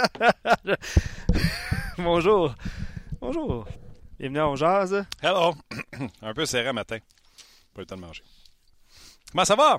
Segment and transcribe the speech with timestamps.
[1.98, 2.54] Bonjour.
[3.20, 3.66] Bonjour.
[4.18, 5.04] Bienvenue en jazz.
[5.22, 5.54] Hello.
[6.22, 6.98] Un peu serré matin.
[7.74, 8.22] Pas le temps de manger.
[9.32, 9.78] Comment ça va?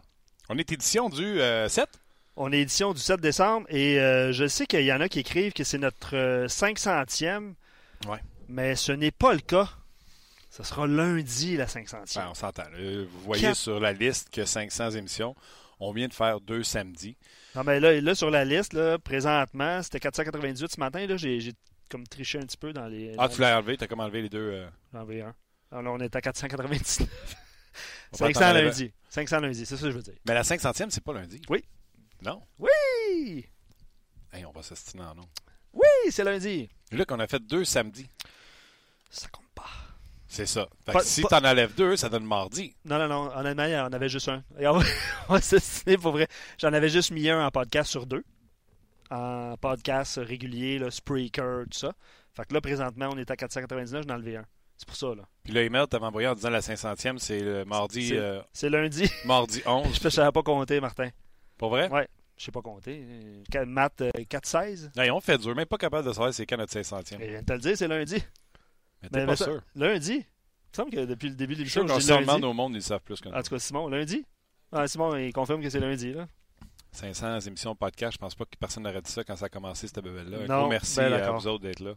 [0.49, 1.87] On est édition du 7?
[2.37, 5.19] On est édition du 7 décembre et euh, je sais qu'il y en a qui
[5.19, 7.53] écrivent que c'est notre euh, 500e.
[8.07, 8.19] Ouais.
[8.47, 9.69] Mais ce n'est pas le cas.
[10.49, 12.15] Ce sera lundi la 500e.
[12.15, 12.63] Ben, on s'entend.
[12.63, 13.03] là.
[13.03, 15.35] Vous voyez Quatre- sur la liste que 500 émissions.
[15.83, 17.17] On vient de faire deux samedis.
[17.55, 21.05] Non, mais là, là, sur la liste, là, présentement, c'était 498 ce matin.
[21.07, 21.53] Là, j'ai, j'ai
[21.89, 23.13] comme triché un petit peu dans les.
[23.17, 23.77] Ah, dans tu l'as enlevé?
[23.77, 24.37] Tu as comme enlevé les deux?
[24.39, 25.35] euh, J'en enlevé un.
[25.71, 26.99] Alors là, on est à 499.
[28.13, 28.63] On va 500 t'en enlever.
[28.65, 28.93] lundi.
[29.09, 30.13] 500 lundi, c'est ça que je veux dire.
[30.27, 31.41] Mais la 500e, c'est pas lundi.
[31.49, 31.63] Oui.
[32.21, 32.41] Non?
[32.59, 33.45] Oui!
[34.31, 35.27] Hey, on va s'astiner en nom.
[35.73, 36.69] Oui, c'est lundi.
[36.91, 38.09] Luc, on a fait deux samedis.
[39.09, 39.45] Ça compte.
[40.33, 40.65] C'est ça.
[40.85, 42.73] Fait Pas- que si pas- t'en enlèves deux, ça donne mardi.
[42.85, 43.31] Non, non, non.
[43.35, 44.41] Honnêtement, il y en avait juste un.
[44.57, 44.79] Et on
[45.27, 46.27] va, s'assiner pour vrai.
[46.57, 48.23] J'en avais juste mis un en podcast sur deux.
[49.09, 51.91] En podcast régulier, là, Spreaker, tout ça.
[52.33, 54.45] Fait que là, présentement, on est à 499, j'en ai enlevé un.
[54.77, 55.23] C'est pour ça, là.
[55.43, 59.09] Puis le email t'avais envoyé en disant la 500e, c'est le mardi, C'est- euh, lundi.
[59.25, 59.99] mardi 11.
[59.99, 61.09] Je ne savais pas compter, Martin.
[61.57, 61.89] Pour vrai?
[61.89, 62.07] Ouais.
[62.37, 63.05] Je sais pas compter.
[63.67, 64.91] Math, euh, 4-16.
[64.97, 67.19] Hey, on fait dur, même pas capable de savoir c'est quand notre 500e.
[67.19, 68.23] Je viens de te le dire, c'est lundi.
[69.01, 69.61] Mais t'es Mais- pas ça- sûr.
[69.75, 70.13] Lundi.
[70.13, 72.25] Il me semble que depuis le début de Je suis sûr l'émission, je dis lundi.
[72.27, 73.35] demande au monde, ils le savent plus que nous.
[73.35, 74.25] En tout cas, Simon, lundi?
[74.71, 76.27] Ah, Simon, il confirme que c'est lundi, là.
[76.93, 79.87] 500 émissions podcast, je pense pas que personne n'aurait dit ça quand ça a commencé,
[79.87, 80.39] cette bebelle-là.
[80.53, 81.93] Un gros merci ben à vous autres d'être là.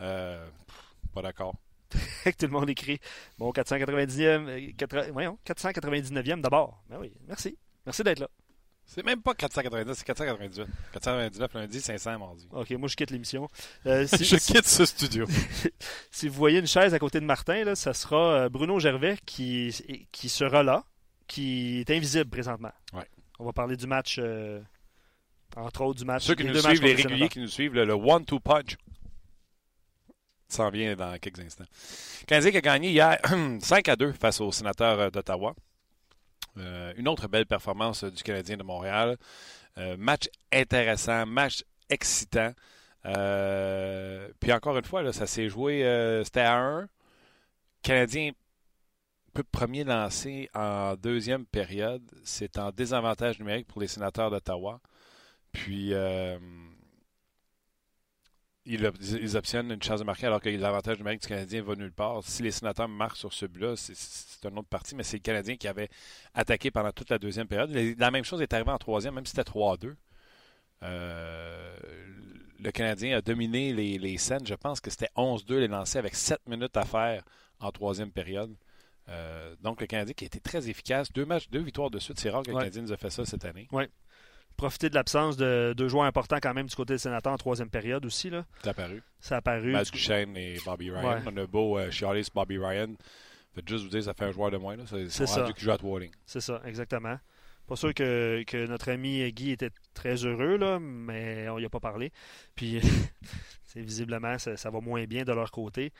[0.00, 0.76] Euh, pff,
[1.14, 1.54] pas d'accord.
[1.90, 2.98] tout le monde écrit.
[3.38, 6.82] Bon, 499e, euh, voyons, 499e d'abord.
[6.88, 7.56] Ben oui, merci.
[7.86, 8.28] Merci d'être là.
[8.94, 10.66] C'est même pas 490, c'est 498.
[10.92, 12.46] 499 lundi, 500 mardi.
[12.52, 13.48] OK, moi, je quitte l'émission.
[13.86, 15.26] Euh, si, je quitte ce studio.
[16.10, 19.16] si vous voyez une chaise à côté de Martin, là, ça sera euh, Bruno Gervais
[19.24, 20.84] qui, qui sera là,
[21.26, 22.72] qui est invisible présentement.
[22.92, 23.06] Ouais.
[23.38, 24.60] On va parler du match, euh,
[25.56, 26.24] entre autres du match.
[26.24, 28.76] Ceux qui nous suivent, les réguliers qui nous suivent, le, le one-two punch
[30.48, 31.64] s'en vient dans quelques instants.
[32.26, 33.18] Canadien qui a gagné hier
[33.60, 35.54] 5 à 2 face aux sénateurs euh, d'Ottawa.
[36.58, 39.16] Euh, une autre belle performance euh, du Canadien de Montréal.
[39.78, 42.52] Euh, match intéressant, match excitant.
[43.04, 45.80] Puis encore une fois, là, ça s'est joué,
[46.24, 46.88] c'était à 1.
[47.82, 48.30] Canadien
[49.34, 52.02] peu premier lancé en deuxième période.
[52.22, 54.80] C'est en désavantage numérique pour les sénateurs d'Ottawa.
[55.52, 55.92] Puis,
[58.64, 61.92] ils, ils obtiennent une chance de marquer alors que l'avantage numérique du Canadien va nulle
[61.92, 62.22] part.
[62.22, 65.56] Si les sénateurs marquent sur ce but-là, c'est- une autre partie, mais c'est le Canadien
[65.56, 65.88] qui avait
[66.34, 67.70] attaqué pendant toute la deuxième période.
[67.98, 69.96] La même chose est arrivée en troisième, même si c'était 3-2.
[70.82, 71.76] Euh,
[72.60, 74.46] le Canadien a dominé les, les scènes.
[74.46, 77.24] Je pense que c'était 11-2 les lancés avec 7 minutes à faire
[77.60, 78.54] en troisième période.
[79.08, 81.12] Euh, donc, le Canadien qui a été très efficace.
[81.12, 82.18] Deux matchs, deux victoires de suite.
[82.20, 82.62] C'est rare que le Ouais.
[82.62, 83.66] Canadien nous a fait ça cette année.
[84.56, 87.70] Profiter de l'absence de deux joueurs importants quand même du côté des sénateurs en troisième
[87.70, 88.30] période aussi.
[88.30, 88.44] Là.
[88.62, 89.02] C'est apparu.
[89.20, 89.72] Ça a apparu.
[89.72, 91.08] Matt Duchesne et Bobby Ryan.
[91.08, 91.22] Ouais.
[91.26, 92.94] On a beau euh, chialer sur Bobby Ryan.
[93.54, 94.76] Fait juste vous dire, ça fait un joueur de moins.
[94.76, 94.84] là.
[94.86, 95.50] C'est ça.
[95.52, 96.12] qu'il joue à trois lignes.
[96.24, 97.18] C'est ça, exactement.
[97.66, 101.68] Pas sûr que, que notre ami Guy était très heureux, là, mais on y a
[101.68, 102.12] pas parlé.
[102.54, 102.80] Puis,
[103.76, 105.92] visiblement, ça, ça va moins bien de leur côté.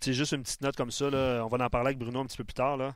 [0.00, 2.26] C'est juste une petite note comme ça, là, on va en parler avec Bruno un
[2.26, 2.76] petit peu plus tard.
[2.76, 2.94] Là.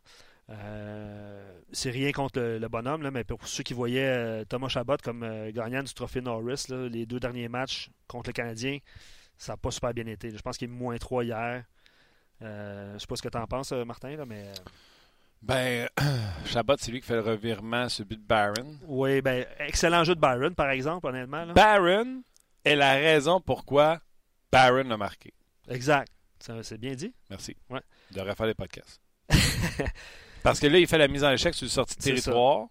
[0.50, 4.68] Euh, c'est rien contre le, le bonhomme, là, mais pour ceux qui voyaient euh, Thomas
[4.68, 8.78] Chabot comme euh, gagnant du trophée Norris, là, les deux derniers matchs contre le Canadien,
[9.38, 10.30] ça n'a pas super bien été.
[10.30, 11.64] Je pense qu'il est moins 3 hier.
[12.40, 14.52] Je sais pas ce que tu en penses, Martin, là, mais.
[15.40, 15.88] Ben,
[16.46, 18.78] Chabot, c'est lui qui fait le revirement sur le but de Barron.
[18.86, 21.44] Oui, ben, excellent jeu de Byron, par exemple, honnêtement.
[21.44, 21.52] Là.
[21.54, 22.22] Barron
[22.64, 24.00] est la raison pourquoi
[24.52, 25.32] Barron a marqué.
[25.68, 26.12] Exact.
[26.38, 27.14] Ça, C'est bien dit.
[27.30, 27.56] Merci.
[27.70, 27.80] Ouais.
[28.10, 29.00] Il devrait faire des podcasts.
[30.44, 32.66] Parce que là, il fait la mise en échec sur une sortie de territoire.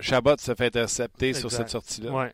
[0.00, 2.10] Chabot se fait intercepter sur cette sortie-là.
[2.12, 2.32] Ouais.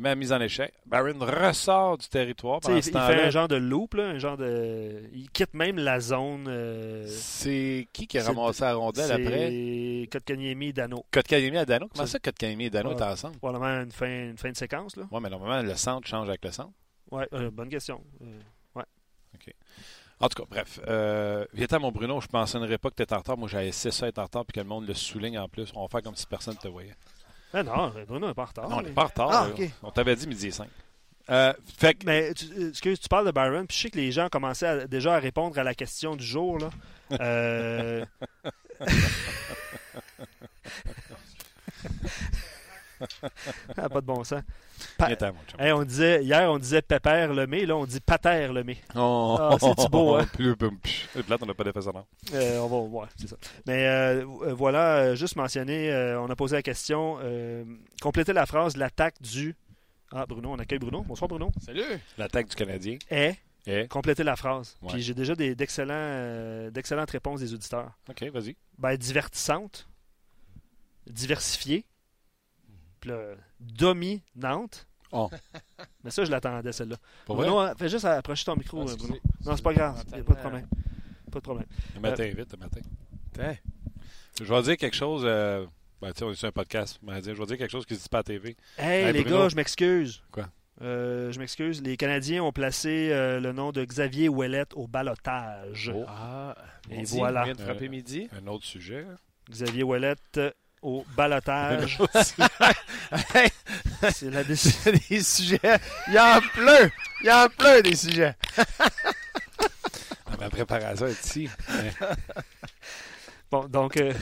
[0.00, 0.72] La mise en échec.
[0.86, 2.60] Barron ressort du territoire.
[2.60, 5.02] Pendant il, ce il fait temps-là, un genre de loop, là, un genre de.
[5.12, 6.46] Il quitte même la zone.
[6.48, 10.08] euh, C'est qui qui a ramassé la rondelle après?
[10.10, 11.04] Kotkaniemi et Dano.
[11.10, 11.88] Kotkaniemi et Dano.
[11.92, 12.94] Comment ça, Kotkaniemi et Dano Ouais.
[12.94, 13.38] étaient ensemble?
[13.38, 14.94] Probablement une fin, une fin de séquence.
[14.96, 15.08] Là.
[15.10, 16.72] Oui, mais normalement, le centre change avec le centre.
[17.10, 18.00] Ouais, euh, bonne question.
[18.22, 18.40] Euh,
[20.20, 20.80] En tout cas, bref.
[20.88, 23.38] Euh, Viens mon Bruno, je ne mentionnerais pas que tu es en retard.
[23.38, 25.70] Moi, j'ai essayé ça être en retard puis que le monde le souligne en plus.
[25.74, 26.94] On va faire comme si personne ne te voyait.
[27.52, 28.68] ben non, Bruno n'est pas en retard.
[28.68, 29.30] non, on mais- n'est pas en retard.
[29.30, 29.54] Ah, là.
[29.64, 29.70] ok.
[29.82, 30.68] On t'avait dit midi et 5.
[31.30, 33.98] Euh, fait que, Mais tu, euh, excuse, tu parles de Byron, puis je sais que
[33.98, 36.58] les gens commençaient à- déjà à répondre à la question du jour.
[36.58, 36.70] Là.
[37.20, 38.04] Euh,
[43.76, 44.42] ah, pas de bon sens.
[44.96, 45.10] Pa-.
[45.58, 48.78] Hey, on disait, hier, on disait Pépère Lemay, là, on dit Pater Lemay.
[48.94, 50.26] Oh, Ah, c'est-tu beau, hein?
[50.32, 51.08] Plus, plus, plus.
[51.28, 52.06] Là, on n'a pas d'effet sonore.
[52.34, 53.36] Euh, on va voir, c'est ça.
[53.66, 57.64] Mais euh, euh, voilà, juste mentionner, euh, on a posé la question, euh,
[58.00, 59.54] complétez la phrase l'attaque du
[60.12, 61.02] Ah, Bruno, on accueille Bruno.
[61.02, 61.50] Bonsoir, Bruno.
[61.64, 61.82] Salut!
[62.16, 63.36] L'attaque du Canadien Est,
[63.66, 63.88] est.
[63.88, 64.76] compléter la phrase.
[64.82, 64.92] Ouais.
[64.92, 67.90] Puis j'ai déjà des- d'excellents, euh, d'excellentes réponses des auditeurs.
[68.08, 68.56] OK, vas-y.
[68.78, 69.86] Ben, divertissante,
[71.06, 71.84] diversifiée,
[73.08, 74.86] là, dominante.
[75.12, 75.30] Oh.
[76.04, 76.96] Mais ça, je l'attendais, celle-là.
[77.26, 79.16] Bruno, hein, fais juste approcher ton micro, Ah, euh, Bruno.
[79.44, 80.04] Non, c'est pas grave.
[80.12, 80.66] Ah, y a pas de problème.
[81.32, 81.66] Pas de problème.
[81.94, 82.80] Le matin, vite, le matin.
[83.32, 83.56] Tiens.
[84.40, 85.22] Je vais dire quelque chose.
[85.24, 85.66] Euh...
[86.00, 87.00] Ben, tu sais, on est sur un podcast.
[87.04, 88.56] Je vais dire quelque chose qui se dit pas à TV.
[88.76, 89.38] Hey, Hey, les Bruno.
[89.40, 90.22] gars, je m'excuse.
[90.30, 90.48] Quoi?
[90.80, 91.82] Euh, je m'excuse.
[91.82, 95.90] Les Canadiens ont placé euh, le nom de Xavier Ouellette au balotage.
[95.92, 96.04] Oh.
[96.06, 96.54] Ah,
[96.88, 97.40] Et midi, voilà.
[97.40, 98.28] On vient de frapper Euh, midi.
[98.40, 99.04] Un autre sujet.
[99.10, 99.16] hein.
[99.50, 100.52] Xavier Ouellette euh,
[100.82, 101.98] au balotage.
[104.12, 104.92] C'est la décision.
[105.10, 105.78] des sujets.
[106.08, 106.90] Il y en pleut.
[107.22, 108.34] Il y en pleut des sujets.
[108.78, 108.88] Ah,
[110.38, 111.48] Ma préparation est ici.
[113.50, 114.12] Bon, donc, euh,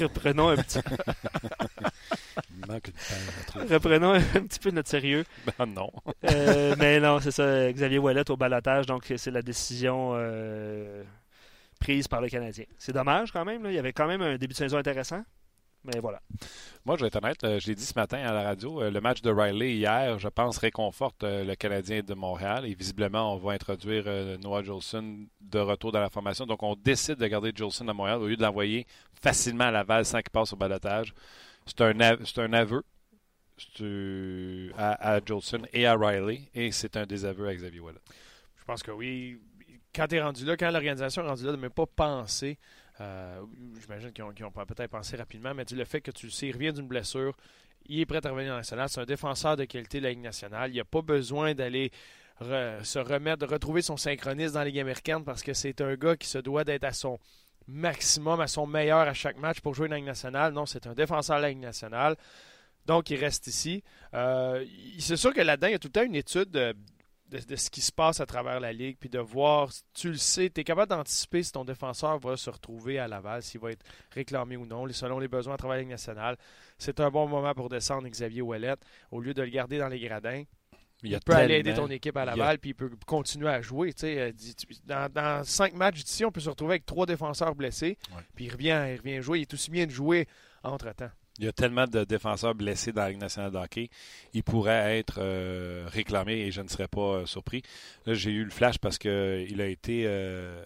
[0.00, 0.78] reprenons, un petit,
[3.48, 3.74] trouver.
[3.74, 5.24] reprenons un petit peu notre sérieux.
[5.58, 5.90] Ben non.
[6.30, 11.02] Euh, mais non, c'est ça, Xavier Ouellette au balotage, donc c'est la décision euh,
[11.80, 12.64] prise par le Canadien.
[12.78, 13.72] C'est dommage quand même, là.
[13.72, 15.24] il y avait quand même un début de saison intéressant,
[15.84, 16.20] mais voilà.
[16.84, 18.90] Moi, je vais être honnête, euh, je l'ai dit ce matin à la radio, euh,
[18.90, 22.66] le match de Riley hier, je pense, réconforte euh, le Canadien de Montréal.
[22.66, 24.04] Et visiblement, on va introduire
[24.40, 26.46] Noah Jolson de retour dans la formation.
[26.46, 28.86] Donc, on décide de garder Jolson à Montréal au lieu de l'envoyer
[29.20, 31.14] facilement à Laval sans qu'il passe au balotage.
[31.66, 32.82] C'est un, un aveu
[34.76, 36.42] à, à Jolson et à Riley.
[36.54, 38.00] Et c'est un désaveu à Xavier Wallet.
[38.58, 39.38] Je pense que oui.
[39.94, 42.58] Quand tu es rendu là, quand l'organisation est rendue là, de ne même pas penser,
[43.00, 43.42] euh,
[43.80, 46.72] j'imagine qu'ils ont, peut-être pensé rapidement, mais le fait que tu le sais, il revient
[46.72, 47.36] d'une blessure,
[47.86, 50.20] il est prêt à revenir en national, c'est un défenseur de qualité de la Ligue
[50.20, 51.90] nationale, il n'y a pas besoin d'aller
[52.40, 56.16] se remettre, de retrouver son synchronisme dans la Ligue américaine parce que c'est un gars
[56.16, 57.18] qui se doit d'être à son
[57.66, 60.52] maximum, à son meilleur à chaque match pour jouer dans la Ligue nationale.
[60.52, 62.16] Non, c'est un défenseur de la Ligue nationale.
[62.86, 63.84] Donc, il reste ici.
[64.14, 64.64] Euh,
[64.98, 66.74] c'est sûr que là-dedans, il y a tout le temps une étude
[67.30, 70.50] de, ce qui se passe à travers la Ligue, puis de voir, tu le sais,
[70.50, 73.84] tu es capable d'anticiper si ton défenseur va se retrouver à Laval, s'il va être
[74.12, 76.36] réclamé ou non, selon les besoins à travers la Ligue nationale.
[76.78, 78.80] C'est un bon moment pour descendre Xavier Ouellette,
[79.10, 80.42] au lieu de le garder dans les gradins.
[81.02, 83.48] Il, Il, peut aller aider ton équipe à y a- Laval, puis il peut continuer
[83.48, 83.94] à jouer.
[84.04, 84.32] euh,
[84.84, 88.22] Dans, dans cinq matchs d'ici, on peut se retrouver avec trois défenseurs blessés, Ouais.
[88.34, 89.38] puis il revient, il revient jouer.
[89.38, 90.26] Il est aussi bien de jouer
[90.62, 91.10] entre-temps.
[91.40, 93.88] Il y a tellement de défenseurs blessés dans la Ligue nationale de hockey.
[94.34, 97.62] Il pourrait être euh, réclamé et je ne serais pas euh, surpris.
[98.04, 100.62] Là, j'ai eu le flash parce qu'il a été euh,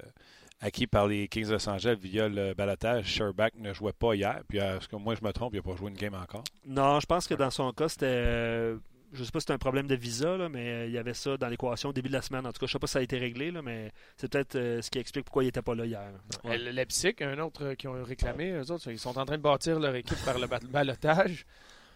[0.61, 3.07] acquis par les Kings de Los Angeles via le balotage.
[3.07, 4.43] Sherbach ne jouait pas hier.
[4.49, 6.43] Puis, euh, moi, je me trompe, il n'a pas joué une game encore.
[6.67, 8.75] Non, je pense que dans son cas, c'était.
[9.15, 10.99] Euh, je sais pas si c'était un problème de visa, là, mais euh, il y
[10.99, 12.47] avait ça dans l'équation au début de la semaine.
[12.47, 14.57] En tout cas, je sais pas si ça a été réglé, là, mais c'est peut-être
[14.57, 16.11] euh, ce qui explique pourquoi il était pas là hier.
[16.45, 16.59] Ouais.
[16.59, 19.43] Le Leipzig, un autre euh, qui ont réclamé, eux autres, ils sont en train de
[19.43, 21.47] bâtir leur équipe par le ba- balotage.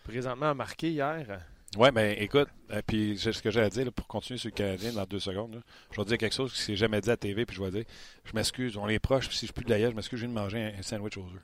[0.04, 1.40] Présentement, marqué hier.
[1.76, 4.54] Oui, mais écoute, euh, puis ce que j'ai à dire là, pour continuer sur le
[4.54, 5.60] Canadien dans deux secondes, là,
[5.92, 7.70] je vais dire quelque chose qui s'est jamais dit à la TV, puis je vais
[7.70, 7.84] dire,
[8.24, 10.62] je m'excuse, on est proche, si je la gueule, je m'excuse, je viens de manger
[10.62, 11.42] un, un sandwich aux œufs.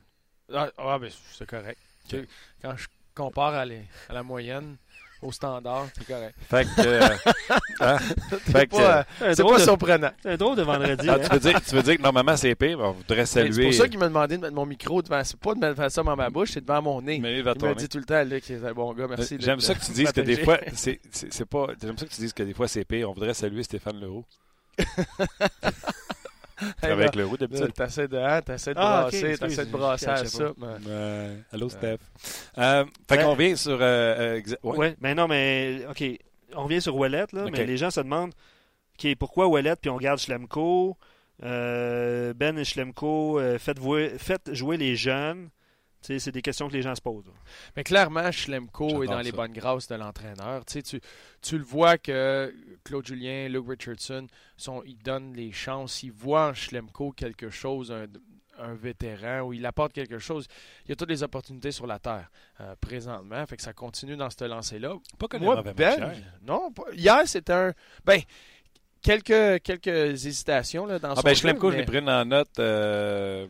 [0.55, 1.79] Ah, ah, ben, c'est correct.
[2.63, 4.77] Quand je compare à, les- à la moyenne,
[5.25, 6.35] au standard, c'est correct.
[6.49, 7.09] Fait que, euh,
[7.81, 7.99] hein?
[8.31, 10.11] C'est Fait que, pas, euh, c'est drôle pas de- surprenant.
[10.25, 11.09] un drôle de vendredi.
[11.09, 11.19] Ah, hein?
[11.25, 13.65] tu, veux dire, tu veux dire que normalement c'est épais, on voudrait C'est saluer.
[13.65, 15.23] pour ça qu'il m'a demandé de mettre mon micro devant.
[15.25, 17.19] C'est pas de mettre ça dans ma bouche, c'est devant mon nez.
[17.21, 19.35] Mais il va Il dit tout le temps là, qu'il est un bon gars, merci.
[19.35, 21.67] Euh, J'aime ça que tu dises que des fois, c'est c'est- c'est pas.
[21.83, 23.11] J'aime ça que tu dises que des fois c'est pire.
[23.11, 24.25] On voudrait saluer Stéphane Leroux.
[26.83, 27.73] Hey, avec là, Leroux là, d'habitude.
[27.75, 30.53] T'essaies de, hein, t'essaies de Ah, brasser, excuse, t'essaies de brasser à ça.
[30.57, 31.99] mais- Euh, allô Steph.
[32.59, 33.73] Euh, fait qu'on vient sur.
[33.73, 34.77] euh, euh, exa- ouais.
[34.79, 36.05] Ouais, mais non, mais OK,
[36.55, 38.33] on revient sur Ouellet, là, mais les gens se demandent
[38.99, 40.97] OK, pourquoi Ouellet, puis on garde Schlemko,
[41.43, 45.49] euh, Ben et Schlemko, euh, faites jouer les jeunes.
[46.07, 47.31] C'est des questions que les gens se posent.
[47.77, 50.63] Mais clairement, Schlemko est dans les bonnes grâces de l'entraîneur.
[50.67, 51.01] Tu,
[51.59, 56.03] le vois que Claude Julien, Luke Richardson, sont, ils donnent les chances.
[56.03, 58.05] Ils voient en Schlemko quelque chose, un,
[58.63, 60.47] un vétéran, où il apporte quelque chose.
[60.85, 62.31] Il y a toutes les opportunités sur la terre
[62.61, 63.45] euh, présentement.
[63.47, 64.95] Fait que ça continue dans ce lancer-là.
[65.19, 66.13] Pas connu Moi, Ben,
[66.47, 67.73] non, pas- hier c'était un.
[68.05, 68.21] Ben,
[69.03, 69.87] quelques, quelques
[70.27, 72.59] hésitations là, dans Ah son ben Schlemko, je mais- l'ai pris en note.
[72.59, 73.47] euh,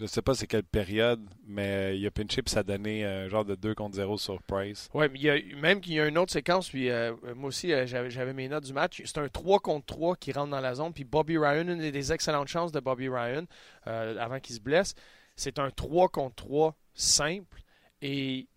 [0.00, 3.44] je sais pas c'est quelle période, mais il a pinché ça a donné un genre
[3.44, 4.88] de 2 contre 0 sur Price.
[4.94, 7.86] Oui, mais il même qu'il y a une autre séquence, puis euh, moi aussi, euh,
[7.86, 9.02] j'avais, mes notes du match.
[9.04, 12.12] C'est un 3 contre 3 qui rentre dans la zone, puis Bobby Ryan, une des
[12.12, 13.44] excellentes chances de Bobby Ryan,
[13.86, 14.94] euh, avant qu'il se blesse,
[15.36, 17.60] c'est un 3 contre 3 simple,
[18.00, 18.48] et,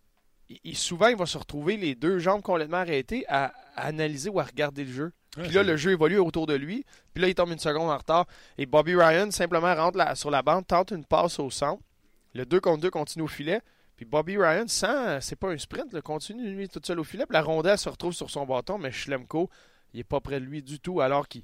[0.49, 4.43] et souvent, il va se retrouver les deux jambes complètement arrêtées à analyser ou à
[4.43, 5.13] regarder le jeu.
[5.35, 6.85] Puis là, le jeu évolue autour de lui.
[7.13, 8.25] Puis là, il tombe une seconde en retard.
[8.57, 11.81] Et Bobby Ryan simplement rentre la- sur la bande, tente une passe au centre.
[12.35, 13.61] Le 2 contre 2 continue au filet.
[13.95, 17.25] Puis Bobby Ryan, sans, c'est pas un sprint, le continue lui tout seul au filet.
[17.25, 19.49] Puis la rondelle se retrouve sur son bâton, mais Schlemko,
[19.93, 21.43] il est pas près de lui du tout, alors qu'il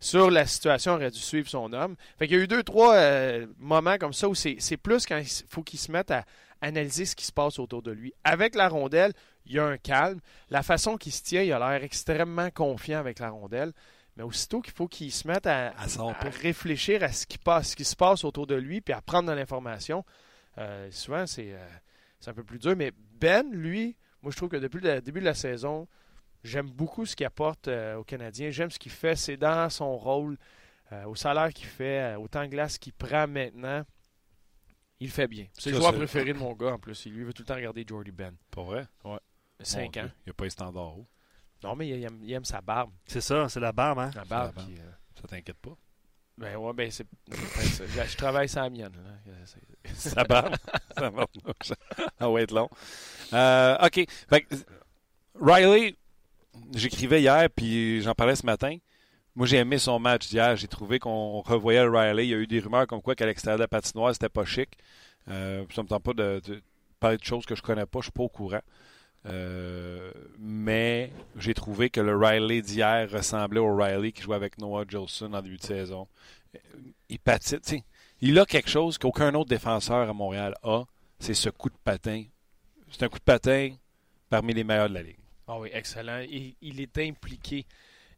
[0.00, 1.96] sur la situation aurait dû suivre son homme.
[2.20, 5.04] Fait qu'il y a eu deux, trois euh, moments comme ça où c'est c'est plus
[5.06, 6.24] quand il faut qu'il se mette à
[6.60, 8.12] analyser ce qui se passe autour de lui.
[8.24, 9.12] Avec la rondelle,
[9.46, 10.20] il y a un calme.
[10.50, 13.72] La façon qu'il se tient, il a l'air extrêmement confiant avec la rondelle.
[14.16, 15.72] Mais aussitôt qu'il faut qu'il se mette à,
[16.42, 19.30] réfléchir à ce qui, passe, ce qui se passe autour de lui, puis à prendre
[19.30, 20.04] de l'information,
[20.58, 21.68] euh, souvent c'est euh,
[22.18, 22.74] c'est un peu plus dur.
[22.76, 25.86] Mais Ben, lui, moi je trouve que depuis le début de la saison,
[26.42, 28.50] j'aime beaucoup ce qu'il apporte euh, aux Canadiens.
[28.50, 29.16] J'aime ce qu'il fait.
[29.16, 30.36] C'est dans son rôle,
[30.92, 33.84] euh, au salaire qu'il fait, au temps de glace qu'il prend maintenant.
[35.00, 35.46] Il le fait bien.
[35.52, 37.06] C'est le joueur préféré de mon gars en plus.
[37.06, 38.34] Il lui veut tout le temps regarder Jordy Ben.
[38.50, 38.86] Pas vrai?
[39.60, 39.90] 5 Mon ans.
[40.06, 41.06] Dieu, Il n'y a pas les standards hauts.
[41.62, 42.90] Non, mais il aime, il aime sa barbe.
[43.06, 44.10] C'est ça, c'est la barbe, hein?
[44.14, 44.54] La barbe.
[44.54, 44.68] barbe.
[44.68, 44.90] qui, euh,
[45.20, 45.76] Ça t'inquiète pas?
[46.36, 47.04] ben ouais, ben c'est.
[47.28, 48.92] je, je travaille sans la mienne.
[48.92, 49.34] là.
[49.94, 50.54] Ça barbe?
[50.96, 51.28] Ça barbe.
[52.18, 52.68] Ça va être long.
[53.32, 54.04] Euh, OK.
[54.28, 54.54] Fait que,
[55.40, 55.96] Riley,
[56.74, 58.76] j'écrivais hier, puis j'en parlais ce matin.
[59.38, 60.56] Moi, j'ai aimé son match d'hier.
[60.56, 62.26] J'ai trouvé qu'on revoyait le Riley.
[62.26, 64.44] Il y a eu des rumeurs comme quoi qu'à l'extérieur de la patinoire, c'était pas
[64.44, 64.68] chic.
[65.30, 66.42] Euh, ça me tente pas de,
[66.98, 68.00] parler de choses que je connais pas.
[68.00, 68.62] Je suis pas au courant.
[69.26, 74.84] Euh, mais j'ai trouvé que le Riley d'hier ressemblait au Riley qui jouait avec Noah
[74.88, 76.08] Jolson en début de saison.
[76.56, 76.58] Euh,
[77.08, 77.20] Il
[78.20, 80.82] il a quelque chose qu'aucun autre défenseur à Montréal a,
[81.20, 82.24] c'est ce coup de patin.
[82.90, 83.70] C'est un coup de patin
[84.30, 85.20] parmi les meilleurs de la ligue.
[85.46, 86.24] Ah oui, excellent.
[86.28, 87.66] Il, il est impliqué.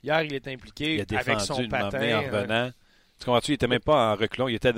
[0.02, 2.00] Hier, il est impliqué Il a avec défendu son une moment patin.
[2.00, 2.70] euh.
[3.18, 3.50] Tu comprends-tu?
[3.50, 4.48] Il était même pas en reculon.
[4.48, 4.72] Il était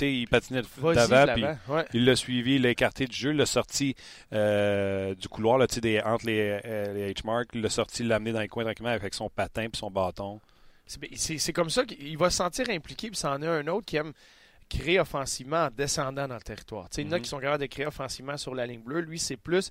[0.00, 0.62] il patinait
[0.94, 1.44] d'avant, puis.
[1.68, 1.84] Ouais.
[1.92, 3.94] il l'a suivi, il l'a écarté du jeu, il l'a sorti
[4.32, 8.32] euh, du couloir, là, des, entre les, euh, les H-marks, il l'a sorti, l'a amené
[8.32, 10.40] dans les coins tranquillement avec son patin puis son bâton.
[10.86, 14.12] C'est- comme ça qu'il va se sentir impliqué, puis c'en est un autre qui aime
[14.70, 16.88] créer offensivement en descendant dans le territoire.
[16.96, 17.22] Il y en a Mhm.
[17.22, 19.00] qui sont capables de créer offensivement sur la ligne bleue.
[19.00, 19.68] Lui, c'est plus.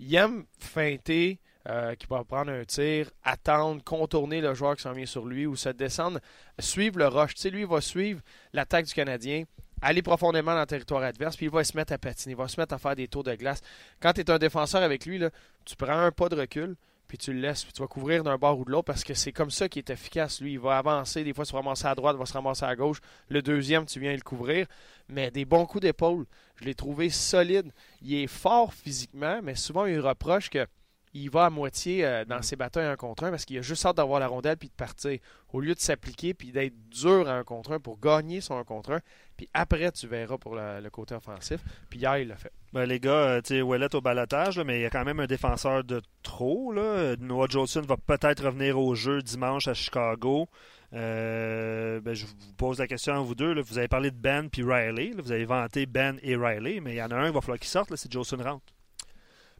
[0.00, 4.92] Il aime feinter, euh, qui va prendre un tir, attendre, contourner le joueur qui s'en
[4.92, 6.18] vient sur lui ou se descendre,
[6.58, 7.34] suivre le rush.
[7.44, 8.20] Lui, il va suivre
[8.52, 9.44] l'attaque du Canadien,
[9.80, 12.48] aller profondément dans le territoire adverse, puis il va se mettre à patiner, il va
[12.48, 13.60] se mettre à faire des tours de glace.
[14.00, 15.20] Quand tu es un défenseur avec lui,
[15.64, 16.76] tu prends un pas de recul,
[17.12, 19.12] puis tu le laisses, puis tu vas couvrir d'un bord ou de l'autre parce que
[19.12, 20.40] c'est comme ça qu'il est efficace.
[20.40, 22.32] Lui, il va avancer, des fois, il se va ramasser à droite, il va se
[22.32, 23.00] ramasser à gauche.
[23.28, 24.66] Le deuxième, tu viens le couvrir,
[25.08, 26.24] mais des bons coups d'épaule.
[26.56, 27.70] Je l'ai trouvé solide.
[28.00, 30.66] Il est fort physiquement, mais souvent, il reproche que
[31.14, 33.84] il va à moitié euh, dans ses batailles un contre un parce qu'il a juste
[33.84, 35.18] hâte d'avoir la rondelle puis de partir.
[35.52, 38.64] Au lieu de s'appliquer puis d'être dur à un contre un pour gagner son un
[38.64, 39.00] contre un.
[39.36, 41.60] Puis après, tu verras pour le, le côté offensif.
[41.90, 42.52] Puis hier, il l'a fait.
[42.72, 45.04] Ben, les gars, euh, tu sais, Ouellet au balotage, là, mais il y a quand
[45.04, 46.72] même un défenseur de trop.
[46.72, 47.16] Là.
[47.18, 50.48] Noah Jolson va peut-être revenir au jeu dimanche à Chicago.
[50.94, 53.52] Euh, ben, je vous pose la question à vous deux.
[53.52, 53.62] là.
[53.62, 55.10] Vous avez parlé de Ben puis Riley.
[55.10, 55.22] là.
[55.22, 57.58] Vous avez vanté Ben et Riley, mais il y en a un, il va falloir
[57.58, 57.94] qu'il sorte.
[57.96, 58.64] C'est Jolson rentre.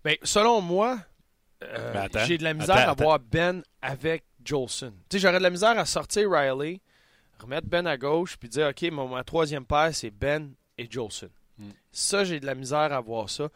[0.05, 0.99] Ben, selon moi,
[1.63, 4.93] euh, j'ai de la misère attends, à voir Ben avec Jolson.
[5.09, 6.81] Tu sais, j'aurais de la misère à sortir Riley,
[7.39, 11.31] remettre Ben à gauche, puis dire, OK, mon, ma troisième paire, c'est Ben et Jolson.
[11.59, 11.71] Mm.
[11.91, 13.49] Ça, j'ai de la misère à voir ça.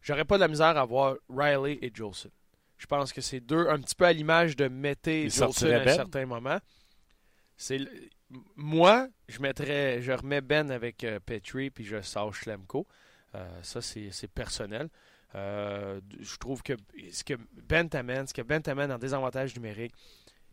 [0.00, 2.30] J'aurais pas de la misère à voir Riley et Jolson.
[2.78, 5.76] Je pense que c'est deux, un petit peu à l'image de Mété et Jolson à
[5.76, 5.94] un Ben?
[5.94, 6.58] certain moment.
[7.56, 7.78] C'est
[8.56, 12.86] moi, je mettrais, je remets Ben avec euh, Petrie puis je sors Schlemko.
[13.34, 14.88] Euh, ça, c'est personnel.
[15.34, 16.74] Euh, je trouve que
[17.10, 17.34] ce que
[17.68, 19.92] Ben t'amène, ce que Ben t'amène en désavantage numérique,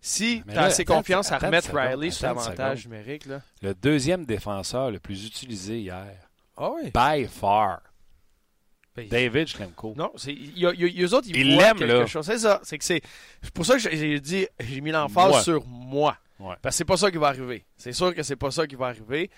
[0.01, 3.41] si Mais tu as assez confiance à remettre Riley sur l'avantage numérique, là.
[3.61, 6.15] Le deuxième défenseur le plus utilisé hier,
[6.55, 6.91] Ah oui.
[6.93, 7.81] by far,
[8.95, 9.93] Ben, David Schlemko.
[9.97, 12.05] Non, c'est y a, y a- il y a eux autres, ils Ils quelque là.
[12.05, 12.25] chose.
[12.25, 12.59] C'est ça.
[12.63, 13.01] C'est que c'est
[13.53, 16.17] pour ça que j'ai dit j'ai mis l'emphase sur moi.
[16.39, 16.55] Ouais.
[16.61, 17.65] Parce que c'est pas ça qui va arriver.
[17.75, 19.29] C'est sûr que c'est pas ça qui va arriver.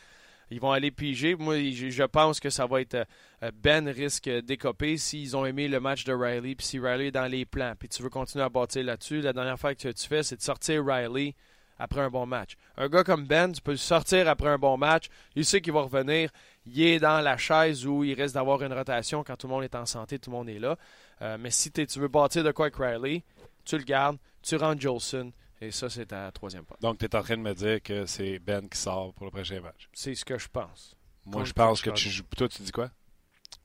[0.52, 1.36] Ils vont aller piger.
[1.36, 3.08] Moi, je, pense que ça va être
[3.42, 7.12] euh, Ben risque d'écoper s'ils ont aimé le match de Riley, puis si Riley est
[7.12, 9.22] dans les plans, puis tu veux continuer à bâtir là-dessus.
[9.22, 11.36] La dernière fois que tu fais, c'est de sortir Riley
[11.80, 12.58] après un bon match.
[12.78, 15.08] Un gars comme Ben, tu peux le sortir après un bon match.
[15.36, 16.30] Il sait qu'il va revenir.
[16.66, 19.64] Il est dans la chaise où il risque d'avoir une rotation quand tout le monde
[19.64, 20.78] est en santé, tout le monde est là.
[21.22, 23.24] Euh, mais si tu veux bâtir de quoi avec Riley,
[23.64, 25.32] tu le gardes, tu rentres Jolson,
[25.62, 26.78] et ça, c'est ta troisième part.
[26.82, 29.32] Donc, tu es en train de me dire que c'est Ben qui sort pour le
[29.32, 29.88] prochain match.
[29.94, 30.96] C'est ce que je pense.
[31.26, 32.24] Moi, Contre je pense que tu joues.
[32.36, 32.90] Toi, tu dis quoi?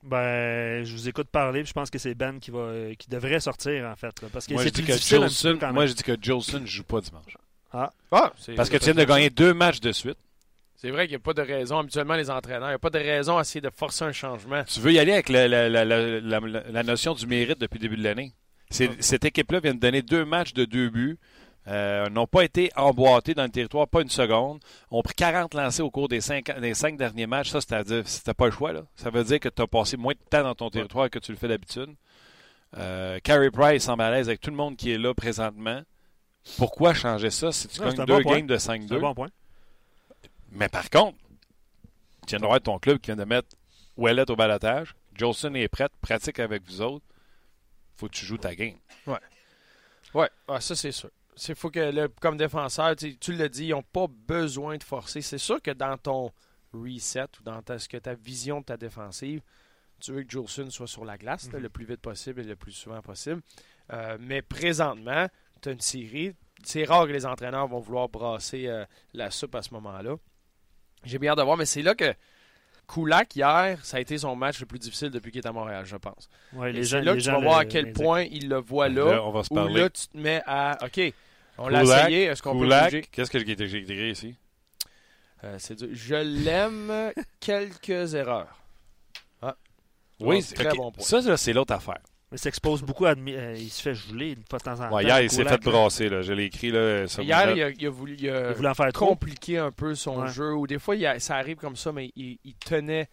[0.03, 3.39] Ben, je vous écoute parler, puis je pense que c'est Ben qui va, qui devrait
[3.39, 5.93] sortir en fait, là, parce que Moi, c'est je dis plus que Jolson, moi, je
[5.93, 7.35] dis que Jolson ne joue pas dimanche.
[7.73, 7.91] Ah,
[8.55, 10.17] Parce que tu viens de gagner deux matchs de suite.
[10.75, 11.79] C'est vrai qu'il n'y a pas de raison.
[11.79, 14.63] Habituellement, les entraîneurs, il n'y a pas de raison à essayer de forcer un changement.
[14.65, 16.39] Tu veux y aller avec la, la- la- la- la-
[16.69, 18.33] la notion du mérite depuis le début de l'année.
[18.69, 18.95] C'est- Ah.
[18.99, 21.17] Cette équipe-là vient de donner deux matchs de deux buts.
[21.67, 24.59] Euh, n'ont pas été emboîtés dans le territoire, pas une seconde.
[24.89, 27.49] Ont pris 40 lancés au cours des cinq, des cinq derniers matchs.
[27.49, 28.71] Ça, c'est-à-dire, c'était pas le choix.
[28.71, 28.83] Là.
[28.95, 31.31] Ça veut dire que tu as passé moins de temps dans ton territoire que tu
[31.31, 31.93] le fais d'habitude.
[32.77, 35.81] Euh, Carey Price semble à l'aise avec tout le monde qui est là présentement.
[36.57, 38.37] Pourquoi changer ça si tu Non, gagnes deux bon point.
[38.37, 38.99] games de C'est un 5-2?
[38.99, 39.29] bon point.
[40.51, 41.17] Mais par contre,
[42.25, 43.49] tu viens de voir ton club qui vient de mettre
[43.97, 44.95] Ouellet au balotage.
[45.15, 47.05] Jolson est prête, pratique avec vous autres.
[47.95, 48.75] faut que tu joues ta game.
[50.13, 51.09] Ouais, ah, ça c'est sûr.
[51.47, 54.83] Il faut que, le- comme défenseur, tu, tu l'as dit, ils n'ont pas besoin de
[54.83, 55.21] forcer.
[55.21, 56.31] C'est sûr que dans ton
[56.73, 59.41] reset ou dans ta, ce que ta vision de ta défensive,
[59.99, 61.63] tu veux que Jolson soit sur la glace là, Mhm.
[61.63, 63.41] le plus vite possible et le plus souvent possible.
[63.93, 65.27] Euh, mais présentement,
[65.61, 66.33] tu as une série.
[66.63, 70.15] C'est rare que les entraîneurs vont vouloir brasser euh, la soupe à ce moment-là.
[71.03, 72.13] J'ai bien hâte de voir, mais c'est là que
[72.87, 75.85] Kulak, hier, ça a été son match le plus difficile depuis qu'il est à Montréal,
[75.85, 76.29] je pense.
[76.53, 78.57] Ouais, les c'est gens, là les que tu vas voir à quel point il le
[78.57, 79.13] voit là.
[79.15, 79.81] Là, on va se Ou parler.
[79.81, 80.77] là, tu te mets à.
[80.85, 81.13] OK,
[81.57, 82.23] on l'a essayé.
[82.25, 82.67] Est-ce qu'on peut
[83.11, 84.35] qu'est-ce que j'ai écrit ici?
[85.43, 85.89] Euh, c'est dur.
[85.91, 87.11] Je l'aime.
[87.39, 88.53] quelques erreurs.
[90.19, 91.03] Oui, Ah, c'est- très bon point.
[91.03, 91.99] Ça, c'est l'autre affaire.
[92.31, 93.11] Mais il s'expose beaucoup à.
[93.11, 94.95] euh, il se fait geler une fois de temps en temps.
[94.95, 96.09] Ouais, hier, il s'est fait brasser.
[96.09, 96.21] Là.
[96.23, 98.69] Je l'ai écrit là, sur Hier, il a, il a voulu il a Il voulait
[98.69, 99.09] en faire trop.
[99.09, 100.31] compliquer un peu son Ouais.
[100.31, 100.53] jeu.
[100.55, 103.07] Ou des fois, il a- ça arrive comme ça, mais il, il tenait.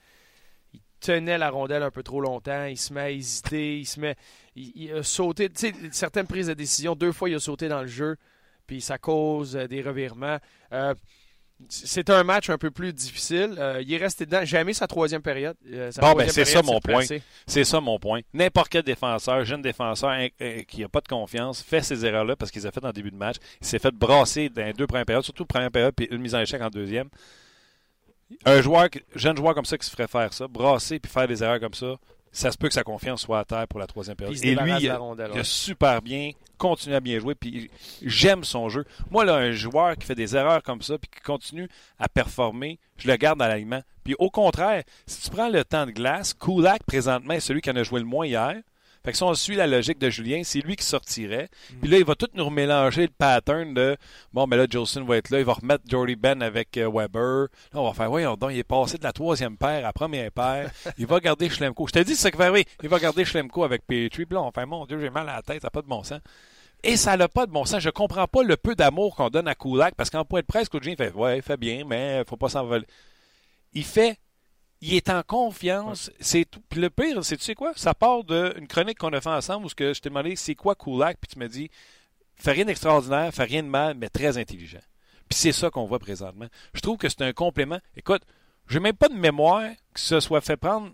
[0.73, 2.65] Il tenait la rondelle un peu trop longtemps.
[2.65, 3.79] Il se met à hésiter.
[3.81, 4.17] Il se met.
[4.57, 5.51] Il, il a sauté.
[5.51, 8.17] Tu sais, certaines prises de décision, deux fois, il a sauté dans le jeu.
[8.67, 10.39] Puis ça cause euh, des revirements.
[10.73, 10.95] Euh,
[11.69, 13.55] c'est un match un peu plus difficile.
[13.59, 14.41] Euh, il est resté dedans.
[14.45, 15.57] J'ai aimé sa troisième période.
[15.73, 17.05] Euh, sa Bon, ben, c'est ça, mon point.
[17.47, 18.21] C'est ça mon point.
[18.33, 22.51] N'importe quel défenseur, jeune défenseur euh, qui n'a pas de confiance, fait ces erreurs-là parce
[22.51, 23.37] qu'il les a faites en début de match.
[23.61, 26.35] Il s'est fait brasser dans les deux premières périodes, surtout première période, puis une mise
[26.35, 27.09] en échec en deuxième.
[28.45, 31.43] Un joueur, jeune joueur comme ça qui se ferait faire ça, brasser puis faire des
[31.43, 31.97] erreurs comme ça,
[32.35, 34.37] ça se peut que sa confiance soit à terre pour la troisième période.
[34.45, 35.31] Et lui, il a, la rondelle.
[35.31, 35.45] il a ouais.
[35.45, 37.71] super bien, continue à bien jouer, puis
[38.03, 38.85] j'aime son jeu.
[39.11, 41.69] Moi, là, un joueur qui fait des erreurs comme ça, puis qui continue
[41.99, 43.83] à performer, je le garde dans l'alignement.
[44.03, 47.71] Puis au contraire, si tu prends le temps de glace, Kulak, présentement, est celui qui
[47.71, 48.57] en a joué le moins hier.
[49.05, 51.49] Fait que si on suit la logique de Julien, c'est lui qui sortirait.
[51.83, 53.97] Puis là, il va tout nous remélanger le pattern de
[54.33, 57.49] bon, mais là, Jolson va être là, il va remettre Jordy Ben avec euh, Weber.
[57.73, 59.93] Là, on va faire, voyons donc, il est passé de la troisième paire à la
[59.93, 60.71] première paire.
[60.99, 61.87] Il va garder Schlemko.
[61.89, 64.27] Je t'ai dit, c'est que oui, il va garder Schlemko avec Petrie.
[64.27, 65.87] Puis là, on fait, mon Dieu, j'ai mal à la tête, ça n'a pas de
[65.87, 66.21] bon sens.
[66.83, 67.81] Et ça n'a pas de bon sens.
[67.81, 70.69] Je comprends pas le peu d'amour qu'on donne à Kulak parce qu'en point de presse,
[70.69, 72.87] Coach Jean fait Ouais, il fait bien, mais faut pas s'envoler.
[73.73, 74.19] Il fait.
[74.87, 76.11] Il est en confiance.
[76.21, 76.45] C'est.
[76.69, 77.73] Puis le pire, c'est tu sais quoi?
[77.75, 80.55] Ça part d'une chronique qu'on a fait ensemble où ce que je t'ai demandé c'est
[80.55, 81.71] quoi Kulak, puis tu m'as dit
[82.37, 84.83] fait rien d'extraordinaire, fait rien de mal, mais très intelligent.
[85.29, 86.49] Puis c'est ça qu'on voit présentement.
[86.75, 87.79] Je trouve que c'est un complément.
[87.97, 88.23] Écoute,
[88.69, 90.91] j'ai même pas de mémoire que ce soit fait prendre.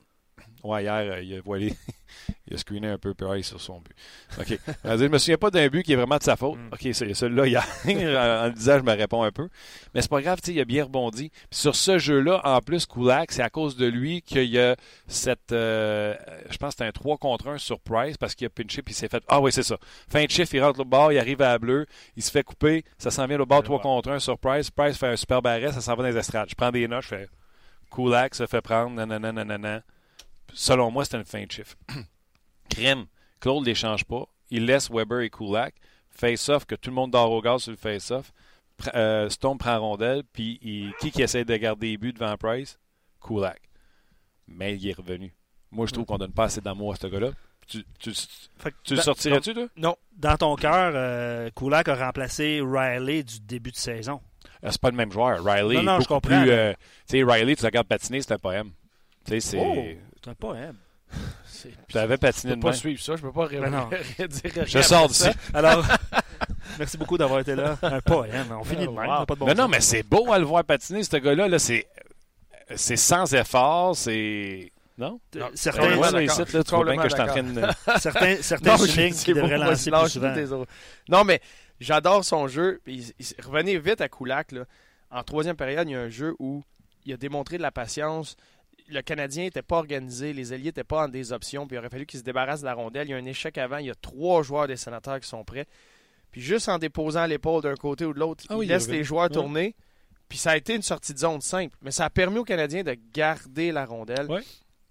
[0.63, 1.75] Ouais, hier, euh, il a voilé.
[2.47, 3.95] il a screené un peu pareil sur son but.
[4.39, 4.47] OK.
[4.49, 6.59] Dire, je me souviens pas d'un but qui est vraiment de sa faute.
[6.59, 6.69] Mm.
[6.73, 7.67] OK, c'est celui-là hier.
[7.87, 9.49] en le disant, je me réponds un peu.
[9.95, 11.31] Mais c'est pas grave, il a bien rebondi.
[11.31, 14.77] Puis sur ce jeu-là, en plus, Kulak, c'est à cause de lui qu'il y a
[15.07, 15.53] cette.
[15.53, 16.15] euh,
[16.51, 18.93] je pense que c'était un 3 contre 1 sur Price parce qu'il a pinché puis
[18.93, 19.23] il s'est fait.
[19.29, 19.79] Ah oui, c'est ça.
[20.09, 22.43] Fin de chiffre, il rentre au bord, il arrive à la bleue, il se fait
[22.43, 23.83] couper, ça s'en vient au bord 3 Ouais.
[23.83, 24.71] contre 1 sur Price.
[24.71, 26.49] Price fait un super barret, ça s'en va dans les estrades.
[26.51, 27.29] Je prends des notes, je fais.
[27.95, 29.83] Kulak se fait prendre, nanana, nanana.
[30.55, 31.77] Selon moi, c'était une fin de chiffre.
[32.71, 33.07] Crime.
[33.41, 34.25] Claude ne l'échange pas.
[34.51, 35.75] Il laisse Weber et Kulak.
[36.11, 38.33] Face-off, que tout le monde dort au gaz sur le face-off.
[38.95, 42.79] Euh, Stone prend rondelle, puis il- qui qui essaie de garder les buts devant Price?
[43.25, 43.61] Kulak.
[44.49, 45.33] Mais il est revenu.
[45.71, 47.31] Moi, je trouve qu'on donne pas assez d'amour à ce gars-là.
[47.69, 48.11] Tu, tu,
[48.95, 49.69] le sortirais-tu, toi?
[49.77, 49.97] Non.
[50.17, 54.21] Dans ton cœur, euh, Kulak a remplacé Riley du début de saison.
[54.65, 55.45] Euh, C'est pas le même joueur.
[55.45, 56.51] Riley Non, non, est je beaucoup comprends, plus...
[56.51, 56.73] euh,
[57.09, 58.73] tu sais, Riley, tu regardes patiner, c'est un poème.
[59.25, 59.59] Tu sais, c'est...
[59.61, 60.77] Oh, c'est un poème.
[61.89, 63.89] Tu avais Je patiné peux de pas suivre ça, je peux pas ré- Ben non.
[64.19, 65.25] ré- dire rien Je sors d'ici.
[65.25, 65.33] ça.
[65.53, 65.85] Alors,
[66.79, 67.77] merci beaucoup d'avoir été là.
[67.83, 68.47] Un poème.
[68.59, 69.09] On finit de même.
[69.11, 69.27] Wow.
[69.27, 71.49] pas de bon mais non, mais c'est beau à le voir patiner, ce gars-là.
[71.49, 71.87] Là, c'est...
[72.77, 74.71] C'est sans effort, c'est...
[74.97, 75.19] Non?
[75.35, 77.63] Non, Certains, Ouais, là, ici, là, tu vois bien que je suis en train de...
[77.99, 80.65] certains, certains je swings sais qui devraient moi, lancer plus souvent.
[81.09, 81.41] Non, mais
[81.81, 82.81] j'adore son jeu.
[82.87, 84.53] Il- il- revenez vite à Kulak.
[84.53, 84.65] Là.
[85.11, 86.63] En troisième période, il y a un jeu où
[87.05, 88.37] il a démontré de la patience.
[88.91, 91.89] Le Canadien n'était pas organisé, les alliés n'étaient pas en des options, puis il aurait
[91.91, 93.09] fallu qu'il se débarrasse de la rondelle.
[93.09, 95.45] Il y a un échec avant, il y a trois joueurs des sénateurs qui sont
[95.45, 95.67] prêts.
[96.31, 99.03] Puis juste en déposant l'épaule d'un côté ou de l'autre, Ah il oui, laisse les
[99.05, 99.31] joueurs Ouais.
[99.31, 99.77] tourner.
[100.29, 102.85] Puis ça a été une sortie de zone simple, mais ça a permis aux Canadiens
[102.85, 104.43] de garder la rondelle Ouais.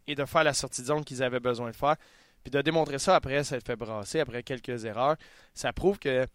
[0.08, 1.96] et de faire la sortie de zone qu'ils avaient besoin de faire.
[2.44, 5.16] Puis de démontrer ça après, ça le fait brasser, après quelques erreurs.
[5.54, 6.26] Ça prouve que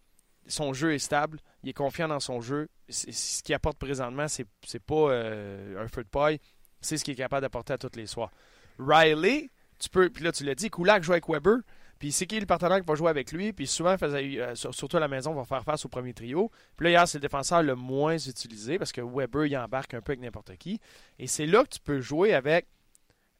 [0.47, 2.67] son jeu est stable, il est confiant dans son jeu.
[2.89, 6.39] C'est- Ce qu'il apporte présentement, c'est c'est pas euh, un feu de paille,
[6.85, 8.31] c'est ce qu'il est capable d'apporter à tous les soirs.
[8.79, 11.57] Riley, tu peux, puis là tu l'as dit, Kulak joue avec Weber,
[11.99, 13.53] Puis c'est qui le partenaire qui va jouer avec lui.
[13.53, 16.51] Puis souvent, euh, sur- surtout à la maison, on va faire face au premier trio.
[16.75, 20.01] Puis là, hier, c'est le défenseur le moins utilisé parce que Weber, il embarque un
[20.01, 20.79] peu avec n'importe qui.
[21.19, 22.67] Et c'est là que tu peux jouer avec.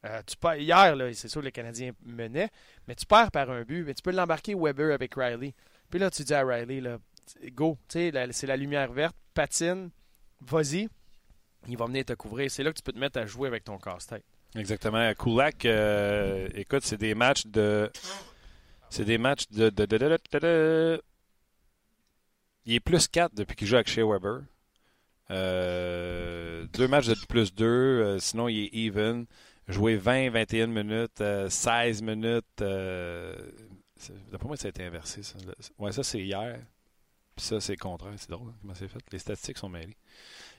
[0.05, 2.49] euh, tu hier, là, c'est sûr que les Canadiens menaient,
[2.87, 3.83] mais tu perds par un but.
[3.85, 5.53] Mais tu peux l'embarquer Weber avec Riley.
[5.89, 6.97] Puis là, tu dis à Riley, là,
[7.51, 9.89] go, tu sais, c'est la lumière verte, patine,
[10.41, 10.87] vas-y.
[11.67, 12.49] Il va venir te couvrir.
[12.49, 14.23] C'est là que tu peux te mettre à jouer avec ton casse-tête.
[14.55, 15.13] Exactement.
[15.13, 17.91] Kulak, euh, écoute, c'est des matchs de.
[18.89, 19.69] C'est des matchs de.
[19.69, 21.01] de, de, de,
[22.65, 24.41] Il est plus 4 depuis qu'il joue avec Shea Weber.
[25.31, 29.25] Euh, deux matchs de plus 2, sinon il est even.
[29.67, 32.45] Joué 20, 21 minutes, euh, 16 minutes.
[32.61, 33.35] Euh,
[34.31, 35.23] D'après moi, ça a été inversé.
[35.23, 35.39] Ça.
[35.79, 36.59] Ouais, ça c'est hier.
[37.35, 38.13] Puis ça, c'est contraire.
[38.17, 38.99] C'est drôle hein, comment c'est fait.
[39.11, 39.97] Les statistiques sont mêlées.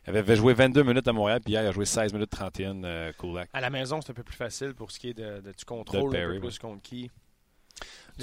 [0.08, 2.84] Il avait, joué 22 minutes à Montréal, puis hier, il a joué 16 minutes 31,
[2.84, 3.48] euh, Kulak.
[3.52, 5.64] À la maison, c'est un peu plus facile pour ce qui est de, de- du
[5.64, 7.10] contrôle, De un peu Perry, plus contre qui.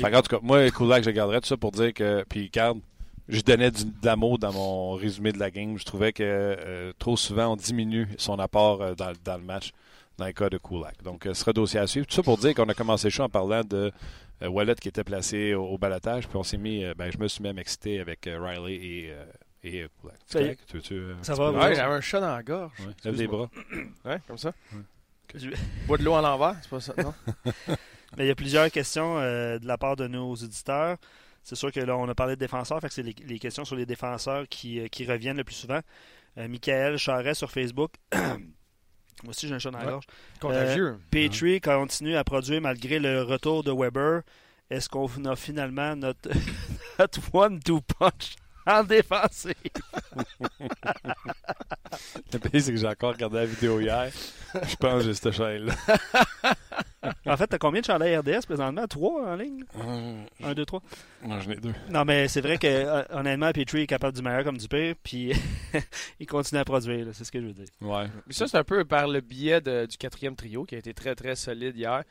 [0.02, 2.24] En tout cas, moi, Kulak, je garderais tout ça pour dire que.
[2.28, 2.80] Puis, regarde,
[3.28, 5.78] je donnais du, de l'amour dans mon résumé de la game.
[5.78, 9.72] Je trouvais que euh, trop souvent, on diminue son apport euh, dans, dans le match,
[10.18, 11.04] dans le cas de Kulak.
[11.04, 12.08] Donc, euh, ce sera dossier à suivre.
[12.08, 13.92] Tout ça pour dire qu'on a commencé le show en parlant de
[14.42, 16.28] Wallet qui était placé au, au balotage.
[16.28, 16.84] Puis, on s'est mis.
[16.98, 19.14] ben, je me suis même excité avec Riley et,
[19.64, 19.88] et euh,
[20.26, 20.40] Ça?
[20.68, 21.76] Tu euh, Ça un va, ouais.
[21.76, 22.74] J'avais un chat dans la gorge.
[22.80, 23.50] Ouais, Lève les bras.
[24.06, 24.54] Ouais, comme ça.
[25.88, 27.14] Bois de l'eau à l'envers, c'est pas ça, non?
[28.18, 30.98] Mais il y a plusieurs questions euh, de la part de nos auditeurs.
[31.42, 33.66] C'est sûr que là, on a parlé de défenseurs, fait que c'est les, les questions
[33.66, 35.80] sur les défenseurs qui, euh, qui reviennent le plus souvent.
[36.38, 37.94] Euh, Michael Charret sur Facebook.
[38.14, 40.06] Moi aussi, j'ai un chat dans la gorge.
[40.40, 41.00] Contagieux.
[41.10, 44.22] Petrie continue à produire malgré le retour de Weber.
[44.70, 46.30] Est-ce qu'on a finalement notre,
[47.00, 48.36] notre one-two punch?
[48.68, 49.54] en défensive?
[52.34, 54.10] Le pire, c'est que j'ai encore regardé la vidéo hier.
[54.54, 55.74] Je pense que j'ai cette chaîne-là.
[57.26, 58.88] En fait, t'as combien de chandails RDS présentement?
[58.88, 59.66] Trois en ligne?
[59.78, 60.82] Euh, Un, deux, trois?
[61.22, 61.74] Moi, j'en ai deux.
[61.90, 64.96] Non, mais c'est vrai que euh, honnêtement, Petrie est capable du meilleur comme du pire,
[65.04, 65.34] puis
[66.22, 67.66] il continue à produire, là, c'est ce que je veux dire.
[67.82, 68.06] Ouais.
[68.26, 70.94] Mais ça, c'est un peu par le biais de- du quatrième trio qui a été
[70.94, 72.04] très, très solide hier.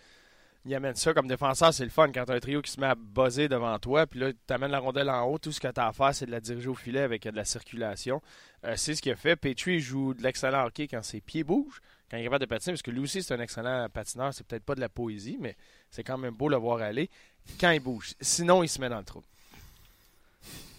[0.65, 2.87] Il amène ça comme défenseur, c'est le fun quand as un trio qui se met
[2.87, 5.39] à buzzer devant toi, puis là, tu amènes la rondelle en haut.
[5.39, 7.35] Tout ce que tu as à faire, c'est de la diriger au filet avec de
[7.35, 8.23] la circulation.
[8.65, 9.35] Euh, c'est ce qu'il a fait.
[9.35, 12.75] Petrie joue de l'excellent hockey quand ses pieds bougent, quand il est capable de patiner,
[12.75, 14.33] parce que lui aussi, c'est un excellent patineur.
[14.33, 15.57] C'est peut-être pas de la poésie, mais
[15.91, 17.11] c'est quand même beau le voir aller
[17.59, 18.15] quand il bouge.
[18.21, 19.25] Sinon, il se met dans le trou.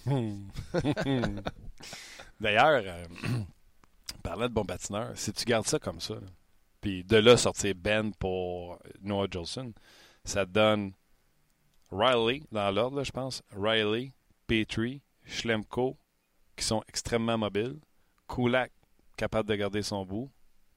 [0.06, 0.48] Hmm.
[2.39, 3.06] D'ailleurs, euh,
[4.24, 6.22] parlant de bon patineur, si tu gardes ça comme ça, là,
[6.84, 9.72] puis de là sortir Ben pour Noah Jolson,
[10.26, 10.91] ça donne
[11.89, 14.12] Riley, dans l'ordre, je pense, Riley,
[14.48, 15.98] Petrie, Schlemko,
[16.58, 17.80] qui sont extrêmement mobiles,
[18.28, 18.69] Kulak,
[19.15, 20.30] capable de garder son bout,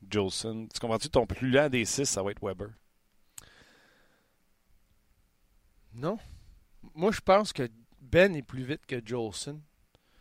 [0.09, 0.69] Jolson.
[0.73, 1.11] Tu comprends-tu?
[1.11, 2.69] Ton plus lent des six, ça va être Weber.
[5.93, 6.19] Non?
[6.95, 7.69] Moi, je pense que
[8.01, 9.61] Ben est plus vite que Jolson.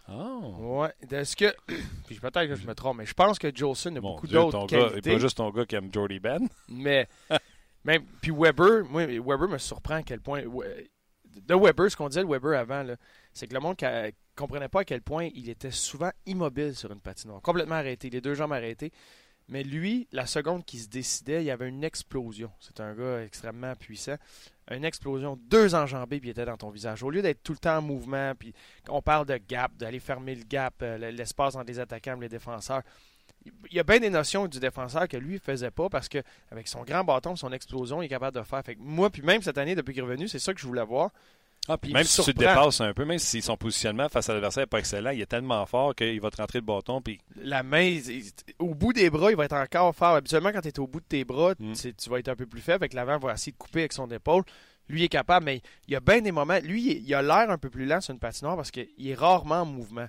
[0.10, 0.82] Oh!
[0.82, 0.94] Ouais.
[1.10, 1.54] Est-ce que.
[2.08, 4.68] Puis peut-être que je me trompe, mais je pense que Jolson a Mon beaucoup d'autres
[4.68, 5.14] qualités.
[5.14, 6.48] pas juste ton gars qui aime Jordy Ben.
[6.70, 7.08] Mais.
[7.84, 10.44] même, puis Weber, moi, Weber me surprend à quel point.
[10.44, 12.86] De Weber, ce qu'on disait de Weber avant,
[13.34, 16.92] c'est que le monde ne comprenait pas à quel point il était souvent immobile sur
[16.92, 17.42] une patinoire.
[17.42, 18.92] Complètement arrêté, les deux jambes arrêtées.
[19.48, 22.52] Mais lui, la seconde qui se décidait, il y avait une explosion.
[22.60, 24.16] C'est un gars extrêmement puissant.
[24.72, 27.04] Une explosion, deux enjambées, puis il était dans ton visage.
[27.04, 28.54] Au lieu d'être tout le temps en mouvement, puis
[28.90, 32.30] on parle de gap, d'aller fermer le gap, euh, l'espace entre les attaquants et les
[32.30, 32.82] défenseurs.
[33.70, 36.18] Il y a bien des notions du défenseur que lui faisait pas parce que
[36.50, 38.64] avec son grand bâton, son explosion, il est capable de faire.
[38.66, 40.84] Fait moi, puis même cette année, depuis qu'il est revenu, c'est ça que je voulais
[40.84, 41.12] voir.
[41.68, 44.30] Ah, puis même me si tu te dépasses un peu, même si son positionnement face
[44.30, 47.02] à l'adversaire n'est pas excellent, il est tellement fort qu'il va te rentrer le bâton.
[47.02, 48.24] Puis La main, il-
[48.60, 50.16] au bout des bras, il va être encore fort.
[50.16, 51.74] Habituellement, quand tu es au bout de tes bras, Mm.
[51.74, 52.84] tu vas être un peu plus faible.
[52.84, 54.44] Avec l'avant, va essayer de couper avec son épaule.
[54.88, 56.60] Lui, est capable, mais il y a bien des moments.
[56.62, 59.16] Lui, il, il a l'air un peu plus lent sur une patinoire parce qu'il est
[59.16, 60.08] rarement en mouvement.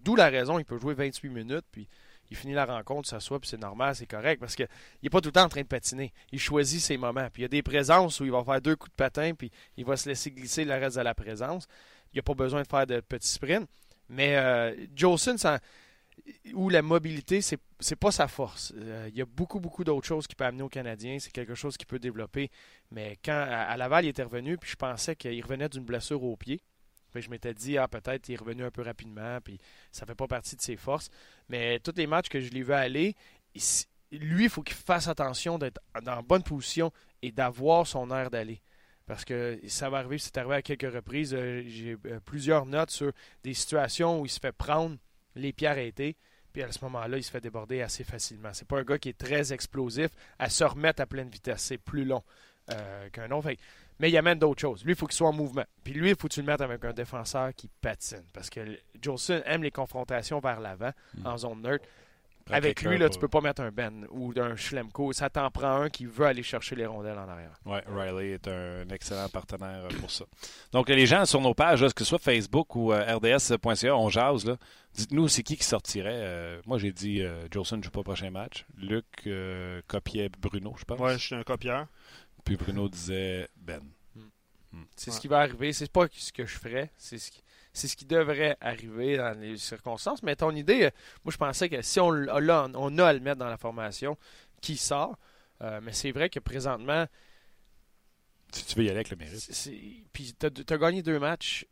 [0.00, 1.88] D'où la raison, il peut jouer 28 minutes, puis
[2.30, 4.68] il finit la rencontre, s'assoit, puis c'est normal, c'est correct, parce qu'il
[5.02, 6.12] n'est pas tout le temps en train de patiner.
[6.32, 7.28] Il choisit ses moments.
[7.32, 9.50] Puis il y a des présences où il va faire deux coups de patin, puis
[9.76, 11.66] il va se laisser glisser le reste de la présence.
[12.12, 13.68] Il n'y a pas besoin de faire de petits sprints.
[14.08, 15.60] Mais euh, Jolson, ça,
[16.54, 18.72] où la mobilité, c'est c'est pas sa force.
[18.76, 21.18] Euh, il y a beaucoup, beaucoup d'autres choses qu'il peut amener aux Canadiens.
[21.18, 22.50] C'est quelque chose qu'il peut développer.
[22.90, 26.22] Mais quand à, à Laval, il était revenu, puis je pensais qu'il revenait d'une blessure
[26.22, 26.60] au pied.
[27.14, 29.58] Je m'étais dit, ah, peut-être il est revenu un peu rapidement, puis
[29.90, 31.10] ça fait pas partie de ses forces.
[31.48, 33.16] Mais tous les matchs que je l'ai vu aller,
[34.12, 36.92] lui, il faut qu'il fasse attention d'être dans bonne position
[37.22, 38.60] et d'avoir son air d'aller.
[39.06, 41.34] Parce que ça va arriver, c'est arrivé à quelques reprises.
[41.34, 44.96] euh, J'ai euh, plusieurs notes sur des situations où il se fait prendre
[45.34, 46.16] les pieds arrêtés.
[46.52, 48.50] Puis à ce moment-là, il se fait déborder assez facilement.
[48.52, 51.62] C'est pas un gars qui est très explosif à se remettre à pleine vitesse.
[51.62, 52.22] C'est plus long
[52.70, 53.50] euh, qu'un autre.
[54.00, 54.82] Mais il amène d'autres choses.
[54.84, 55.64] Lui, il faut qu'il soit en mouvement.
[55.84, 58.24] Puis lui, il faut que tu le mettes avec un défenseur qui patine.
[58.32, 58.60] Parce que
[59.00, 61.26] Jolson aime les confrontations vers l'avant, Mm.
[61.26, 61.84] en zone neutre.
[62.46, 65.12] Prends Avec lui, là, pour- tu peux pas mettre un Ben ou un Schlemko.
[65.12, 67.52] Ça t'en prend un qui veut aller chercher les rondelles en arrière.
[67.66, 70.24] Ouais, Riley est un excellent partenaire euh, pour ça.
[70.72, 74.08] Donc, les gens sur nos pages, là, que ce soit Facebook ou euh, RDS.ca, on
[74.08, 74.46] jase.
[74.46, 74.56] là.
[74.94, 76.10] Dites-nous, c'est qui qui sortirait.
[76.24, 78.64] Euh, moi, j'ai dit euh, Jolson ne joue pas au prochain match.
[78.78, 80.98] Luc euh, copiait Bruno, je pense.
[80.98, 81.86] Ouais, je suis un copieur.
[82.44, 83.82] Puis Bruno disait Ben.
[84.96, 85.16] C'est Ouais.
[85.16, 85.72] ce qui va arriver.
[85.72, 86.90] C'est pas ce que je ferais.
[86.96, 90.22] C'est ce qui, c'est ce qui devrait arriver dans les circonstances.
[90.22, 90.90] Mais ton idée, euh,
[91.24, 94.16] moi, je pensais que si on là, on a à le mettre dans la formation,
[94.60, 95.18] qui sort.
[95.62, 97.06] Euh, mais c'est vrai que présentement,
[98.52, 99.38] Si tu veux y aller avec le mérite.
[99.40, 101.66] c'est- c'est- puis t'as, t'as gagné deux matchs,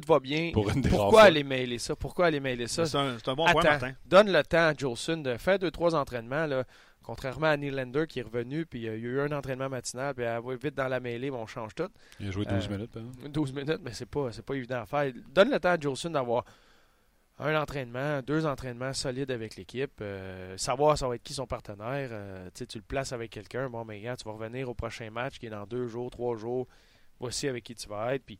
[0.00, 0.50] tout va bien.
[0.52, 1.94] Pour une Pourquoi aller mêler ça?
[1.96, 2.86] Pourquoi aller mêler ça?
[2.86, 3.92] C'est un, bon point, Attends, Martin.
[4.06, 6.46] donne le temps à Jolson de faire deux, trois entraînements.
[6.46, 6.64] Là,
[7.02, 10.14] contrairement à Nylander qui est revenu, puis euh, il y a eu un entraînement matinal,
[10.14, 11.88] puis euh, vite dans la mêlée, mais on change tout.
[12.20, 12.96] Il a joué 12 Euh, minutes.
[12.96, 13.28] exemple.
[13.28, 15.12] 12 minutes, mais c'est pas, c'est pas évident à faire.
[15.34, 16.44] Donne le temps à Jolson d'avoir
[17.38, 22.10] un entraînement, deux entraînements solides avec l'équipe, euh, savoir ça va être qui son partenaire.
[22.12, 25.38] euh, tu le places avec quelqu'un, bon, mais gars, tu vas revenir au prochain match
[25.38, 26.68] qui est dans deux jours, trois jours.
[27.18, 28.24] Voici avec qui tu vas être.
[28.24, 28.38] Puis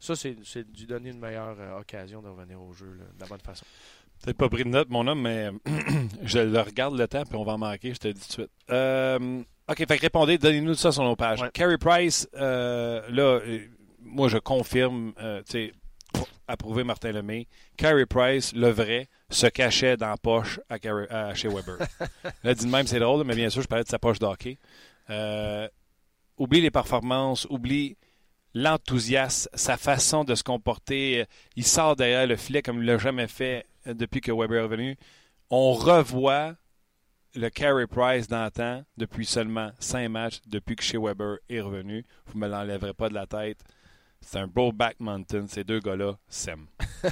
[0.00, 3.26] ça, c'est, de donner une meilleure euh, occasion de revenir au jeu là, de la
[3.26, 3.64] bonne façon.
[4.22, 5.50] Peut-être pas pris de note, mon homme, mais
[6.24, 8.26] je le regarde le temps, puis on va en manquer, je te le dis tout
[8.28, 8.50] de suite.
[8.70, 11.40] Euh, OK, fait que répondez, donnez-nous ça sur nos pages.
[11.42, 11.50] Ouais.
[11.52, 13.60] Carey Price, euh, là, euh,
[14.02, 15.72] moi, je confirme, tu sais,
[16.48, 17.46] approuvé Martin Lemay.
[17.76, 21.76] Carey Price, le vrai, se cachait dans la poche à, Carey- à- chez Weber.
[22.44, 24.58] là, dit de même, c'est drôle, mais bien sûr, je parlais de sa poche d'hockey.
[26.38, 27.96] Oublie les performances, oublie
[28.54, 31.26] l'enthousiasme, sa façon de se comporter.
[31.56, 34.62] Il sort derrière le filet comme il l'a jamais fait euh, depuis que Weber est
[34.62, 34.96] revenu.
[35.50, 36.54] On revoit
[37.34, 42.04] le Carey Price d'antan depuis seulement cinq matchs depuis que chez Weber est revenu.
[42.26, 43.60] Vous ne me l'enlèverez pas de la tête.
[44.20, 45.46] C'est un beau back mountain.
[45.48, 46.66] Ces deux gars-là s'aiment.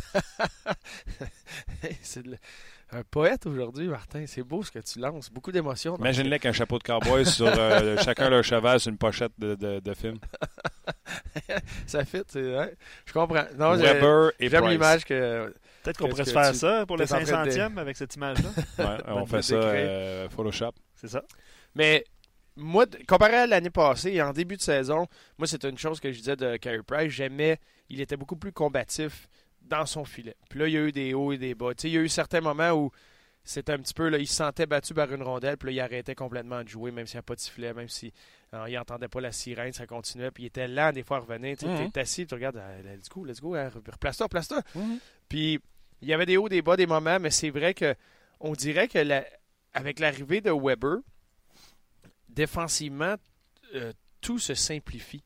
[2.03, 2.25] c'est
[2.91, 4.25] un poète aujourd'hui, Martin.
[4.27, 5.31] C'est beau ce que tu lances.
[5.31, 5.97] Beaucoup d'émotions.
[5.97, 9.55] Imaginez avec un chapeau de cowboy sur euh, chacun leur cheval sur une pochette de,
[9.55, 10.19] de- de film.
[11.87, 12.75] Ça fit, c'est vrai.
[13.05, 13.45] Je comprends.
[13.59, 15.53] Non, Weber et j'aime l'image que.
[15.83, 18.15] Peut-être qu'on pourrait se faire ça pour le t'es en train de- 500e avec cette
[18.17, 18.49] image-là.
[18.79, 20.73] Ouais, on fait ça euh, Photoshop.
[20.95, 21.23] C'est ça.
[21.75, 22.05] Mais
[22.57, 25.07] moi, comparé à l'année passée, en début de saison,
[25.39, 27.13] moi, c'était une chose que je disais de Carey Price.
[27.13, 29.29] J'aimais, il était beaucoup plus combatif
[29.69, 30.37] dans son filet.
[30.51, 31.75] Puis là, il y a eu des hauts et des bas.
[31.75, 32.91] Tu sais, il y a eu certains moments où
[33.45, 35.81] c'était un petit peu, là, il se sentait battu par une rondelle, puis là, il
[35.81, 38.13] arrêtait complètement de jouer, même s'il n'y a pas de sifflet, même si
[38.53, 41.21] euh, il n'entendait pas la sirène, ça continuait, puis il était lent des fois à
[41.21, 41.57] revenir.
[41.57, 41.91] Tu Mhm.
[41.91, 44.63] t'es assis, tu regardes, ah, let's go, let's go, hein, replace-toi, replace-toi.
[45.29, 45.59] Puis
[46.03, 47.95] il y avait des hauts, des bas, des moments, mais c'est vrai que
[48.41, 49.25] on dirait que la-
[49.73, 50.99] avec l'arrivée de Weber,
[52.29, 53.17] défensivement,
[53.75, 55.23] euh, tout se simplifie.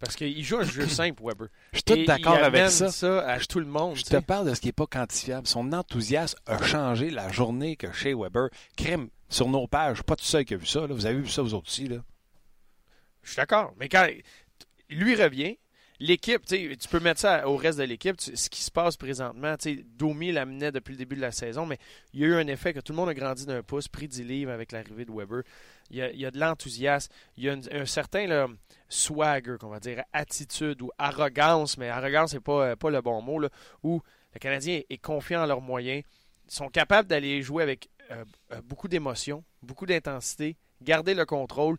[0.00, 1.48] Parce qu'il joue un jeu simple, Weber.
[1.72, 2.90] Je suis tout d'accord avec ça.
[2.90, 3.96] ça à tout le monde.
[3.96, 5.46] Je te parle de ce qui n'est pas quantifiable.
[5.46, 8.48] Son enthousiasme a changé la journée que chez Weber.
[8.76, 10.80] Crème, sur nos pages, pas tout seul qui a vu ça.
[10.80, 10.94] là.
[10.94, 11.86] Vous avez vu ça, vous autres aussi.
[11.86, 11.98] Là.
[13.22, 13.74] Je suis d'accord.
[13.78, 14.08] Mais quand
[14.88, 15.58] lui revient,
[16.00, 18.18] l'équipe, tu peux mettre ça au reste de l'équipe.
[18.20, 19.54] Ce qui se passe présentement,
[19.98, 21.78] Domi l'amenait depuis le début de la saison, mais
[22.14, 24.08] il y a eu un effet que tout le monde a grandi d'un pouce, pris
[24.08, 25.42] 10 livres avec l'arrivée de Weber.
[25.90, 27.12] Il y a, il y a de l'enthousiasme.
[27.36, 28.46] Il y a une- un certain là,
[28.88, 33.20] swagger, qu'on va dire, attitude ou arrogance, mais arrogance n'est pas, euh, pas le bon
[33.22, 33.48] mot, là,
[33.82, 34.00] où
[34.34, 36.02] le Canadien est confiant en leurs moyens.
[36.48, 41.76] Ils sont capables d'aller jouer avec euh, euh, beaucoup d'émotion, beaucoup d'intensité, garder le contrôle.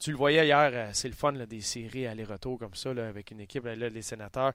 [0.00, 3.30] Tu le voyais hier, c'est le fun là, des séries aller-retour comme ça, là, avec
[3.30, 4.52] une équipe, là, les sénateurs.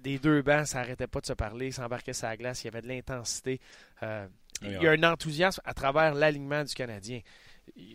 [0.00, 2.68] Des deux bancs, ça n'arrêtait pas de se parler, s'embarquer sur la glace, il y
[2.68, 3.60] avait de l'intensité.
[4.02, 4.26] Euh,
[4.62, 7.20] il y a un enthousiasme à travers l'alignement du Canadien.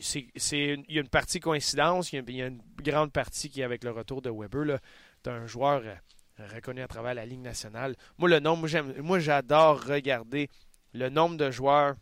[0.01, 3.11] C'est, il y a une partie coïncidence, il y a, il y a une grande
[3.11, 4.65] partie qui est avec le retour de Weber.
[4.65, 4.79] Là,
[5.23, 7.95] d'un joueur euh, reconnu à travers la Ligue nationale.
[8.17, 8.67] Moi, le nombre,
[9.01, 10.49] moi, j'adore regarder
[10.93, 11.95] le nombre de joueurs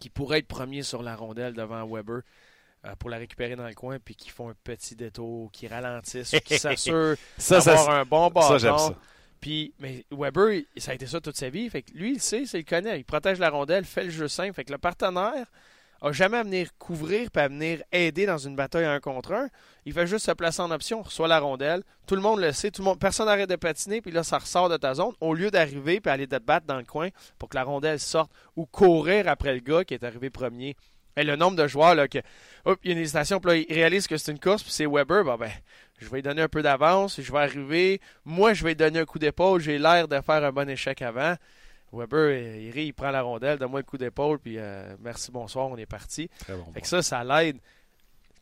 [0.00, 2.20] qui pourraient être premiers sur la rondelle devant Weber
[2.84, 6.34] euh, pour la récupérer dans le coin, puis qui font un petit détour, qui ralentissent,
[6.44, 7.16] qui s'assurent
[7.48, 8.96] d'avoir un bon bâton.
[9.40, 11.68] Puis, mais Weber, ça a été ça toute sa vie.
[11.68, 13.00] Fait que lui, il sait, il connaît.
[13.00, 14.54] Il protège la rondelle, fait le jeu simple.
[14.54, 15.46] Fait que le partenaire
[16.04, 19.48] a jamais à venir couvrir puis à venir aider dans une bataille un contre un.
[19.86, 21.82] Il fait juste se placer en option, reçoit la rondelle.
[22.06, 24.94] Tout le monde le sait, personne n'arrête de patiner, puis là, ça ressort de ta
[24.94, 25.14] zone.
[25.20, 28.30] Au lieu d'arriver puis aller te battre dans le coin pour que la rondelle sorte
[28.54, 30.76] ou courir après le gars qui est arrivé premier.
[31.16, 32.18] Et le nombre de joueurs, là, que,
[32.64, 34.72] hop, il y a une hésitation, puis là, il réalise que c'est une course, puis
[34.72, 35.50] c'est Weber, bah, ben,
[36.00, 38.00] je vais lui donner un peu d'avance, je vais arriver.
[38.24, 41.00] Moi, je vais lui donner un coup d'épaule, j'ai l'air de faire un bon échec
[41.02, 41.36] avant.
[41.94, 45.68] Weber, il rit, il prend la rondelle, donne-moi le coup d'épaule, puis euh, merci, bonsoir,
[45.68, 46.28] on est parti.
[46.48, 46.72] Bon.
[46.72, 47.58] Fait que ça, ça l'aide.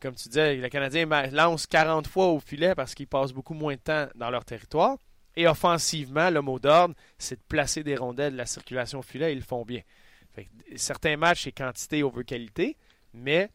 [0.01, 3.75] comme tu disais, le Canadien lance 40 fois au filet parce qu'ils passent beaucoup moins
[3.75, 4.97] de temps dans leur territoire.
[5.35, 9.31] Et offensivement, le mot d'ordre, c'est de placer des rondelles de la circulation au filet.
[9.31, 9.81] Ils le font bien.
[10.33, 12.77] Fait que certains matchs, c'est quantité over qualité,
[13.13, 13.49] mais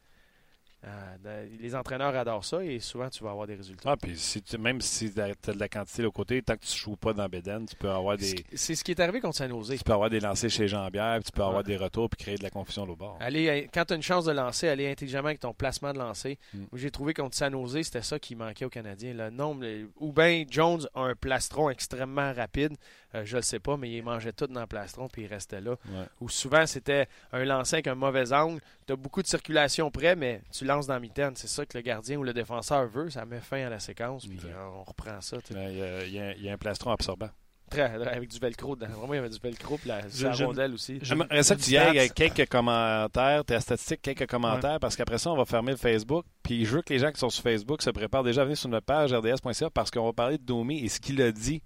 [0.84, 3.90] euh, les entraîneurs adorent ça et souvent, tu vas avoir des résultats.
[3.92, 6.54] Ah, puis si tu- même si tu as de la quantité de l'autre côté, tant
[6.54, 8.44] que tu ne joues pas dans Beden, tu peux avoir des.
[8.54, 9.74] C'est ce qui est arrivé contre San Jose.
[9.76, 12.36] Tu peux avoir des lancers chez Jean-Pierre, puis tu peux avoir des retours puis créer
[12.36, 13.16] de la confusion au bord.
[13.20, 16.38] Allez, quand tu as une chance de lancer, aller intelligemment avec ton placement de lancer.
[16.54, 16.64] Mm.
[16.74, 19.14] J'ai trouvé contre San Jose, c'était ça qui manquait aux Canadiens.
[19.14, 19.64] Le nombre,
[19.98, 22.76] ou bien Jones a un plastron extrêmement rapide,
[23.14, 25.60] euh, je le sais pas, mais il mangeait tout dans le plastron puis il restait
[25.60, 25.72] là.
[25.88, 26.04] Ouais.
[26.20, 28.60] Ou souvent c'était un lancer avec un mauvais angle.
[28.86, 31.32] Tu as beaucoup de circulation près, mais tu lances dans la mitaine.
[31.36, 33.10] C'est ça que le gardien ou le défenseur veut.
[33.10, 34.38] Ça met fin à la séquence, puis
[34.74, 35.38] on reprend ça.
[35.50, 37.30] Il y, a, y y un plastron absorbant.
[37.70, 38.88] Très, avec du velcro dedans.
[38.92, 40.98] Vraiment, il y avait du velcro, puis la, Je- la je- rondelle aussi.
[41.02, 45.30] J'aimerais ça que tu y ailles quelques commentaires, tes statistiques, quelques commentaires, parce qu'après ça,
[45.30, 46.24] on va fermer le Facebook.
[46.42, 48.56] Puis je veux que les gens qui sont sur Facebook se préparent déjà à venir
[48.56, 51.62] sur notre page rds.ca parce qu'on va parler de Domi et ce qu'il a dit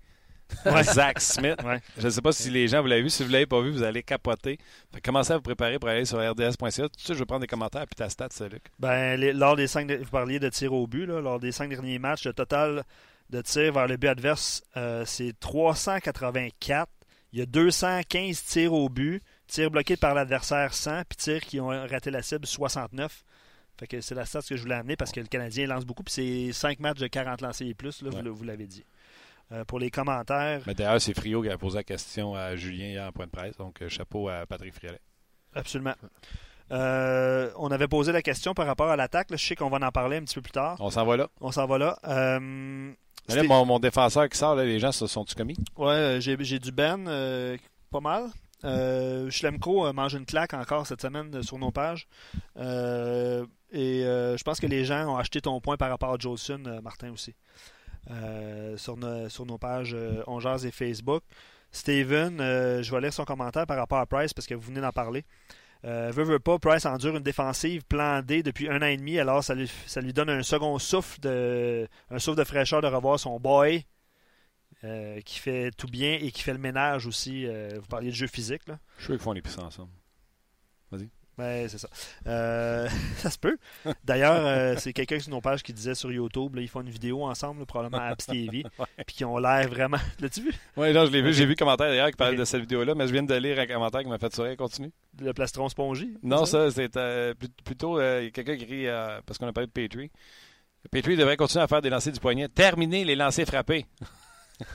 [0.83, 1.57] Zach Smith.
[1.65, 1.81] Ouais.
[1.99, 3.11] Je ne sais pas si les gens vous l'avez vu.
[3.11, 4.59] Si vous ne l'avez pas vu, vous allez capoter.
[4.95, 6.55] Fait commencez à vous préparer pour aller sur rds.ca.
[6.55, 8.63] Tout de suite, je vais prendre des commentaires puis ta stat, c'est Luc.
[8.79, 11.53] Ben, les- lors des cinq, de- vous parliez de tirs au but, là, lors des
[11.53, 12.85] cinq derniers matchs, le total
[13.31, 16.89] de tirs vers le but adverse, euh, c'est 384.
[17.33, 21.61] Il y a 215 tirs au but, tirs bloqués par l'adversaire 100, puis tirs qui
[21.61, 23.25] ont raté la cible 69.
[23.81, 26.03] Fait que c'est la stat que je voulais amener parce que le Canadien lance beaucoup,
[26.03, 28.23] puis c'est 5 matchs de 40 lancés et plus, là, Ouais.
[28.29, 28.85] vous l'avez dit.
[29.53, 32.87] Euh, pour les commentaires, Mais d'ailleurs, c'est Frio qui a posé la question à Julien
[32.87, 33.57] hier en point de presse.
[33.59, 35.01] Donc, euh, chapeau à Patrick Friolet.
[35.55, 35.95] absolument.
[36.71, 39.29] Euh, on avait posé la question par rapport à l'attaque.
[39.31, 40.77] Je sais qu'on va en parler un petit peu plus tard.
[40.81, 41.29] On s'en va là.
[41.41, 41.99] On s'en va là.
[42.09, 42.41] Euh,
[43.47, 45.57] mon, mon défenseur qui sort, là, les gens se sont-tu commis?
[45.77, 47.59] Ouais, j'ai, j'ai du Ben, euh,
[47.91, 48.29] pas mal.
[48.65, 52.07] Euh, Schlemko mange une claque encore cette semaine sur nos pages.
[52.57, 52.63] Et
[53.75, 57.35] je pense que les gens ont acheté ton point par rapport à Jolson, Martin aussi.
[58.11, 61.23] Euh, sur, nos- pages euh, On et Facebook.
[61.71, 64.81] Steven, euh, je vais lire son commentaire par rapport à Price parce que vous venez
[64.81, 65.25] d'en parler.
[65.85, 69.43] Euh, veut, pas, Price endure une défensive plan D depuis un an et demi, alors
[69.43, 69.69] ça lui,
[70.13, 71.89] donne un second souffle de,
[72.19, 73.85] souffle de fraîcheur de revoir son boy
[75.25, 77.47] qui fait tout bien et qui fait le ménage aussi.
[77.47, 78.79] Vous parliez de jeu physique, là.
[78.97, 79.91] Je suis sûr qu'ils font l'épicerie ensemble.
[81.39, 81.89] Ben, c'est ça.
[82.27, 83.57] Euh, ça se peut.
[84.05, 86.91] D'ailleurs, euh, c'est quelqu'un sur nos pages qui disait sur YouTube, là, ils font une
[86.91, 88.65] vidéo ensemble, là, probablement à Apps TV,
[89.07, 89.97] puis qui ont l'air vraiment.
[90.21, 90.53] L'as-tu vu?
[90.77, 91.33] Oui, non, je l'ai vu.
[91.33, 92.41] J'ai vu le commentaire d'ailleurs qui parlait Ok.
[92.41, 94.57] de cette vidéo-là, mais je viens de lire un commentaire qui m'a fait sourire.
[94.57, 94.93] Continue.
[95.21, 99.53] Le plastron spongy Non, ça, c'est euh, plut- plutôt quelqu'un qui euh, parce qu'on a
[99.53, 100.11] parlé de Petrie.
[100.91, 102.49] Petrie devrait continuer à faire des lancers du poignet.
[102.49, 103.87] Terminer les lancers frappés.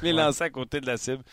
[0.02, 0.18] les Ouais.
[0.18, 1.24] lancers à côté de la cible.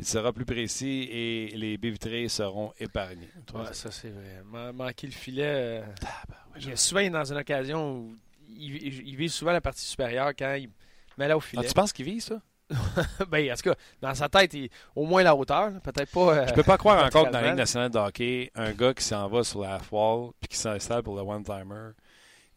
[0.00, 3.28] Il sera plus précis et les baies vitrées seront épargnées.
[3.54, 4.42] Ouais, ça c'est vrai.
[4.44, 5.44] Man- manquer le filet.
[5.46, 6.62] euh, Tabarouette.
[6.62, 8.16] il y a souvent il est dans une occasion où
[8.48, 10.70] il, il vise souvent la partie supérieure quand il
[11.18, 11.68] met là au Ah, filet.
[11.68, 12.40] tu penses qu'il vise ça?
[13.28, 15.72] ben, en tout cas, dans sa tête, il- au moins la hauteur.
[15.82, 16.34] Peut-être pas.
[16.38, 17.48] euh, Je peux pas croire encore que dans la.
[17.48, 21.02] Ligue nationale de hockey, un gars qui s'en va sur la half-wall puis qui s'installe
[21.02, 21.90] pour le one-timer,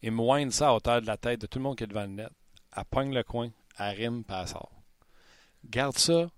[0.02, 2.02] il wind ça à hauteur de la tête de tout le monde qui est devant
[2.02, 2.28] le net,
[2.76, 4.70] elle pogne le coin, elle rime, puis elle sort.
[5.68, 6.28] Garde ça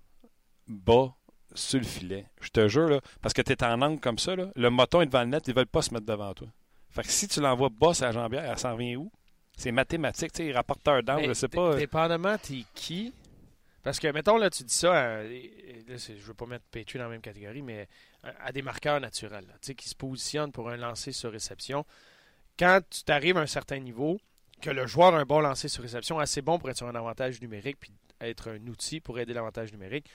[0.67, 1.13] bas
[1.53, 2.25] sur le filet.
[2.41, 5.01] Je te jure, là, parce que tu es en angle comme ça, là, le moton
[5.01, 6.47] est devant le net, ils veulent pas se mettre devant toi.
[6.89, 9.11] Fait que si tu l'envoies bas sur la jambière, elle s'en vient où?
[9.55, 11.75] C'est mathématique, tu sais, rapporteur d'angle, je sais pas.
[11.75, 13.11] Dépendamment, t'es qui?
[13.81, 15.29] Parce que, mettons, là, tu dis ça, à- là,
[15.97, 17.87] je veux pas mettre Petrie dans la même catégorie, mais
[18.23, 21.31] à, à des marqueurs naturels, là, tu sais, qui se positionnent pour un lancer sur
[21.31, 21.85] réception.
[22.59, 24.19] Quand tu t'arrives à un certain niveau,
[24.61, 26.95] que le joueur a un bon lancer sur réception, assez bon pour être sur un
[26.95, 27.91] avantage numérique, puis
[28.21, 30.09] être un outil pour aider l'avantage numérique,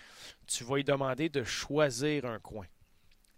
[0.46, 2.66] tu vas lui demander de choisir un coin.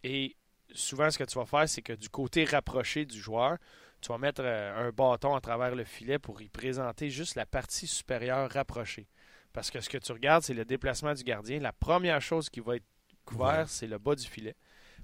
[0.02, 0.36] Et
[0.72, 3.58] souvent, ce que tu vas faire, c'est que du côté rapproché du joueur,
[4.00, 7.46] tu vas mettre euh, un bâton à travers le filet pour y présenter juste la
[7.46, 9.06] partie supérieure rapprochée.
[9.52, 11.60] Parce que ce que tu regardes, c'est le déplacement du gardien.
[11.60, 12.84] La première chose qui va être
[13.24, 13.64] couvert, Ouais.
[13.66, 14.54] c'est le bas du filet.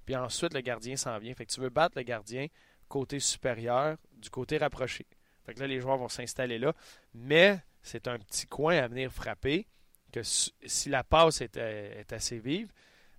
[0.05, 1.33] Puis ensuite, le gardien s'en vient.
[1.35, 2.47] Fait que tu veux battre le gardien
[2.89, 5.07] côté supérieur du côté rapproché.
[5.51, 6.74] Fait que là, les joueurs vont s'installer là.
[7.12, 9.66] Mais c'est un petit coin à venir frapper
[10.12, 12.70] que si la passe est, euh, est assez vive,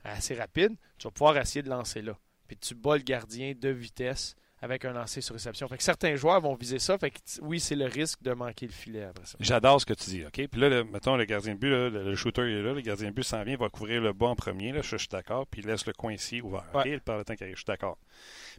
[0.06, 2.18] assez rapide, tu vas pouvoir essayer de lancer là.
[2.48, 5.68] Puis tu bats le gardien de vitesse avec un lancer sur réception.
[5.68, 6.98] Fait que certains joueurs vont viser ça.
[6.98, 9.36] Fait que oui, c'est le risque de manquer le filet après ça.
[9.40, 10.48] J'adore ce que tu dis, OK?
[10.48, 12.82] Puis là, le- mettons, le gardien de but, là, le, le shooter est là, le
[12.82, 14.98] gardien de but s'en vient, il va couvrir le bas en premier, là, je, je
[14.98, 16.86] suis d'accord, puis il laisse le coin ici ouvert, OK?
[16.86, 17.00] Ouais.
[17.00, 17.98] Par le temps qu'il arrive, je suis d'accord.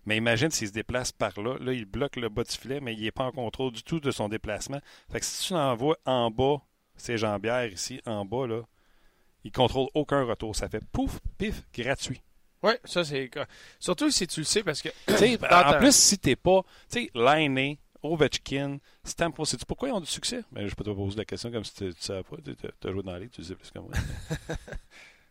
[0.05, 2.94] Mais imagine s'il se déplace par là, là, il bloque le bas du filet, mais
[2.94, 4.80] il n'est pas en contrôle du tout de son déplacement.
[5.12, 6.57] Fait que si tu l'envoies en bas,
[6.96, 8.62] ses jambières ici, en bas, là,
[9.44, 10.55] il contrôle aucun retour.
[10.57, 12.20] Ça fait pouf, pif, gratuit.
[12.62, 13.30] Oui, ça c'est.
[13.80, 14.88] Surtout si tu le sais parce que.
[15.52, 19.44] En plus, si t'es pas, tu sais, liné Ovechkin, Stampo.
[19.44, 20.42] Sais-tu pourquoi ils ont du succès?
[20.50, 22.36] Ben, je peux te poser la question comme si tu ne savais pas.
[22.44, 23.90] Tu as joué dans la ligue, tu le sais plus que moi.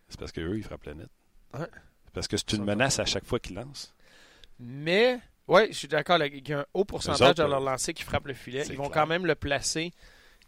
[0.09, 1.09] c'est parce qu'eux, ils frappent la net.
[1.53, 1.67] Ouais.
[2.05, 3.93] C'est parce que c'est une menace à chaque fois qu'ils lancent.
[4.59, 6.17] Mais, oui, je suis d'accord.
[6.23, 8.63] Il y a un haut pourcentage autres, de leur euh, lancer qui frappe le filet.
[8.69, 9.03] Ils vont clair.
[9.03, 9.91] quand même le placer.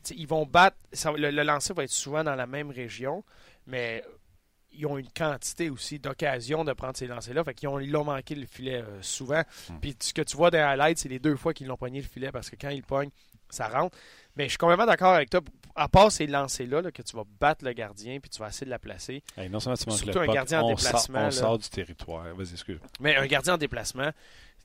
[0.02, 0.78] T'sais, ils vont battre.
[0.94, 3.24] ça le, le lancer va être souvent dans la même région,
[3.68, 4.04] mais
[4.74, 7.44] ils ont une quantité aussi d'occasions de prendre ces lancers-là.
[7.44, 9.44] Fait qu'ils ont, ils l'ont manqué le filet euh, souvent.
[9.70, 9.80] Hmm.
[9.82, 12.02] Puis ce que tu vois dans les highlights, c'est les deux fois qu'ils l'ont pogné
[12.02, 13.12] le filet parce que quand ils pognent,
[13.50, 13.98] ça rentre.
[14.36, 15.42] Mais je suis complètement d'accord avec toi.
[15.76, 18.66] À part ces lancers-là, là, que tu vas battre le gardien puis tu vas essayer
[18.66, 19.24] de la placer.
[19.38, 21.32] Hey, non seulement tu manques Surtout le un gardien en on déplacement, Sort, on là.
[21.32, 22.36] sort du territoire.
[22.36, 22.80] Vas-y, excuse.
[23.00, 24.12] Mais un gardien en déplacement,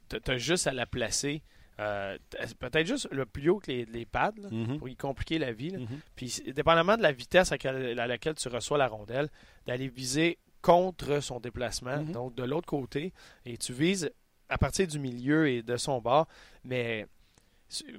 [0.08, 1.42] tu as juste à la placer.
[1.80, 2.18] Euh,
[2.58, 4.78] Peut-être juste le plus haut que les, les pads là, Mhm.
[4.78, 5.70] pour y compliquer la vie.
[5.70, 5.78] là.
[5.78, 5.86] Mhm.
[6.16, 9.28] Puis, dépendamment de la vitesse à, laquelle- à laquelle tu reçois la rondelle,
[9.66, 12.12] d'aller viser contre son déplacement, Mhm.
[12.12, 13.12] donc de l'autre côté,
[13.44, 14.10] et tu vises
[14.48, 16.26] à partir du milieu et de son bord.
[16.64, 17.06] Mais,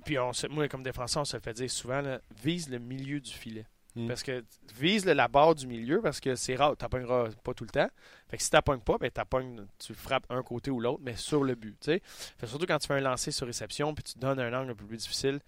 [0.04, 3.20] puis on moi, comme défenseur, on se le fait dire souvent, là, vise le milieu
[3.22, 3.66] du filet.
[4.00, 4.08] Mhm.
[4.08, 4.46] Parce que
[4.78, 7.90] vise la barre du milieu parce que c'est rare, tu pas tout le temps.
[8.30, 9.12] Fait que si tu pas, ben,
[9.78, 11.76] tu frappes un côté ou l'autre, mais sur le but.
[11.84, 12.02] Fait
[12.48, 14.86] surtout quand tu fais un lancer sur réception puis tu donnes un angle un peu
[14.86, 15.40] plus difficile,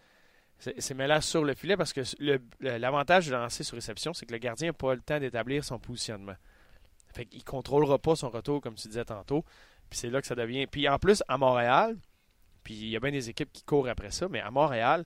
[0.57, 2.01] c'est mêlant sur le filet parce que
[2.59, 5.79] l'avantage de lancer sur réception, c'est que le gardien n'a pas le temps d'établir son
[5.79, 6.35] positionnement.
[7.13, 9.43] Fait qu'il ne contrôlera pas son retour, comme tu disais tantôt.
[9.89, 10.67] Puis c'est là que ça devient.
[10.67, 11.97] Puis en plus, à Montréal,
[12.63, 15.03] puis il y a bien des équipes qui courent après ça, mais à Montréal,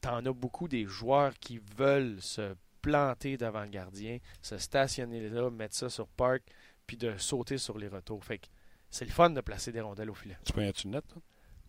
[0.00, 5.50] t'en as beaucoup des joueurs qui veulent se planter devant le gardien, se stationner là,
[5.50, 6.42] mettre ça sur park,
[6.86, 8.24] puis de sauter sur les retours.
[8.24, 8.46] Fait que
[8.90, 10.36] c'est le fun de placer des rondelles au filet.
[10.44, 11.20] Tu pognais-tu le net, toi?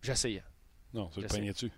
[0.02, 0.44] J'essayais.
[0.94, 1.72] Non, tu le pognais-tu?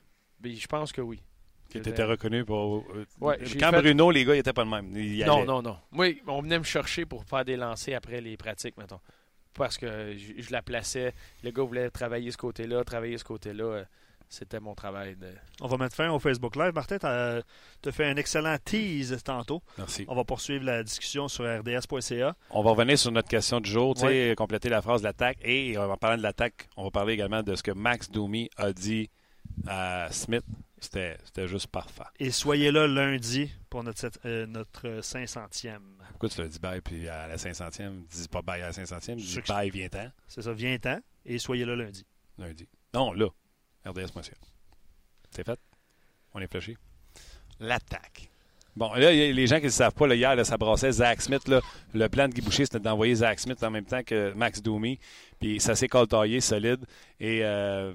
[0.43, 1.21] Mais je pense que oui.
[1.69, 2.85] Qui était reconnu pour.
[2.93, 4.93] euh, Ouais, j'ai quand fait- Bruno, les gars, ils étaient pas le même.
[4.95, 5.45] Ils Non, allaient.
[5.45, 5.77] non, non.
[5.91, 8.99] Moi, on venait me chercher pour faire des lancers après les pratiques, mettons.
[9.53, 11.13] Parce que je, je la plaçais.
[11.43, 13.85] Le gars voulait travailler ce côté-là, travailler ce côté-là.
[14.31, 15.15] Euh, C'était mon travail.
[15.15, 15.27] De...
[15.61, 16.73] On va mettre fin au Facebook Live.
[16.73, 19.61] Martin, tu as fait un excellent tease tantôt.
[19.77, 20.05] Merci.
[20.07, 22.35] On va poursuivre la discussion sur rds.ca.
[22.51, 24.35] On va revenir sur notre question du jour, tu sais, Ouais.
[24.35, 25.37] compléter la phrase de l'attaque.
[25.43, 28.71] Et en parlant de l'attaque, on va parler également de ce que Max Domi a
[28.73, 29.09] dit
[29.67, 30.43] à Smith.
[30.79, 31.17] C'était
[31.47, 32.01] juste parfait.
[32.19, 35.77] Et soyez là lundi pour notre, euh, notre 500e.
[36.09, 39.15] Pourquoi tu l'as dit bye, puis à la 500e, dis pas bye à la 500e,
[39.15, 42.03] dis bye, viens-t'en, C'est ça, viens-t'en et soyez là lundi.
[42.39, 42.67] lundi.
[42.95, 43.27] Non, là,
[43.85, 44.35] RDS.ca.
[45.31, 45.59] C'est fait?
[46.33, 46.77] On est fléché.
[47.59, 48.29] L'attaque.
[48.75, 50.45] Bon, là, il y a les gens qui ne le savent pas, là, hier, là,
[50.45, 51.47] ça brassait Zach Smith.
[51.47, 51.59] Là,
[51.93, 54.97] le plan de Guy Boucher, c'était d'envoyer Zach Smith en même temps que Max Domi.
[55.39, 56.85] Puis ça s'est coltaillé solide.
[57.19, 57.91] Et, euh,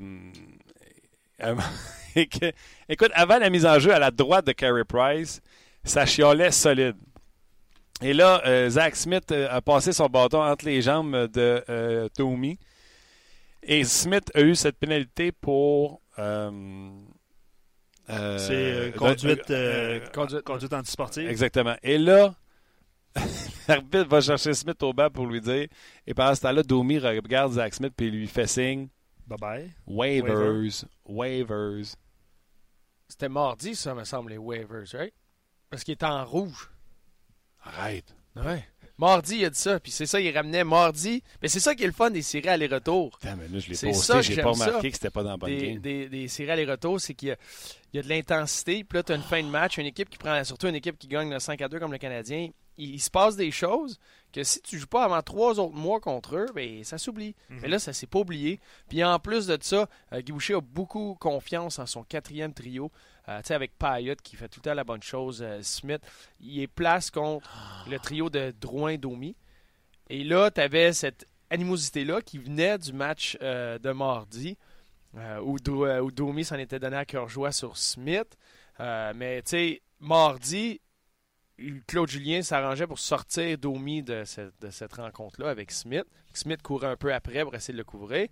[1.43, 1.57] euh,
[2.15, 2.53] et que-
[2.89, 5.41] écoute, avant la mise en jeu à la droite de Carey Price,
[5.83, 6.97] ça chiolait solide.
[8.03, 12.59] Et là, euh, Zach Smith euh, a passé son bâton entre les jambes de Domi.
[13.69, 16.01] Et Smith a eu cette pénalité pour.
[16.19, 16.91] euh,
[18.11, 21.29] euh, C'est euh, conduite, euh, euh, conduite, conduite antisportive.
[21.29, 21.75] Exactement.
[21.83, 22.35] Et là,
[23.69, 25.67] l'arbitre va chercher Smith au banc pour lui dire.
[26.07, 28.89] Et pendant ce temps-là, Domi regarde Zach Smith et lui fait signe
[29.27, 29.73] Bye bye.
[29.87, 31.97] waivers, waivers.
[33.09, 35.15] C'était mardi, ça, me semble, les waivers, right?
[35.71, 36.71] Parce qu'il était en rouge.
[37.63, 38.15] Arrête.
[38.37, 38.65] Ouais.
[38.99, 39.79] Mardi, il a dit ça.
[39.79, 41.23] Puis c'est ça, il ramenait mardi.
[41.43, 43.19] Mais c'est ça qui est le fun des séries aller-retour.
[43.23, 44.81] Je l'ai C'est posté, j'ai pas remarqué ça.
[44.89, 45.79] que c'était pas dans la bonne Des, game.
[45.79, 47.37] des, des séries aller-retour, c'est qu'il y a,
[47.93, 48.85] il y a de l'intensité.
[48.85, 50.99] Puis là, tu as une fin de match, une équipe qui prend, surtout une équipe
[50.99, 52.49] qui gagne le 5 à 2 comme le Canadien.
[52.79, 53.99] Il, il se passe des choses
[54.37, 57.35] que si tu joues pas avant trois autres mois contre eux, ben, ça s'oublie.
[57.49, 57.59] Mhm.
[57.63, 58.61] Mais là, ça s'est pas oublié.
[58.89, 62.93] Puis en plus de ça, euh, Guy Boucher a beaucoup confiance en son quatrième trio.
[63.29, 65.41] Euh, tu sais, avec Payot qui fait tout le temps la bonne chose.
[65.43, 66.03] euh, Smith,
[66.41, 67.51] il est place contre
[67.89, 69.35] le trio de Drouin-Domi.
[70.11, 74.57] Et là, tu avais cette animosité-là qui venait du match de mardi,
[75.43, 78.37] où, où Domi s'en était donné à cœur joie sur Smith.
[78.79, 80.81] Mais tu sais, mardi,
[81.87, 86.05] Claude Julien s'arrangeait pour sortir Domi de cette, rencontre-là avec Smith.
[86.33, 88.29] Smith courait un peu après pour essayer de le couvrir.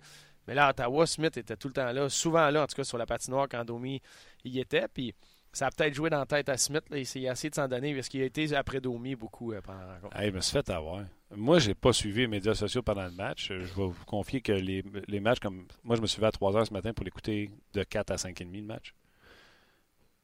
[0.47, 2.83] Mais là, à Ottawa, Smith était tout le temps là, souvent là, en tout cas
[2.83, 3.99] sur la patinoire quand Domi
[4.43, 4.87] y était.
[4.87, 5.15] Puis
[5.53, 6.83] ça a peut-être joué dans la tête à Smith.
[6.91, 9.79] Il s'est essayé de s'en donner parce qu'il a été après Domi beaucoup euh, pendant
[9.79, 10.19] la rencontre.
[10.19, 11.03] Hey, me suis fait avoir.
[11.35, 13.47] Moi, j'ai pas suivi les médias sociaux pendant le match.
[13.47, 14.83] Je vais vous confier que les,
[15.19, 15.65] matchs comme.
[15.83, 18.17] Moi, je me suis levé à 3 h ce matin pour l'écouter de 4 à
[18.19, 18.93] 5 et demi le match.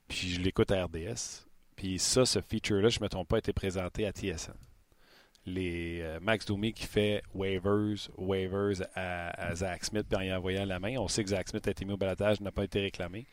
[0.07, 1.47] Puis je l'écoute à RDS.
[1.81, 4.53] Puis ça, ce feature-là, je ne me trompe pas, a été présenté à TSN.
[5.47, 10.31] Les euh, Max Domi qui fait waivers, waivers à, à Zach Smith, puis en y
[10.31, 10.97] envoyant la main.
[10.99, 13.25] On sait que Zach Smith a été mis au balatage, n'a pas été réclamé.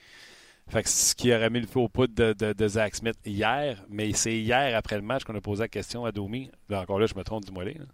[0.71, 3.17] Fait que ce qui aurait mis le feu au poudre de, de, de Zach Smith
[3.27, 6.51] hier, mais c'est hier après le match qu'on a posé la question à Domi.
[6.71, 7.85] Là, encore là, je me trompe, les, là.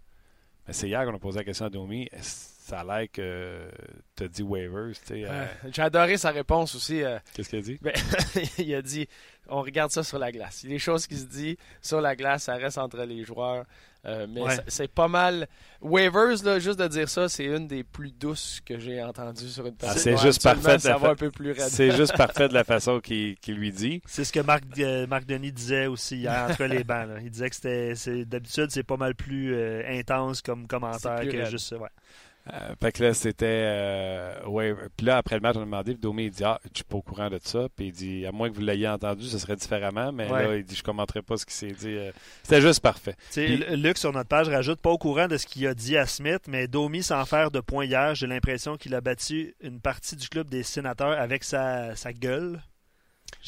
[0.67, 2.07] Mais c'est hier qu'on a posé la question à Domi.
[2.21, 3.69] Ça a l'air que
[4.15, 4.93] tu as dit waivers.
[5.11, 5.45] euh.
[5.71, 7.03] J'ai adoré sa réponse aussi.
[7.03, 7.77] euh, Qu'est-ce qu'il a dit?
[7.81, 7.93] Ben,
[8.57, 9.07] il a dit
[9.49, 10.63] on regarde ça sur la glace.
[10.67, 13.65] Les choses qui se disent sur la glace, ça reste entre les joueurs.
[14.07, 14.55] Euh, mais Ouais.
[14.67, 15.47] c'est- pas mal.
[15.81, 19.65] Waivers, là, juste de dire ça, c'est une des plus douces que j'ai entendues sur
[19.65, 19.99] une Ah, partie.
[19.99, 21.55] c'est juste parfait de Ça la va fa- un peu plus.
[21.57, 24.03] C'est juste parfait de la façon qu'il qu'il lui dit.
[24.05, 27.07] C'est ce que Marc, euh, Marc Denis disait aussi hier entre les bancs.
[27.07, 27.15] là.
[27.23, 31.49] Il disait que c'était d'habitude c'est pas mal plus euh, intense comme commentaire que raide.
[31.49, 31.89] juste ouais.
[32.53, 33.45] Euh, fait que là, c'était.
[33.47, 34.75] euh, ouais.
[34.95, 35.93] Puis là, après le match, on a demandé.
[35.93, 37.67] Puis Domi, il dit Ah, je suis pas au courant de ça.
[37.75, 40.11] Puis il dit À moins que vous l'ayez entendu, ce serait différemment.
[40.11, 40.47] Mais Ouais.
[40.47, 41.95] là, il dit Je commenterai pas ce qui s'est dit.
[41.95, 42.11] Euh,
[42.43, 43.15] C'était juste parfait.
[43.31, 46.05] Puis- Luc sur notre page rajoute pas au courant de ce qu'il a dit à
[46.05, 50.15] Smith, mais Domi sans faire de point hier, j'ai l'impression qu'il a battu une partie
[50.15, 52.61] du club des sénateurs avec sa, sa gueule.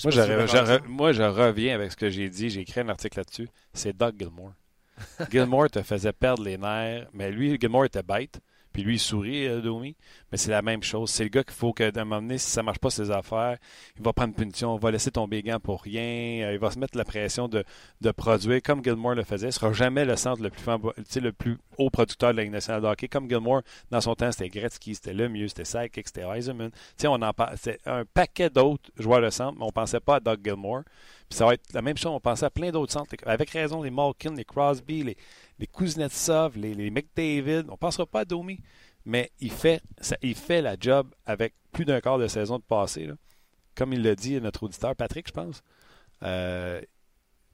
[0.03, 2.49] Moi je, moi, je reviens avec ce que j'ai dit.
[2.49, 3.47] J'ai écrit un article là-dessus.
[3.73, 4.53] C'est Doug Gilmore.
[5.31, 7.07] Gilmore te faisait perdre les nerfs.
[7.13, 8.39] Mais lui, Gilmore était bête.
[8.77, 9.95] Puis lui, sourit, euh, Domi.
[10.31, 11.09] Mais c'est la même chose.
[11.09, 13.57] C'est le gars qu'il faut que, d'un moment donné, si ça marche pas ses affaires,
[13.97, 16.77] il va prendre punition, il va laisser tomber gants pour rien, euh, il va se
[16.77, 17.63] mettre la pression de,
[18.11, 19.47] produire comme Gilmore le faisait.
[19.47, 22.95] Il sera jamais le centre le plus, le plus haut producteur de la Ligue nationale.
[23.11, 26.69] Comme Gilmore, dans son temps, c'était Gretzky, c'était Lemieux, c'était c'était Eisenman.
[26.69, 27.19] Tu sais, on.
[27.55, 30.83] C'est un paquet d'autres joueurs de centre, mais on pensait pas à Doug Gilmore.
[31.29, 33.13] Puis ça va être la même chose, on pensait à plein d'autres centres.
[33.25, 35.17] Avec raison, les Malkin, les Crosby, les,
[35.59, 37.65] les Kuznetsov, les, les McDavid.
[37.67, 38.59] On ne pensera pas à Domi.
[39.05, 42.63] Mais il fait, ça, il fait la job avec plus d'un quart de saison de
[42.63, 43.05] passé.
[43.05, 43.13] là.
[43.75, 45.63] Comme il l'a dit notre auditeur Patrick, je pense.
[46.23, 46.81] Euh,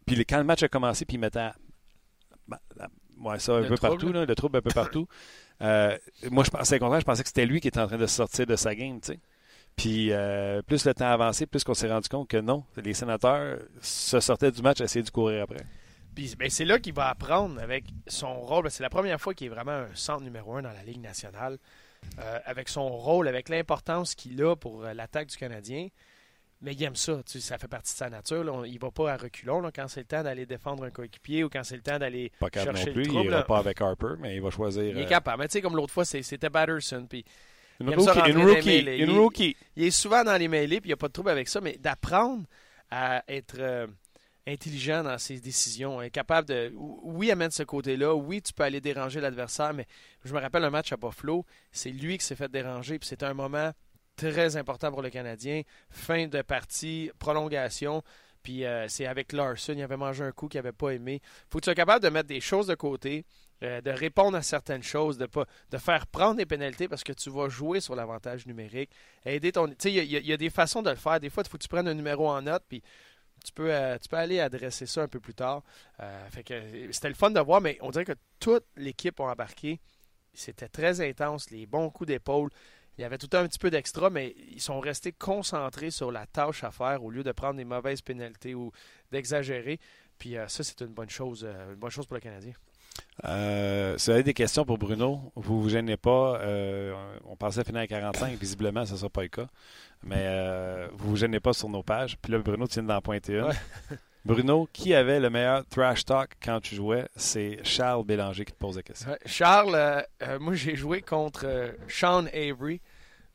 [0.05, 1.49] puis le- quand le match a commencé, puis il mettait
[2.47, 3.91] bah, la- ouais, ça un Le peu trouble.
[3.93, 5.07] partout, là, le trouble un peu partout.
[5.61, 5.97] Euh,
[6.31, 8.07] moi, je pensais au contraire, je pensais que c'était lui qui était en train de
[8.07, 9.19] sortir de sa game, tu sais.
[9.75, 13.59] Puis euh, plus le temps avançait, plus qu'on s'est rendu compte que non, les sénateurs
[13.81, 15.63] se sortaient du match, essayaient de courir après.
[16.15, 18.69] Puis ben, c'est là qu'il va apprendre avec son rôle.
[18.69, 21.57] C'est la première fois qu'il est vraiment un centre numéro un dans la Ligue nationale.
[22.19, 25.87] Euh, avec son rôle, avec l'importance qu'il a pour euh, l'attaque du Canadien.
[26.61, 27.15] Mais il aime ça.
[27.25, 28.43] tu sais, Ça fait partie de sa nature.
[28.43, 28.51] là.
[28.51, 31.43] On- il va pas à reculons là, quand c'est le temps d'aller défendre un coéquipier
[31.45, 33.25] ou quand c'est le temps d'aller chercher non plus, le il trouble.
[33.29, 33.43] ira là.
[33.43, 35.41] pas avec Harper, mais il va choisir Il est capable.
[35.41, 37.07] Mais tu sais, comme l'autre fois, c'était Batterson.
[37.09, 37.23] Puis
[37.83, 38.09] une il rookie.
[38.11, 38.97] rentrer Une dans les rookie, mêlées.
[38.97, 39.57] une Il- rookie.
[39.75, 41.61] il est souvent dans les mêlées, puis il n'y a pas de trouble avec ça,
[41.61, 42.45] mais d'apprendre
[42.91, 43.87] à être euh,
[44.45, 48.81] intelligent dans ses décisions, être capable de, oui, amène ce côté-là, oui, tu peux aller
[48.81, 49.85] déranger l'adversaire, mais
[50.25, 53.25] je me rappelle un match à Buffalo, c'est lui qui s'est fait déranger, puis c'était
[53.25, 53.71] un moment
[54.15, 58.03] très important pour le Canadien, fin de partie, prolongation,
[58.43, 61.21] puis euh, c'est avec Larson, il avait mangé un coup qu'il n'avait pas aimé.
[61.49, 63.25] faut que tu sois capable de mettre des choses de côté,
[63.61, 67.13] euh, de répondre à certaines choses, de pas de faire prendre des pénalités parce que
[67.13, 68.89] tu vas jouer sur l'avantage numérique
[69.25, 69.67] aider ton.
[69.67, 71.19] Tu sais, il y a- des façons de le faire.
[71.19, 72.81] Des fois, il faut que tu prennes un numéro en note, puis
[73.45, 75.63] tu peux, euh, tu peux aller adresser ça un peu plus tard.
[75.99, 76.27] Euh,
[76.91, 79.79] c'était le fun de voir, mais on dirait que toute l'équipe a embarqué.
[80.33, 82.49] C'était très intense, les bons coups d'épaule.
[82.97, 86.25] Il y avait tout un petit peu d'extra, mais ils sont restés concentrés sur la
[86.27, 88.71] tâche à faire au lieu de prendre des mauvaises pénalités ou
[89.11, 89.79] d'exagérer.
[90.19, 92.53] Puis ça, c'est une bonne chose, une bonne chose pour le Canadien.
[93.25, 96.39] Euh, si vous avez des questions pour Bruno, vous vous gênez pas.
[96.41, 96.93] euh,
[97.25, 98.37] on pensait finir à 45.
[98.39, 99.47] Visiblement, ce ne sera pas le cas.
[100.03, 102.17] Mais euh, vous vous gênez pas sur nos pages.
[102.21, 103.45] Puis là, Bruno, tu viens d'en pointer une.
[103.45, 103.53] Ouais.
[104.25, 107.07] Bruno, qui avait le meilleur trash talk quand tu jouais?
[107.15, 109.11] C'est Charles Bélanger qui te pose la question.
[109.11, 112.79] Ouais, Charles, euh, moi j'ai joué contre Sean Avery,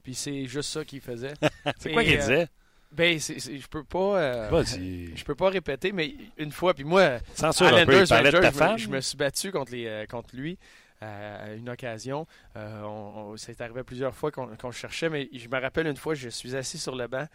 [0.02, 1.34] puis c'est juste ça qu'il faisait.
[1.78, 2.48] C'est quoi qu'il disait?
[2.90, 4.18] Ben, c'est- c'est- je peux pas.
[4.18, 5.14] euh, Vas-y.
[5.16, 8.14] je peux pas répéter, mais une fois, puis moi, Censure à Landers je,
[8.46, 8.78] me, femme.
[8.78, 10.58] je me suis battu contre, les, euh, contre lui
[11.02, 12.26] euh, à une occasion.
[12.56, 16.14] Euh, on, on- c'est arrivé plusieurs fois qu'on cherchait, mais je me rappelle une fois,
[16.14, 17.26] je suis assis sur le banc,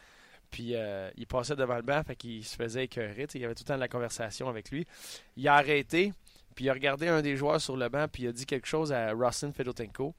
[0.49, 3.27] puis euh, il passait devant le banc, fait qu'il se faisait écœurer.
[3.35, 4.85] Il y avait tout le temps de la conversation avec lui.
[5.37, 6.13] Il a arrêté,
[6.55, 8.67] puis il a regardé un des joueurs sur le banc, puis il a dit quelque
[8.67, 10.15] chose à Rossin Fedotenko,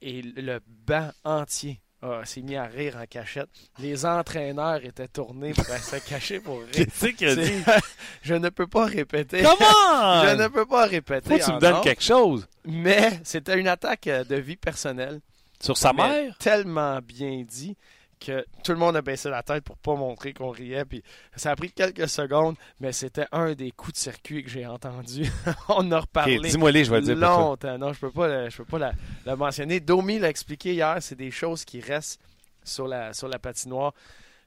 [0.00, 3.48] et le banc entier ah, s'est mis à rire en cachette.
[3.78, 6.68] Les entraîneurs étaient tournés pour se cacher pour rire.
[6.72, 7.62] Qu'est-ce qu'il a dit?
[8.22, 9.42] Je ne peux pas répéter.
[9.42, 10.24] Comment?
[10.24, 11.30] Je ne peux pas répéter.
[11.30, 12.46] Faut que tu me donnes quelque chose.
[12.66, 15.20] Mais c'était une attaque euh, de vie personnelle.
[15.60, 16.36] Sur sa mère?
[16.38, 17.74] Tellement bien dit
[18.18, 20.84] que tout le monde a baissé la tête pour pas montrer qu'on riait.
[20.84, 21.02] Puis
[21.36, 25.24] ça a pris quelques secondes, mais c'était un des coups de circuit que j'ai entendu.
[25.68, 26.38] On en a reparlé.
[26.38, 27.78] Ok, Dis-moi les, je vais le dire pour longtemps.
[27.78, 28.92] Non, je peux pas, le- je peux pas la,
[29.26, 29.80] la mentionner.
[29.80, 32.20] Domi l'a expliqué hier, c'est des choses qui restent
[32.62, 33.92] sur la, sur la patinoire.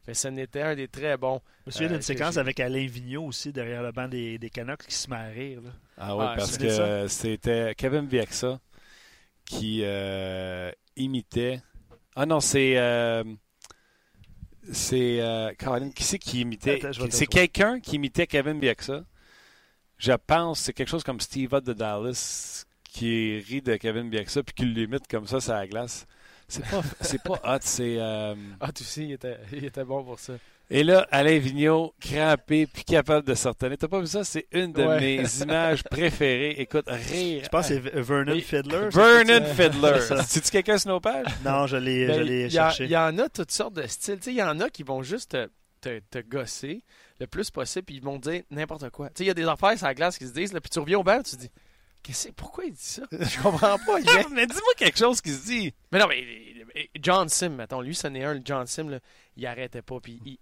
[0.07, 1.41] Mais ce n'était un des très bons.
[1.65, 4.37] Je me souviens Euh, d'une que séquence avec Alain Vigneault aussi derrière le banc des,
[4.37, 5.59] des Canucks qui se met à rire.
[5.61, 5.69] là.
[5.97, 8.59] Ah oui, Ah, parce que c'était Kevin Bieksa
[9.45, 11.59] qui euh, imitait.
[12.15, 12.77] Ah non, c'est.
[12.77, 13.23] euh,
[14.71, 15.21] c'est.
[15.21, 19.03] euh, Colin, qui c'est qui imitait C'est quelqu'un qui imitait Kevin Bieksa?
[19.97, 24.43] Je pense c'est quelque chose comme Steve Ott de Dallas qui rit de Kevin Bieksa
[24.43, 26.05] puis qui l'imite comme ça sur la glace.
[26.47, 27.97] C'est pas, c'est pas hot, c'est.
[27.99, 30.33] euh, Ah, tu sais, il était, il était bon pour ça.
[30.69, 33.77] Et là, Alain Vigneault, crampé, puis capable de se retenir.
[33.77, 34.23] T'as pas vu ça?
[34.25, 34.99] C'est une de Ouais.
[34.99, 36.55] mes images préférées.
[36.59, 37.41] Écoute, rire.
[37.45, 38.89] Je pense que c'est Vernon Fiddler.
[38.91, 40.01] Vernon c'est- Fiddler.
[40.01, 40.23] ça.
[40.23, 41.25] C'est-tu quelqu'un sur nos pages?
[41.45, 42.83] Non, je l'ai, je Ben, l'ai il y a- cherché.
[42.83, 44.17] Il y en a toutes sortes de styles.
[44.17, 45.47] Tu sais, il y en a qui vont juste te,
[45.79, 46.83] te, te gosser
[47.19, 49.07] le plus possible, puis ils vont te dire n'importe quoi.
[49.07, 50.69] Tu sais, il y a des affaires sur la glace qui se disent, là, puis
[50.69, 51.51] tu reviens au bar, tu te dis
[52.03, 53.03] Qu'est-ce pourquoi il dit ça?
[53.11, 53.99] Je comprends pas.
[54.31, 55.73] mais dis-moi quelque chose qui se dit.
[55.91, 56.23] Mais non, mais
[56.75, 58.99] mais John Sim, mettons, lui, c'en est un, le John Sim, là,
[59.37, 59.99] il arrêtait pas.
[59.99, 60.37] Puis il-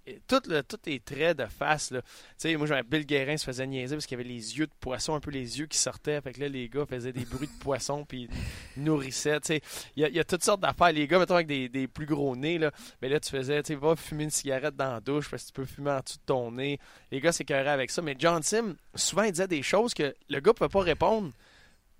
[0.85, 4.15] les traits de face, là, tu sais, moi, Bill Guérin se faisait niaiser parce qu'il
[4.15, 6.19] avait les yeux de poisson, un peu les yeux qui sortaient.
[6.21, 8.29] Fait que là, les gars faisaient des bruits de poisson, puis
[8.77, 9.61] ils nourrissaient, tu sais.
[9.95, 10.91] Il y, a, toutes sortes d'affaires.
[10.91, 12.71] Les gars, mettons, avec des, plus gros nez, là,
[13.01, 15.47] mais là, tu faisais, tu sais, va fumer une cigarette dans la douche parce que
[15.47, 16.79] tu peux fumer en dessous de ton nez.
[17.11, 18.01] Les gars s'écœuraient avec ça.
[18.01, 21.31] Mais John Sim, souvent, il disait des choses que le gars peut pas répondre.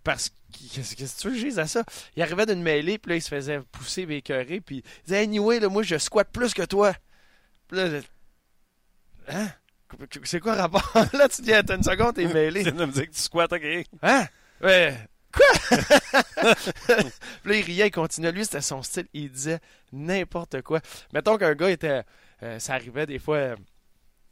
[0.06, 0.36] Parce que,
[0.76, 1.84] qu'est-ce que tu veux que je à ça?
[2.16, 5.60] Il arrivait d'une mêlée, puis là, il se faisait pousser, écœurer, puis il disait, anyway,
[5.60, 6.94] là, moi, je squatte plus que toi.
[7.68, 9.50] Puis là, je- hein?
[10.24, 10.92] C'est quoi le rapport?
[11.14, 12.64] là, tu dis, attends une seconde, t'es mêlé.
[12.64, 13.64] Tu me dire que tu squattes, OK?
[14.04, 14.28] Hein?
[14.62, 14.96] Ouais.
[15.34, 15.46] Quoi?
[17.44, 18.32] puis là, il riait, il continuait.
[18.32, 19.08] Lui, c'était son style.
[19.14, 19.60] Il disait
[19.92, 20.82] n'importe quoi.
[21.14, 22.04] Mettons qu'un gars était.
[22.44, 23.38] euh, ça arrivait des fois.
[23.38, 23.56] euh,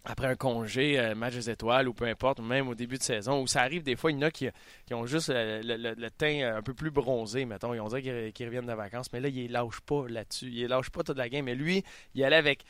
[0.05, 3.41] après un congé, euh, match des étoiles ou peu importe, même au début de saison,
[3.41, 4.49] où ça arrive des fois, il y en a qui,
[4.91, 8.33] ont juste euh, le, teint euh, un peu plus bronzé, mettons, ils ont dit qu'ils
[8.33, 11.29] qu'ils reviennent de vacances, mais là, il lâche pas là-dessus, il lâche pas toute la
[11.29, 11.83] game, mais lui,
[12.15, 12.65] il allait avec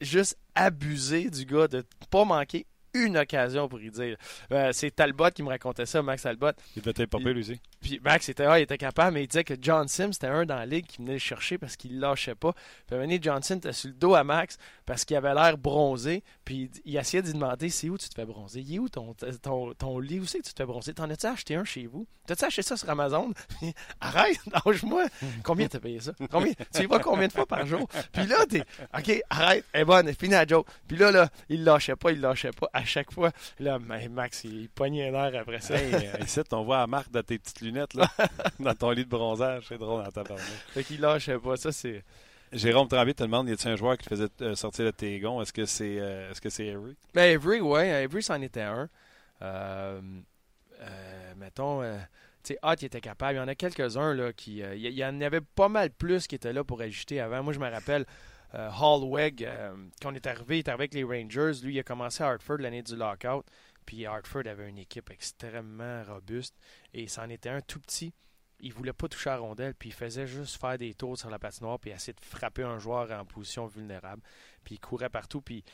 [0.00, 4.16] juste abuser du gars de pas manquer une occasion pour y dire.
[4.52, 6.52] Euh, c'est Talbot qui me racontait ça, Max Talbot.
[6.76, 7.60] Il devait être lui aussi.
[7.80, 10.44] Puis Max était, ah, il était capable, mais il disait que John Sim, c'était un
[10.44, 12.52] dans la ligue qui venait le chercher parce qu'il lâchait pas.
[12.86, 16.22] Puis à John Sim était sur le dos à Max parce qu'il avait l'air bronzé.
[16.44, 18.60] Puis il, il essayait d'y demander c'est où tu te fais bronzer?
[18.60, 20.20] Il est où ton, ton, ton lit?
[20.20, 20.94] Où c'est que tu te fais bronzer?
[20.94, 22.06] T'en as-tu acheté un chez vous?
[22.26, 23.32] T'as-tu acheté ça sur Amazon?
[24.00, 25.06] Arrête, lâche-moi.
[25.42, 26.12] Combien t'as payé ça?
[26.30, 26.52] Combien?
[26.74, 27.88] Tu y vas combien de fois par jour?
[28.12, 28.62] Puis là, t'es
[28.96, 30.66] OK, arrête, elle est bonne, fini la joke.
[30.86, 32.68] Puis là, là, il lâchait pas, il lâchait pas.
[32.80, 35.74] À chaque fois, là, mais Max, il, pognait l'air après ça.
[35.76, 38.08] Hey, euh, ici, on voit la marque de tes petites lunettes, là,
[38.60, 39.64] dans ton lit de bronzage.
[39.68, 40.42] C'est drôle dans ta parole.
[40.72, 41.56] Fait qu'il lâchait pas.
[41.56, 42.02] Ça, c'est.
[42.52, 45.40] Jérôme Tremblay te demande, y a-t-il un joueur qui te faisait euh, sortir le tégon?
[45.40, 46.96] Est-ce que c'est euh, est-ce que c'est Harry?
[47.14, 48.88] Ben, Avery, ouais, Avery, c'en était un.
[49.42, 50.00] Euh,
[50.80, 51.96] euh, mettons, euh,
[52.42, 53.34] tu sais, Hot, il était capable.
[53.34, 54.62] Il y en a quelques-uns, là, qui.
[54.62, 57.20] euh, il y- il y en avait pas mal plus qui étaient là pour ajuster
[57.20, 57.42] avant.
[57.42, 58.04] Moi, je me rappelle.
[58.54, 61.52] Euh, Hallweg, euh, quand on est arrivé, il était avec les Rangers.
[61.62, 63.44] Lui, il a commencé à Hartford l'année du lockout.
[63.86, 66.54] Puis Hartford avait une équipe extrêmement robuste.
[66.94, 68.12] Et c'en était un tout petit.
[68.60, 69.74] Il voulait pas toucher à la rondelle.
[69.74, 71.78] Puis il faisait juste faire des tours sur la patinoire.
[71.78, 74.22] Puis essayer de frapper un joueur en position vulnérable.
[74.64, 75.40] Puis il courait partout.
[75.40, 75.64] Puis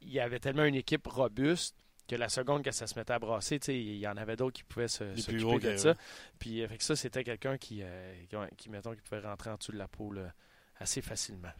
[0.00, 1.76] il y avait tellement une équipe robuste
[2.08, 4.64] que la seconde que ça se mettait à brasser, il y en avait d'autres qui
[4.64, 5.94] pouvaient se, s'occuper de ça.
[6.38, 9.50] Puis euh, fait que ça, c'était quelqu'un qui, euh, qui, qui, mettons, qui pouvait rentrer
[9.50, 10.32] en dessous de la peau là,
[10.78, 11.52] assez facilement.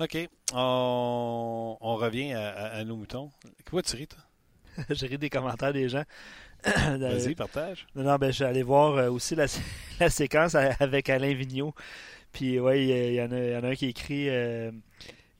[0.00, 0.28] OK.
[0.54, 3.30] On, on revient à, à- à nos moutons.
[3.68, 4.18] Quoi tu ris, toi?
[4.90, 6.04] J'ai ri des commentaires des gens.
[6.64, 7.86] Vas-y, partage.
[7.94, 9.46] Non, non, ben, je suis allé voir euh, aussi la,
[10.00, 11.74] la séquence avec Alain Vigneault.
[12.32, 14.70] Puis, ouais, il y, en a, il y en a un qui écrit euh,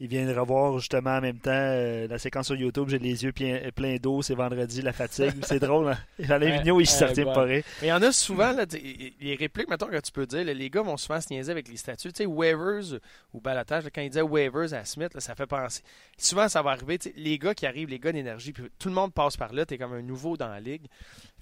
[0.01, 2.89] il vient de revoir justement en même temps euh, la séquence sur YouTube.
[2.89, 5.35] J'ai les yeux pleins, d'eau, c'est vendredi, la fatigue.
[5.43, 5.99] c'est drôle, hein?
[6.27, 7.33] Alain Vigneault, il se bon.
[7.45, 7.63] rire.
[7.83, 10.55] Mais il y en a souvent, là, les répliques, mettons, que tu peux dire, là,
[10.55, 12.13] les gars vont souvent se niaiser avec les statuts.
[12.13, 12.99] Tu sais, waivers
[13.35, 15.83] ou balatage, là, quand il disait waivers à Smith, ça fait penser.
[16.17, 18.89] Souvent, ça va arriver, tu sais, les gars qui arrivent, les gars d'énergie, puis tout
[18.89, 20.87] le monde passe par là, tu es comme un nouveau dans la ligue.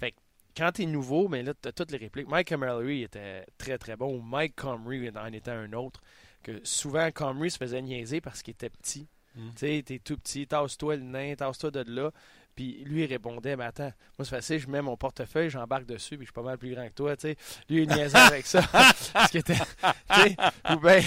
[0.00, 0.16] Fait que
[0.56, 2.28] quand tu es nouveau, mais là, tu as toutes les répliques.
[2.28, 6.02] Mike Mallory était très, très bon, ou Mike Comrie en était un autre.
[6.42, 9.08] Que souvent, Comrie se faisait niaiser parce qu'il était petit.
[9.34, 9.50] Mm.
[9.50, 12.10] Tu sais, t'es tout petit, tasse-toi le nain, tasse-toi de là.
[12.58, 16.16] Puis lui, il répondait, mais attends, moi c'est facile, je mets mon portefeuille, j'embarque dessus,
[16.16, 17.36] puis je suis pas mal plus grand que toi, tu sais.
[17.70, 18.62] Lui, il niaisait avec ça.
[19.26, 20.36] Ce qui était, tu sais,
[20.72, 20.98] ou bien,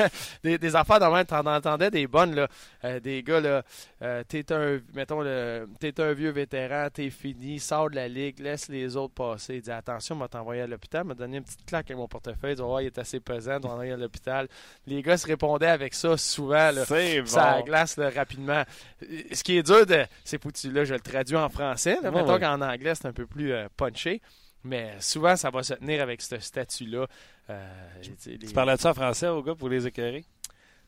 [0.44, 2.46] des, des affaires dans même, t'en entendais des bonnes, là.
[2.84, 3.62] Euh, des gars, là,
[4.02, 5.24] euh, t'es un, mettons,
[5.80, 9.54] t'es un vieux vétéran, t'es fini, sors de la ligue, laisse les autres passer.
[9.54, 12.06] Il dit, attention, on va t'envoyer à l'hôpital, m'a donné une petite claque avec mon
[12.06, 14.46] portefeuille, tu vas voir, il est assez pesant, on à l'hôpital.
[14.86, 18.62] Les gars se répondaient avec ça souvent, là C'est ça glace là, rapidement.
[19.04, 21.98] Euh, Ce qui est dur, de, c'est pour là, je le traduis en français.
[22.02, 22.40] Là, Ouais, ouais.
[22.40, 24.20] qu'en anglais, c'est un peu plus euh, punché.
[24.64, 27.06] Mais souvent, ça va se tenir avec ce statut-là.
[27.50, 27.66] Euh,
[28.02, 30.24] tu les- Tu parlais de ça en français aux gars pour les écœurer?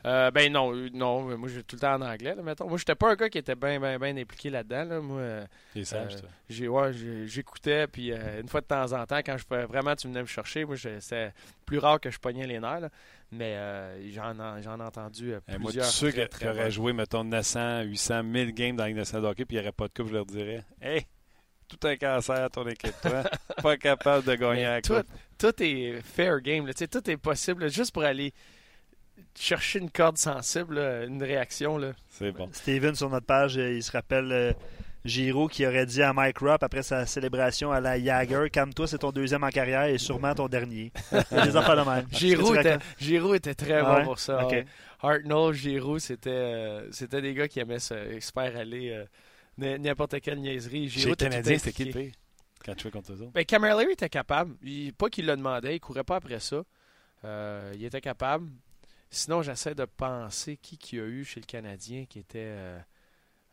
[0.06, 2.66] Euh, ben non, euh, non, moi, j'ai tout le temps en anglais, là, mettons.
[2.68, 4.84] Moi, j'étais pas un gars qui était bien, bien, bien impliqué là-dedans.
[4.84, 5.00] Là.
[5.00, 6.28] Moi, euh, Les Euh, toi.
[6.48, 6.92] j'ai, ouais,
[7.26, 10.22] j'écoutais, puis euh, une fois de temps en temps, quand je pouvais- vraiment tu venais
[10.22, 11.34] me chercher, moi, c'est
[11.66, 12.88] plus rare que je pognais les nerfs, là.
[13.30, 15.86] mais euh, j'en, ai- j'en ai entendu euh, Eh, moi, plusieurs.
[15.92, 16.70] très, qui, très qui auraient bonnes.
[16.70, 19.72] joué, mettons, 900, 800, 1000 games dans la nationale de hockey, puis il n'y aurait
[19.72, 21.04] pas de coupe, je leur dirais Hey,
[21.68, 22.94] tout un cancer à ton équipe.
[23.02, 23.22] Toi.
[23.62, 25.02] pas capable de gagner à tout, quoi.
[25.38, 26.66] tout est fair game.
[26.66, 26.72] là.
[26.72, 27.62] Tu Tout est possible.
[27.64, 28.32] là, juste pour aller
[29.38, 31.78] chercher une corde sensible, là, une réaction.
[31.78, 31.92] Là.
[32.08, 32.48] C'est bon.
[32.52, 34.52] Steven, sur notre page, euh, il se rappelle euh,
[35.04, 38.98] Giro qui aurait dit à Mike Rupp après sa célébration à la Jagger Calme-toi, c'est
[38.98, 40.92] ton deuxième en carrière et sûrement ton dernier.
[41.10, 42.06] Des affaires de même.
[42.12, 42.78] Tu était?
[42.98, 44.46] Giroud était très Ah bon pour ça.
[45.02, 50.38] Hartnell, Giroud, c'était euh, c'était des gars qui aimaient se, faire aller euh, n'importe quelle
[50.40, 50.88] niaiserie.
[50.88, 52.10] Les était c'était qui le
[52.64, 53.32] quand tu contre eux autres?
[53.32, 54.54] Ben, Camara était capable.
[54.62, 56.62] Il- pas qu'il le demandait, il courait pas après ça.
[57.24, 58.50] Euh, il était capable.
[59.10, 62.38] Sinon, j'essaie de penser qui qu'il y a eu chez le Canadien qui était.
[62.38, 62.78] euh,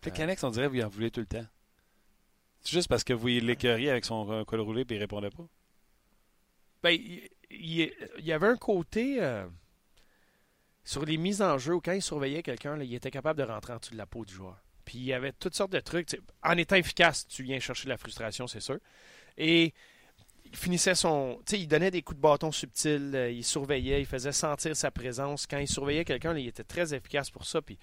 [0.05, 1.45] Le Canex, on dirait que vous en voulez tout le temps.
[2.61, 5.47] C'est juste parce que vous l'écœuriez avec son euh, col roulé et il répondait pas.
[6.83, 6.91] Ben,
[7.49, 9.47] il, y avait un côté euh,
[10.83, 13.73] sur les mises en jeu où quand il surveillait quelqu'un, il était capable de rentrer
[13.73, 14.61] en dessous de la peau du joueur.
[14.85, 16.19] Puis il y avait toutes sortes de trucs.
[16.43, 18.77] En étant efficace, tu viens chercher la frustration, c'est sûr.
[19.37, 19.73] Et
[20.51, 21.39] il finissait son.
[21.45, 24.75] Tu sais, il donnait des coups de bâton subtils, euh, il surveillait, il faisait sentir
[24.75, 25.47] sa présence.
[25.47, 27.61] Quand il surveillait quelqu'un, il était très efficace pour ça.
[27.61, 27.77] Puis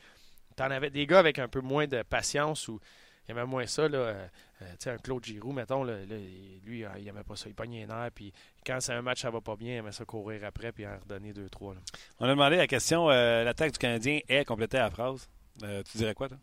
[0.56, 2.80] t'en avais des gars avec un peu moins de patience ou
[3.26, 3.88] il aimait moins ça.
[3.88, 4.26] Là, euh,
[4.62, 6.16] euh, tu sais, un Claude Giroux, mettons, là, là,
[6.64, 7.48] lui, il aimait pas ça.
[7.48, 8.32] Il pognait les nerfs, puis
[8.64, 10.96] quand c'est un match, ça va pas bien, il aimait ça courir après, puis en
[10.98, 11.74] redonner deux, trois.
[11.74, 11.80] là.
[12.20, 15.28] On a demandé la question euh, l'attaque du Canadien est complétée à la phrase.
[15.62, 16.38] Euh, tu dirais quoi, toi?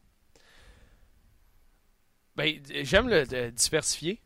[2.36, 4.22] Ben, j'aime le diversifier.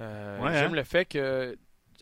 [0.00, 0.76] Euh, Ouais, j'aime hein?
[0.76, 1.56] le fait que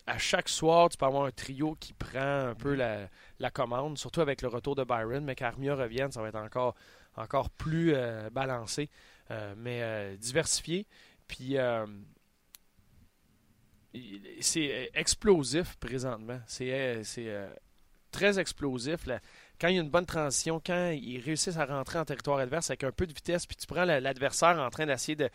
[0.07, 2.19] à chaque soir, tu peux avoir un trio qui prend
[2.49, 6.21] un peu la, la commande, surtout avec le retour de Byron, mais qu'Armia revienne, ça
[6.23, 6.75] va être encore,
[7.17, 8.91] encore plus euh, balancé.
[9.31, 10.87] Euh, mais diversifié.
[11.29, 11.57] Puis
[14.41, 16.41] c'est explosif présentement.
[16.47, 17.03] C'est
[18.11, 19.07] très explosif.
[19.07, 19.21] là.
[19.61, 22.71] Quand il y a une bonne transition, quand ils réussissent à rentrer en territoire adverse
[22.71, 25.31] avec un peu de vitesse, puis tu prends la- l'adversaire en train d'essayer de,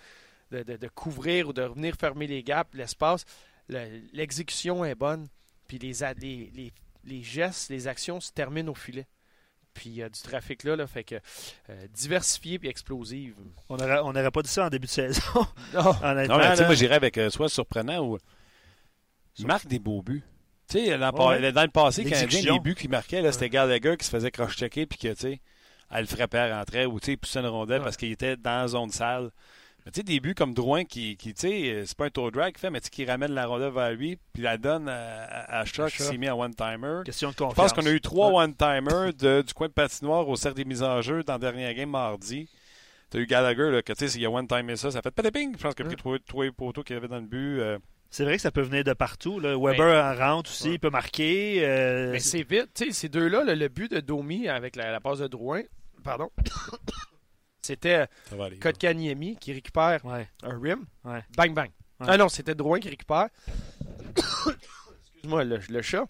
[0.52, 3.26] de, de- de couvrir ou de venir fermer les gaps, l'espace,
[3.70, 5.28] le- l'exécution est bonne,
[5.68, 6.74] puis les, a- les, les-
[7.06, 9.08] les gestes, les actions se terminent au filet.
[9.74, 11.16] Puis il y a du trafic là, là fait que
[11.70, 13.36] euh, diversifié puis explosive.
[13.70, 15.22] On n'aurait on n'aurait pas dit ça en début de saison,
[15.74, 15.94] Non.
[16.04, 16.38] honnêtement.
[16.38, 16.66] Non, mais tu sais, là.
[16.66, 18.18] moi, j'irais avec euh, soit surprenant ou.
[19.38, 20.24] Il marque des beaux buts.
[20.68, 21.00] Tu sais, Ouais.
[21.12, 22.54] pa- dans le passé, le Canadien, L'exécution.
[22.56, 25.42] les buts qu'il marquait, là, c'était Gallagher qui se faisait croche-checker puis que, tu sais,
[25.92, 27.84] elle le frappait à rentrer ou, tu sais, il poussait une rondelle Ouais.
[27.86, 29.30] parce qu'il était dans la zone sale.
[29.88, 32.10] Mais tu sais, des buts comme Drouin qui, qui tu sais, euh, c'est pas un
[32.10, 34.58] toe drag qu'il fait, mais tu sais, qui ramène la rondelle vers lui puis la
[34.58, 37.04] donne à, à, à Shaw qui s'est mis en one-timer.
[37.06, 37.56] Question de Je confiance.
[37.56, 38.44] pense qu'on a eu trois Ouais.
[38.44, 41.74] one-timers de- du coin de patinoire au cercle des mises en jeu dans le dernier
[41.74, 42.50] game mardi.
[43.10, 45.56] T'as eu Gallagher, là, que tu sais, s'il a one-timé ça, ça fait pataping.
[45.58, 47.62] Je pense qu'il a pris trois, trois poteaux qu'il y avait dans le but.
[47.62, 47.78] euh,
[48.10, 49.40] C'est vrai que ça peut venir de partout.
[49.40, 49.56] là.
[49.58, 50.74] Weber en rentre aussi, Ouais.
[50.74, 51.60] il peut marquer.
[51.66, 52.72] euh, Mais c'est vite.
[52.74, 55.62] Tu sais, ces deux-là, le, le but de Domi avec la, la passe de Drouin,
[56.04, 56.30] pardon,
[57.68, 58.58] c'était aller.
[58.60, 60.28] Kotkaniemi qui récupère Ouais.
[60.44, 60.86] un rim.
[61.04, 61.24] Ouais.
[61.36, 61.70] Bang, bang.
[62.00, 62.08] Ouais.
[62.10, 63.28] Ah non, c'était Drouin qui récupère.
[64.18, 66.06] Excuse-moi, le, le chat.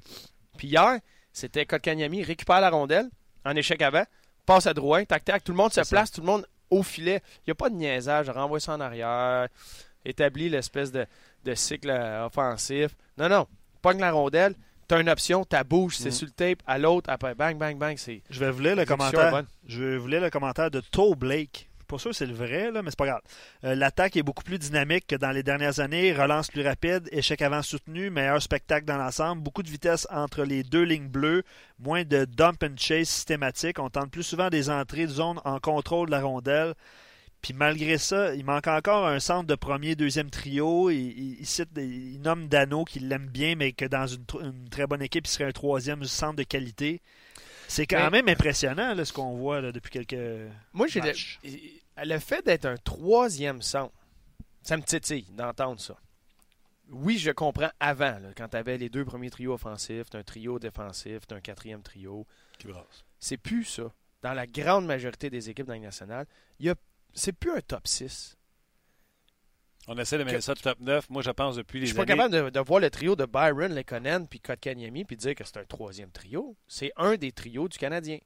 [0.58, 1.00] Puis hier,
[1.32, 3.10] c'était Kotkaniemi récupère la rondelle
[3.46, 4.04] en échec avant,
[4.46, 5.90] passe à Drouin, tac, tac, tout le monde se ça.
[5.90, 7.22] place, tout le monde au filet.
[7.40, 9.48] Il n'y a pas de niaisage, renvoie ça en arrière,
[10.04, 11.06] établit l'espèce de,
[11.46, 12.96] de cycle euh, offensif.
[13.18, 13.48] Non, non,
[13.82, 14.56] pogne la rondelle,
[14.88, 16.12] t'as une option, t'as bouge, c'est Mhm.
[16.12, 18.22] sur le tape, à l'autre, après bang, bang, bang, c'est...
[18.30, 19.44] Je vais vous lire le commentaire.
[19.68, 21.68] Je lire le commentaire de To Blake.
[21.80, 23.22] Je suis pas sûr que c'est le vrai, là, mais c'est pas grave.
[23.64, 26.12] Euh, L'attaque est beaucoup plus dynamique que dans les dernières années.
[26.12, 30.64] Relance plus rapide, échec avant soutenu, meilleur spectacle dans l'ensemble, beaucoup de vitesse entre les
[30.64, 31.44] deux lignes bleues,
[31.80, 33.80] moins de dump and chase systématique.
[33.80, 36.74] On tente plus souvent des entrées de zone en contrôle de la rondelle.
[37.48, 40.90] Puis malgré ça, il manque encore un centre de premier, deuxième trio.
[40.90, 44.24] Il, il- il cite, des- il nomme Dano qui l'aime bien, mais que dans une,
[44.24, 47.02] tr- une très bonne équipe, il serait un troisième centre de qualité.
[47.70, 50.52] C'est quand Mais- même impressionnant là, ce qu'on voit là, depuis quelques.
[50.74, 51.14] Moi, j'ai le,
[52.04, 53.94] le fait d'être un troisième centre,
[54.62, 55.96] ça me titille d'entendre ça.
[56.90, 60.24] Oui, je comprends avant, là, quand tu avais les deux premiers trios offensifs, t'as un
[60.24, 62.28] trio défensif, t'as un quatrième trio.
[62.60, 63.06] Qui brasse.
[63.22, 63.84] C'est plus ça.
[64.22, 66.26] Dans la grande majorité des équipes dans nationale,
[66.60, 66.76] il y a,
[67.14, 68.36] c'est plus un top 6.
[69.90, 71.10] On essaie de mettre ça top 9.
[71.10, 72.14] Moi, je pense depuis Je les suis pas années.
[72.16, 75.58] capable de, de voir le trio de Byron, Lekonen puis Kotkaniemi puis dire que c'est
[75.58, 76.58] un troisième trio.
[76.68, 78.20] C'est un des trios du Canadien.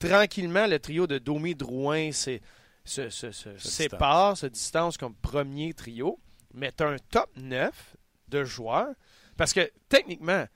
[0.00, 2.38] Tranquillement, le trio de Domi Drouin se,
[2.84, 6.18] se- se Se sépare, se distance comme premier trio,
[6.52, 7.96] mais tu un top 9
[8.28, 8.92] de joueurs.
[9.36, 10.46] Parce que techniquement,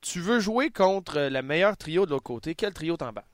[0.00, 3.28] tu veux jouer contre le meilleur trio de l'autre côté, quel trio t'en bats?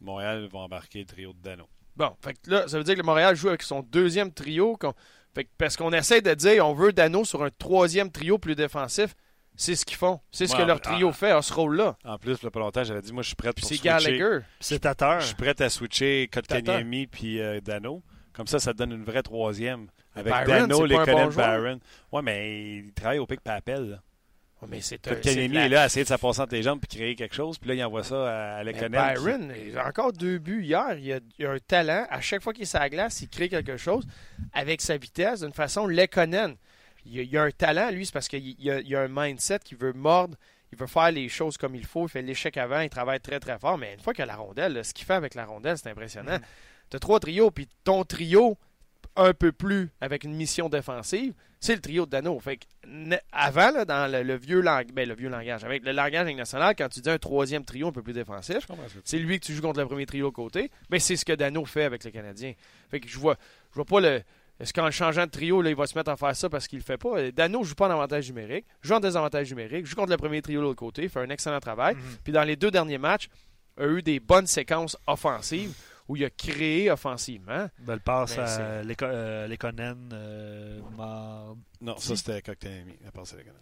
[0.00, 1.68] Montréal va embarquer le trio de Dano.
[1.98, 4.78] Bon, fait que là, ça veut dire que le Montréal joue avec son deuxième trio.
[5.34, 8.54] Fait que parce qu'on essaie de dire on veut Dano sur un troisième trio plus
[8.54, 9.14] défensif.
[9.56, 10.20] C'est ce qu'ils font.
[10.30, 11.96] C'est ce Ouais, que leur trio fait à ce rôle-là.
[12.04, 13.82] En plus, le pas longtemps, j'avais dit, moi, je suis prêt Puis pour c'est.
[13.82, 14.38] Gallagher.
[14.60, 15.20] C'est Tatar.
[15.20, 18.04] Je suis prêt à switcher Kotkaniemi puis euh, Dano.
[18.32, 21.26] Comme ça, ça te donne une vraie troisième Avec Byron, Dano, les un bon.
[21.30, 21.80] Byron.
[22.12, 24.00] Ouais, mais il travaille au pic papel.
[24.60, 26.98] Oh, mais c'est un- la- est là à essayer de s'apasser entre les jambes puis
[26.98, 27.58] créer quelque chose.
[27.58, 28.90] Puis là, il envoie ça à Lekonen.
[29.14, 30.98] qui- Byron, il a encore deux buts hier.
[30.98, 32.06] Il a, il a un talent.
[32.10, 34.04] À chaque fois qu'il est sur la glace, il crée quelque chose
[34.52, 36.56] avec sa vitesse d'une façon Lekonen.
[37.06, 39.08] Il a, il a un talent, lui, c'est parce qu'il il a, il a un
[39.08, 40.36] mindset qui veut mordre.
[40.72, 42.06] Il veut faire les choses comme il faut.
[42.06, 42.80] Il fait l'échec avant.
[42.80, 43.78] Il travaille très, très fort.
[43.78, 45.88] Mais une fois qu'il a la rondelle, là, ce qu'il fait avec la rondelle, c'est
[45.88, 46.34] impressionnant.
[46.34, 46.40] Mhm.
[46.90, 48.58] Tu as trois trios, puis ton trio,
[49.16, 52.38] un peu plus avec une mission défensive, c'est le trio de Dano.
[52.40, 55.84] Fait que, ne- avant, là, dans le, le vieux lang- ben, le vieux langage, avec
[55.84, 58.66] le langage national, quand tu dis un troisième trio un peu plus défensif,
[59.04, 60.70] c'est lui que tu joues contre le premier trio côté.
[60.90, 62.52] Mais c'est ce que Dano fait avec les Canadiens.
[62.90, 63.36] Fait que je vois,
[63.70, 64.22] je vois pas le.
[64.60, 66.80] Est-ce qu'en changeant de trio, là, il va se mettre à faire ça parce qu'il
[66.80, 67.30] le fait pas?
[67.30, 70.58] Dano joue pas en avantage numérique, joue en désavantage numérique, joue contre le premier trio
[70.60, 71.94] de l'autre côté, fait un excellent travail.
[71.94, 72.02] Mhm.
[72.24, 73.28] Puis dans les deux derniers matchs,
[73.80, 75.72] a eu des bonnes séquences offensives
[76.08, 77.68] où il a créé offensivement.
[77.78, 80.80] Ben, le passe Mais à euh, Lekonen, euh,
[81.80, 82.96] Non, ça c'était Kotkaniemi.
[83.00, 83.60] Il a passé Lekonen.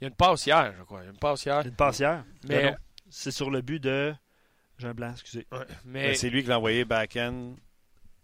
[0.00, 1.00] Il y a une passe hier, je crois.
[1.02, 1.60] Il y a une passe hier.
[1.66, 2.24] une passe hier.
[2.48, 2.76] Mais, Dano.
[3.10, 4.14] C'est sur le but de.
[4.82, 5.46] Un blanc, excusez.
[5.52, 7.54] Ouais, mais Ben, c'est lui qui l'a envoyé back-end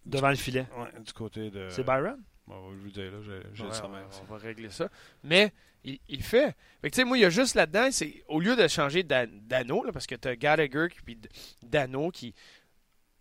[0.07, 0.67] Devant le filet.
[0.79, 1.69] ouais, du côté de.
[1.69, 2.19] C'est Byron?
[2.47, 3.19] Bon, je vais vous dire, là,
[3.53, 4.89] j'ai Ouais, le on, va- on va régler ça.
[5.23, 5.53] Mais
[5.85, 6.55] il, il fait.
[6.81, 9.03] Fait que, tu sais, moi, il y a juste là-dedans, c'est au lieu de changer
[9.03, 11.19] Dan- Dano, là, parce que tu as Gallagher puis
[11.63, 12.33] Dano qui.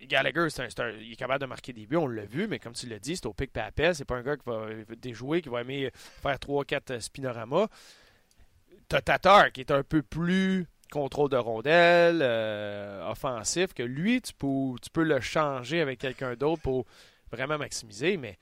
[0.02, 2.74] Gallagher, c'est un, il est capable de marquer des buts, on l'a vu, mais comme
[2.74, 3.94] tu l'as dit, c'est au pic et appel.
[3.94, 4.66] C'est pas un gars qui va
[4.96, 7.68] déjouer, qui va aimer faire 3-4 spinoramas.
[8.88, 14.78] T'as qui est un peu plus contrôle de rondelle, euh, offensif, que lui, tu peux,
[14.80, 16.86] tu peux le changer avec quelqu'un d'autre pour
[17.32, 18.38] vraiment maximiser, mais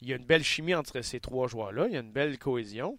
[0.00, 2.38] il y a une belle chimie entre ces trois joueurs-là, il y a une belle
[2.38, 2.98] cohésion.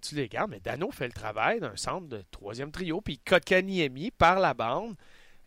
[0.00, 4.12] Tu les gardes, mais Dano fait le travail d'un centre de troisième trio, puis Kotkaniemi,
[4.12, 4.94] par la bande,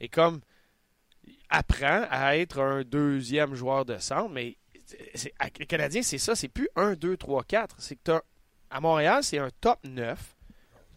[0.02, 0.42] et comme
[1.52, 4.58] apprend à être un deuxième joueur de centre, mais
[5.60, 7.76] les Canadiens, c'est ça, c'est plus 1, 2, 3, 4.
[7.78, 8.22] C'est que
[8.70, 10.36] à Montréal, c'est un top 9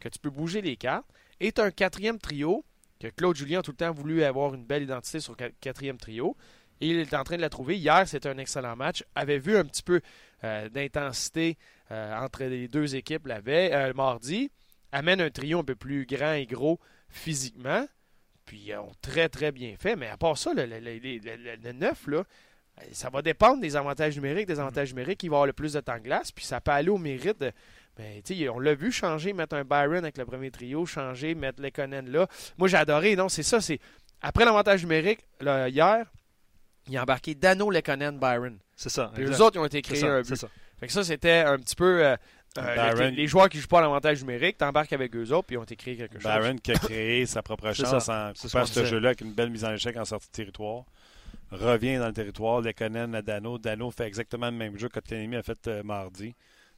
[0.01, 1.07] que tu peux bouger les cartes,
[1.41, 2.65] et tu un quatrième trio
[3.01, 5.99] que Claude Julien a tout le temps voulu avoir une belle identité sur le quatrième
[5.99, 6.37] trio.
[6.81, 7.77] Il est en train de la trouver.
[7.77, 9.05] Hier, c'était un excellent match.
[9.15, 10.01] Avait vu un petit peu
[10.45, 11.57] euh, d'intensité
[11.91, 14.51] euh, entre les deux équipes la veille, euh, mardi.
[14.93, 16.79] Amène un trio un peu plus grand et gros
[17.09, 17.87] physiquement.
[18.47, 19.97] Puis ils ont très, très bien fait.
[19.97, 22.25] Mais à part ça, le, le, là,
[22.93, 24.47] ça va dépendre des avantages numériques.
[24.47, 26.33] Des avantages numériques, il va avoir le plus de temps de glace.
[26.33, 27.53] Puis ça peut aller au mérite de.
[27.97, 31.35] Ben, tu sais, on l'a vu changer, mettre un Byron avec le premier trio, changer,
[31.37, 32.27] mettre Lekonen là.
[32.59, 33.15] Moi, j'ai adoré.
[33.15, 33.61] Non, c'est ça.
[33.61, 33.79] c'est
[34.21, 36.05] Après l'avantage numérique, là, hier,
[36.89, 38.59] il a embarqué Dano, Lekonen, Byron.
[38.75, 39.13] C'est ça.
[39.15, 40.37] Puis eux autres, ils ont été créés ça, un c'est but.
[40.41, 40.49] ça.
[40.81, 42.05] Fait que ça, c'était un petit peu.
[42.05, 42.17] euh,
[42.59, 45.57] euh, les, les joueurs qui jouent pas à l'avantage numérique, t'embarques avec eux autres, puis
[45.57, 46.23] ils ont été créés quelque chose.
[46.31, 48.31] Byron qui a créé sa propre chance ça.
[48.31, 50.85] en ce coupant jeu-là avec une belle mise en échec en sortie de territoire.
[51.51, 53.59] Revient dans le territoire, Lekonen à Dano.
[53.59, 56.35] Dano fait exactement le même jeu que Kotkaniemi a fait euh, mardi.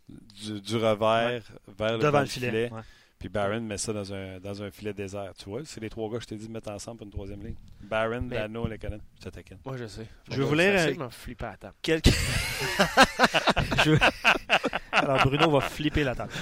[0.08, 1.42] Du, du revers
[1.78, 2.70] vers le, Devant le filet.
[2.72, 2.80] ouais.
[3.18, 5.32] Puis Barron met ça dans un, dans un filet désert.
[5.38, 7.12] Tu vois, c'est les trois gars que je t'ai dit de mettre ensemble pour une
[7.12, 7.54] troisième ligne.
[7.80, 9.00] Barron, Mais- Dano, Lekonen.
[9.18, 9.56] Je te taquine.
[9.64, 10.06] Moi, je sais.
[10.30, 11.74] Je vais vous lire C'est un- table.
[11.80, 12.08] Quelques-
[13.84, 13.98] Je veux-
[15.08, 16.32] Alors Bruno va flipper la table.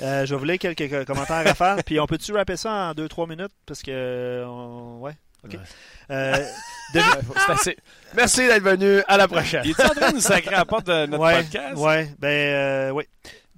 [0.00, 1.76] Euh, je vais vous lire quelques commentaires à faire.
[1.84, 3.52] Puis on peut-tu rapper ça en 2-3 minutes?
[3.66, 4.44] Parce que.
[4.46, 5.12] on- Ouais.
[5.44, 5.52] OK.
[5.52, 5.58] Ouais.
[6.10, 6.36] Euh,
[6.94, 7.00] de-
[7.46, 7.76] c'est assez.
[8.14, 9.02] Merci d'être venu.
[9.06, 9.62] À la prochaine.
[9.64, 11.76] Il est en train de nous sacrer à la porte de notre ouais, podcast?
[11.76, 13.04] Ouais, ben euh, oui.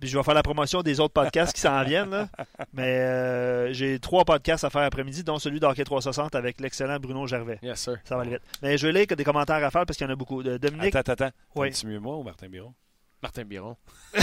[0.00, 2.10] Puis je vais faire la promotion des autres podcasts qui s'en viennent.
[2.10, 2.28] Là.
[2.72, 7.26] Mais euh, j'ai trois podcasts à faire après-midi, dont celui d'Hockey 360 avec l'excellent Bruno
[7.26, 7.58] Gervais.
[7.62, 7.96] Yes, sir.
[8.04, 8.42] Ça va aller vite.
[8.62, 10.42] Mais je vais lire que des commentaires à faire parce qu'il y en a beaucoup.
[10.42, 10.94] Dominique.
[10.94, 11.30] Attends, attends.
[11.56, 11.70] Oui.
[11.84, 12.74] Mieux moi ou Martin Biron?
[13.22, 13.76] Martin Biron.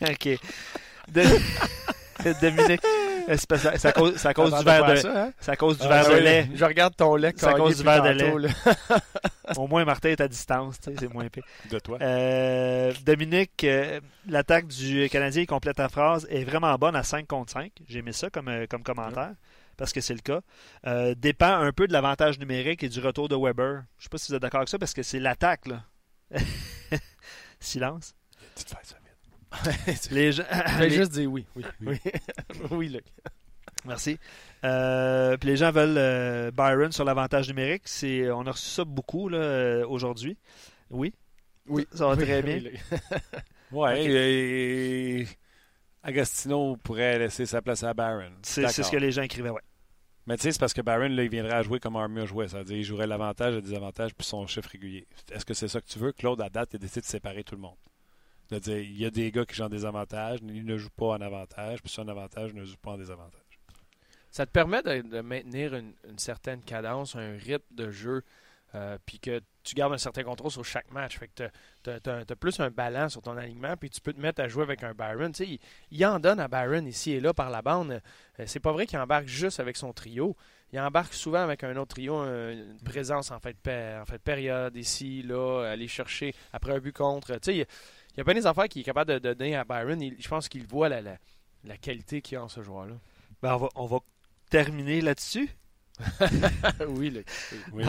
[0.00, 0.28] OK.
[1.08, 1.22] De-
[2.40, 2.80] Dominique.
[3.28, 5.32] euh, C'est à cause, c'est à cause du verre de, Ça, hein?
[5.46, 6.48] à cause du Ah, verre de lait.
[6.54, 8.34] Je regarde ton lait C'est à cause du verre de lait.
[9.56, 10.78] Au moins, Martin est à distance.
[10.80, 11.44] tu sais, C'est moins pire.
[11.70, 11.98] De toi?
[12.00, 17.26] Euh, Dominique, euh, l'attaque du Canadien, il complète la phrase, est vraiment bonne à 5
[17.26, 17.70] contre 5.
[17.88, 19.30] J'ai mis ça comme, comme commentaire,
[19.76, 20.40] parce que c'est le cas.
[20.86, 23.82] Euh, dépend un peu de l'avantage numérique et du retour de Weber.
[23.98, 25.66] Je sais pas si vous êtes d'accord avec ça, parce que c'est l'attaque.
[27.60, 28.14] Silence.
[28.56, 28.96] Tu te fais ça
[29.86, 30.08] vite.
[30.10, 30.44] Les gens...
[30.50, 31.46] Je vais les- juste dire oui.
[31.56, 31.98] Oui, oui.
[32.70, 33.04] oui Luc.
[33.84, 34.18] Merci.
[34.64, 37.82] Euh, puis les gens veulent euh, Byron sur l'avantage numérique.
[37.86, 40.36] C'est, on a reçu ça beaucoup là, euh, aujourd'hui.
[40.90, 41.14] Oui?
[41.66, 41.86] Oui.
[41.92, 42.60] Ça va très bien.
[43.70, 45.28] Ouais, et...
[46.02, 47.92] Agostino pourrait laisser sa place à.
[48.42, 49.62] C'est, c'est ce que les gens écrivaient, ouais.
[50.28, 52.26] Mais tu sais, c'est parce que Barron, là, il viendrait à jouer comme Army a
[52.26, 52.48] joué.
[52.48, 55.06] C'est-à-dire, il jouerait l'avantage et le désavantage puis son chiffre régulier.
[55.32, 56.12] Est-ce que c'est ça que tu veux?
[56.12, 57.78] Claude, à date, il a décidé de séparer tout le monde.
[58.50, 61.06] De dire, il y a des gars qui jouent en désavantage, ils ne jouent pas
[61.06, 63.40] en avantage, puis sur un avantage, ils ne jouent pas en désavantage.
[64.30, 68.22] Ça te permet de, maintenir une certaine cadence, un rythme de jeu
[68.74, 71.18] euh, puis que tu gardes un certain contrôle sur chaque match.
[71.18, 71.48] Fait que
[71.82, 74.62] tu as, plus un ballon sur ton alignement, puis tu peux te mettre à jouer
[74.62, 75.32] avec un Byron.
[75.90, 78.02] Il, en donne à Byron ici et là par la bande.
[78.38, 80.36] Euh, c'est pas vrai qu'il embarque juste avec son trio.
[80.72, 83.56] Il embarque souvent avec un autre trio, une présence en fait,
[84.22, 87.38] période ici, là, aller chercher après un but contre.
[87.46, 89.98] Il, y a pas des affaires qu'il est capable de, donner à Byron.
[90.18, 91.16] je pense qu'il voit la,
[91.80, 92.96] qualité qu'il a en ce joueur-là.
[93.40, 94.00] Ben on va
[94.50, 95.48] terminer là-dessus.
[96.88, 97.26] Oui, Luc.
[97.72, 97.84] Oui,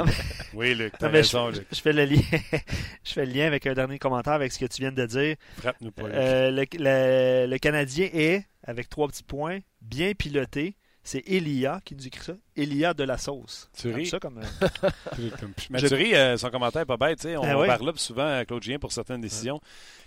[0.54, 2.22] oui Luc, raison, je, Je fais, le lien,
[3.04, 5.36] je fais le lien avec un dernier commentaire avec ce que tu viens de dire.
[5.58, 10.76] Frappe-nous pas, euh, le, le, Canadien est, avec trois petits points, bien piloté.
[11.02, 12.34] C'est Elia qui nous écrit ça.
[12.56, 13.70] Elia de la sauce.
[13.76, 14.08] Tu ris.
[14.08, 14.42] Ça comme,
[15.70, 17.26] Mais tu ris, euh, son commentaire n'est pas bête.
[17.26, 19.60] On ben parle là souvent à Claude Gien pour certaines décisions.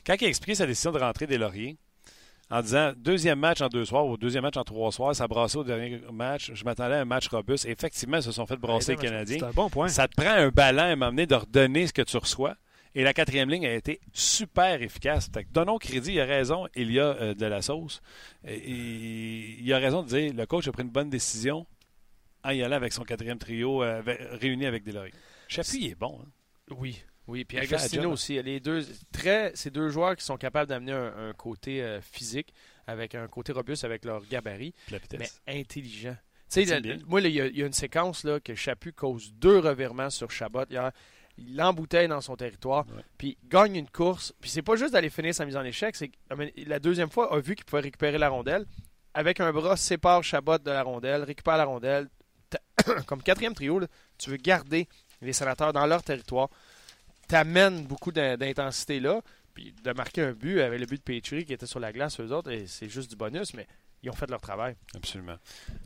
[0.07, 1.77] Quand il a expliqué sa décision de rentrer des lauriers,
[2.53, 5.57] en disant deuxième match en deux soirs ou deuxième match en trois soirs, ça brassait
[5.57, 6.51] au dernier match.
[6.53, 7.65] Je m'attendais à un match robuste.
[7.65, 9.39] effectivement, ils se sont fait brasser les Canadiens.
[9.39, 9.89] C'est un bon point.
[9.89, 12.57] Ça te prend un ballon à m'amener de redonner ce que tu reçois.
[12.95, 15.31] Et la quatrième ligne a été super efficace.
[15.51, 18.03] donnons crédit, il a raison, il y a euh, de la sauce.
[18.47, 21.67] Et, il a raison de dire le coach a pris une bonne décision
[22.45, 25.13] en y allant avec son quatrième trio euh, réuni avec Delory.
[25.49, 26.21] Chapuis, il est bon.
[26.23, 26.29] Hein?
[26.77, 27.03] Oui,
[27.33, 28.41] oui, puis Agostino aussi.
[28.43, 32.53] Les deux, très, ces deux joueurs qui sont capables d'amener un, côté euh, physique,
[32.87, 34.75] avec un côté robuste avec leur gabarit,
[35.19, 36.15] mais intelligent.
[37.07, 40.65] moi, il y, a une séquence là, que Chaput cause deux revirements sur Chabot.
[40.69, 40.79] Il
[41.57, 42.85] l'embouteille dans son territoire,
[43.17, 44.35] puis gagne une course.
[44.39, 46.11] Puis c'est pas juste d'aller finir sa mise en échec, c'est
[46.67, 48.67] la deuxième fois, a vu qu'il pouvait récupérer la rondelle.
[49.15, 52.11] Avec un bras, sépare Chabot de la rondelle, récupère la rondelle.
[53.07, 53.81] Comme quatrième trio,
[54.19, 54.87] tu veux garder
[55.23, 56.51] les sénateurs dans leur territoire
[57.33, 59.23] t'amènes beaucoup d'intensité là.
[59.55, 62.21] Puis de marquer un but avec le but de Petrie qui était sur la glace,
[62.21, 63.67] eux autres, c'est juste du bonus, mais
[64.03, 64.77] ils ont fait leur travail.
[64.95, 65.37] Absolument.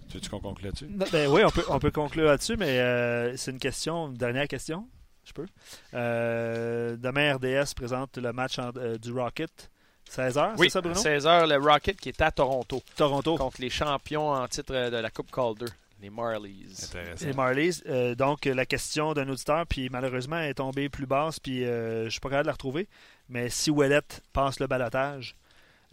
[0.08, 0.86] Tu veux qu'on conclue là-dessus?
[1.12, 4.48] Ben oui, on peut, on peut conclure là-dessus, mais euh, c'est une question, une dernière
[4.48, 4.88] question.
[5.24, 5.46] Je peux.
[5.94, 9.70] Euh, demain, RDS présente le match euh, du Rocket.
[10.08, 11.00] 16h, oui, c'est ça, Bruno?
[11.00, 12.80] 16h, le Rocket qui est à Toronto.
[12.96, 13.36] Toronto.
[13.36, 15.66] Contre les champions en titre de la Coupe Calder.
[16.00, 16.66] Les Marlies.
[17.22, 17.82] Les Marlies.
[17.88, 22.00] Euh, donc, la question d'un auditeur, puis malheureusement, elle est tombée plus basse, puis euh,
[22.00, 22.88] je ne suis pas capable de la retrouver.
[23.28, 24.00] Mais si Ouellet
[24.32, 25.36] passe le balotage,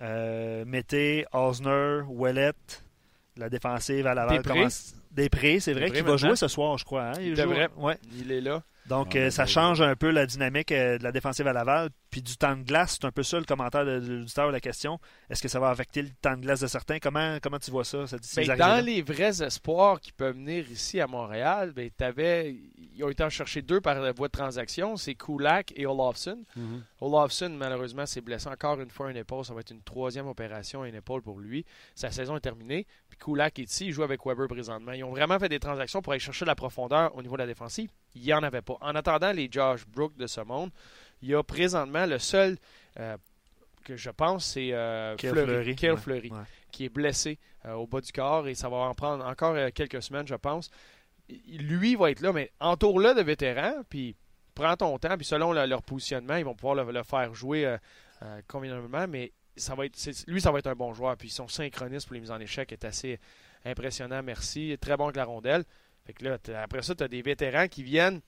[0.01, 2.51] euh, mettez Osner, Ouellet,
[3.37, 4.37] la défensive à Laval.
[5.11, 7.03] Des prix, c'est vrai qu'il va jouer ce soir, je crois.
[7.09, 7.13] Hein?
[7.21, 7.35] Il,
[7.77, 7.97] Ouais.
[8.19, 8.63] il est là.
[8.87, 11.89] Donc, euh, ça change un peu la dynamique euh, de la défensive à Laval.
[12.13, 14.99] Puis du temps de glace, c'est un peu ça le commentaire de, l'auditeur la question.
[15.31, 16.99] Est-ce que ça va affecter le temps de glace de certains?
[16.99, 18.05] Comment, comment tu vois ça?
[18.35, 23.09] Ben, dans les vrais espoirs qui peuvent venir ici à Montréal, ben, avais, ils ont
[23.09, 24.95] été en chercher deux par la voie de transaction.
[24.95, 26.43] C'est Kulak et Olofsson.
[26.55, 26.81] Mm-hmm.
[27.01, 29.43] Olofsson, malheureusement, s'est blessé encore une fois une épaule.
[29.43, 31.65] Ça va être une troisième opération à une épaule pour lui.
[31.95, 32.85] Sa saison est terminée.
[33.09, 33.87] Puis Kulak est ici.
[33.87, 34.91] Il joue avec Weber présentement.
[34.91, 37.47] Ils ont vraiment fait des transactions pour aller chercher la profondeur au niveau de la
[37.47, 37.89] défensive.
[38.13, 38.77] Il n'y en avait pas.
[38.81, 40.69] En attendant les Josh Brook de ce monde,
[41.23, 42.57] il y a présentement le seul
[42.99, 43.17] euh,
[43.83, 46.31] que je pense, c'est euh, Fleury, Fleury,
[46.71, 50.03] qui est blessé euh, au bas du corps et ça va en prendre encore quelques
[50.03, 50.69] semaines, je pense.
[51.47, 54.15] Lui va être là, mais entoure-le de vétérans, puis
[54.53, 57.77] prends ton temps, puis selon leur positionnement, ils vont pouvoir le, faire jouer
[58.47, 59.97] convenablement, mais ça va être,
[60.27, 61.15] lui, ça va être un bon joueur.
[61.15, 63.19] Puis son synchronisme pour les mises en échec est assez
[63.63, 64.77] impressionnant, merci.
[64.81, 65.63] Très bon avec la rondelle.
[66.05, 68.21] Fait que là, après ça, tu as des vétérans qui viennent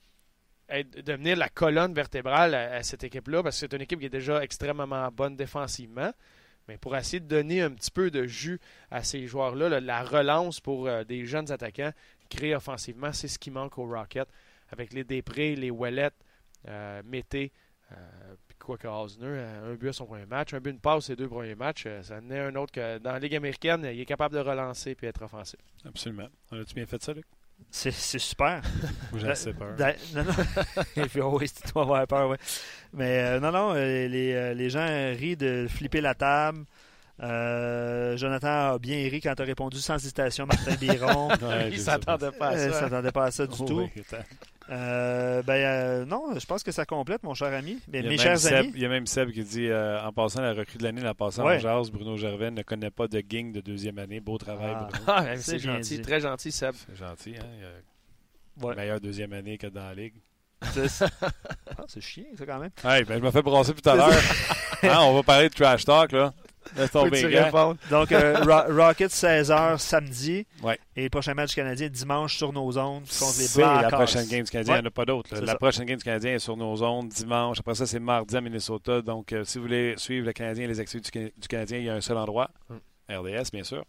[0.68, 4.42] devenir la colonne vertébrale à, cette équipe-là, parce que c'est une équipe qui est déjà
[4.42, 6.12] extrêmement bonne défensivement.
[6.68, 8.58] Mais pour essayer de donner un petit peu de jus
[8.90, 11.92] à ces joueurs-là, la relance pour euh, des jeunes attaquants
[12.28, 14.28] créés offensivement, c'est ce qui manque au Rocket.
[14.70, 16.10] Avec les Després, les Wallet,
[16.66, 17.52] euh, Mété,
[17.92, 17.94] euh,
[18.48, 21.28] puis quoi que un but à son premier match, un but, une passe, ses deux
[21.28, 24.40] premiers matchs, ça n'est un autre que dans la Ligue américaine, il est capable de
[24.40, 25.60] relancer et être offensif.
[25.84, 26.26] Absolument.
[26.50, 27.26] As-tu bien fait ça, Luc?
[27.70, 28.62] C'est super.
[29.14, 29.76] J'ai assez peur.
[30.14, 30.82] Non, non.
[30.96, 32.36] Et puis, oh oui, tu dois avoir peur, oui.
[32.94, 36.64] Mais euh, non, non, euh, les, euh, les, gens rient de flipper la table.
[37.18, 41.28] Jonathan a bien ri quand tu as répondu sans hésitation, Martin Biron.
[41.70, 42.66] il s'attendait pas à ça.
[42.66, 43.88] Il s'attendait pas à ça du tout.
[44.68, 47.78] Euh, ben euh, non, je pense que ça complète, mon cher ami.
[47.88, 48.72] mes chers amis.
[48.74, 51.14] Il y a même Seb qui dit euh, en passant la recrue de l'année, la
[51.14, 54.20] passant en jazz, Bruno Gervais ne connaît pas de gang de deuxième année.
[54.20, 54.88] Beau travail, ah.
[54.90, 55.04] Bruno.
[55.06, 56.74] Ah, c'est gentil, très gentil, Seb.
[56.74, 57.46] C'est gentil, hein.
[58.60, 60.14] Il Meilleure deuxième année que dans la ligue.
[61.78, 62.70] Ah, c'est chiant, ça, quand même.
[62.82, 64.08] Hey, ben, je me fais brasser tout à l'heure.
[64.82, 66.32] Hein, on va parler de trash talk, là.
[67.90, 68.34] Donc, euh,
[68.68, 70.46] Rocket 16h samedi.
[70.62, 70.78] Ouais.
[70.94, 73.82] Et le prochain match canadien dimanche sur nos zones contre les Blackhawks.
[73.82, 74.74] la prochaine game du Canadien.
[74.76, 75.36] Il n'y en a pas d'autre.
[75.40, 77.58] La prochaine game du Canadien est sur nos zones dimanche.
[77.60, 79.02] Après ça, c'est mardi à Minnesota.
[79.02, 81.90] Donc, euh, si vous voulez suivre le Canadien et les activités du, Canadien, il y
[81.90, 82.50] a un seul endroit.
[82.68, 82.78] Hmm.
[83.14, 83.84] RDS, bien sûr.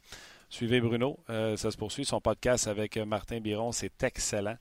[0.50, 1.18] Suivez Bruno.
[1.30, 2.06] Euh, ça se poursuit.
[2.06, 4.58] Son podcast avec Martin Biron, c'est excellent.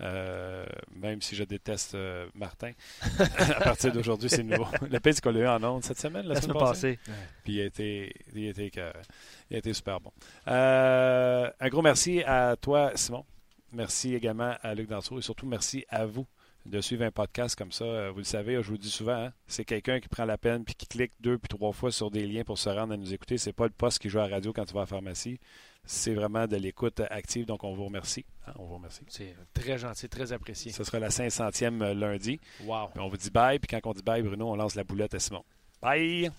[0.00, 2.72] Euh, même si je déteste euh, Martin,
[3.18, 4.66] à partir d'aujourd'hui, c'est nouveau.
[4.90, 6.98] Le pire, qu'on l'a eu en ondes cette semaine, la, La semaine passée.
[7.06, 7.12] passée.
[7.44, 8.72] Puis il a été, il a été,
[9.50, 10.12] il a été super bon.
[10.48, 13.24] Euh, un gros merci à toi, Simon.
[13.72, 16.26] Merci également à Luc Danseau et surtout merci à vous
[16.66, 18.10] de suivre un podcast comme ça.
[18.10, 20.64] Vous le savez, je vous le dis souvent, hein, c'est quelqu'un qui prend la peine
[20.64, 23.12] puis qui clique deux puis trois fois sur des liens pour se rendre à nous
[23.14, 23.38] écouter.
[23.38, 25.38] C'est pas le poste qui joue à la radio quand tu vas à la pharmacie.
[25.86, 28.24] C'est vraiment de l'écoute active, donc on vous remercie.
[28.46, 29.02] Hein, on vous remercie.
[29.08, 30.72] C'est très gentil, très apprécié.
[30.72, 32.40] Ce sera la 500e lundi.
[32.64, 32.88] Wow.
[32.92, 35.14] Puis on vous dit bye, puis quand on dit bye, Bruno, on lance la boulette
[35.14, 35.44] à Simon.
[35.80, 36.30] Bye!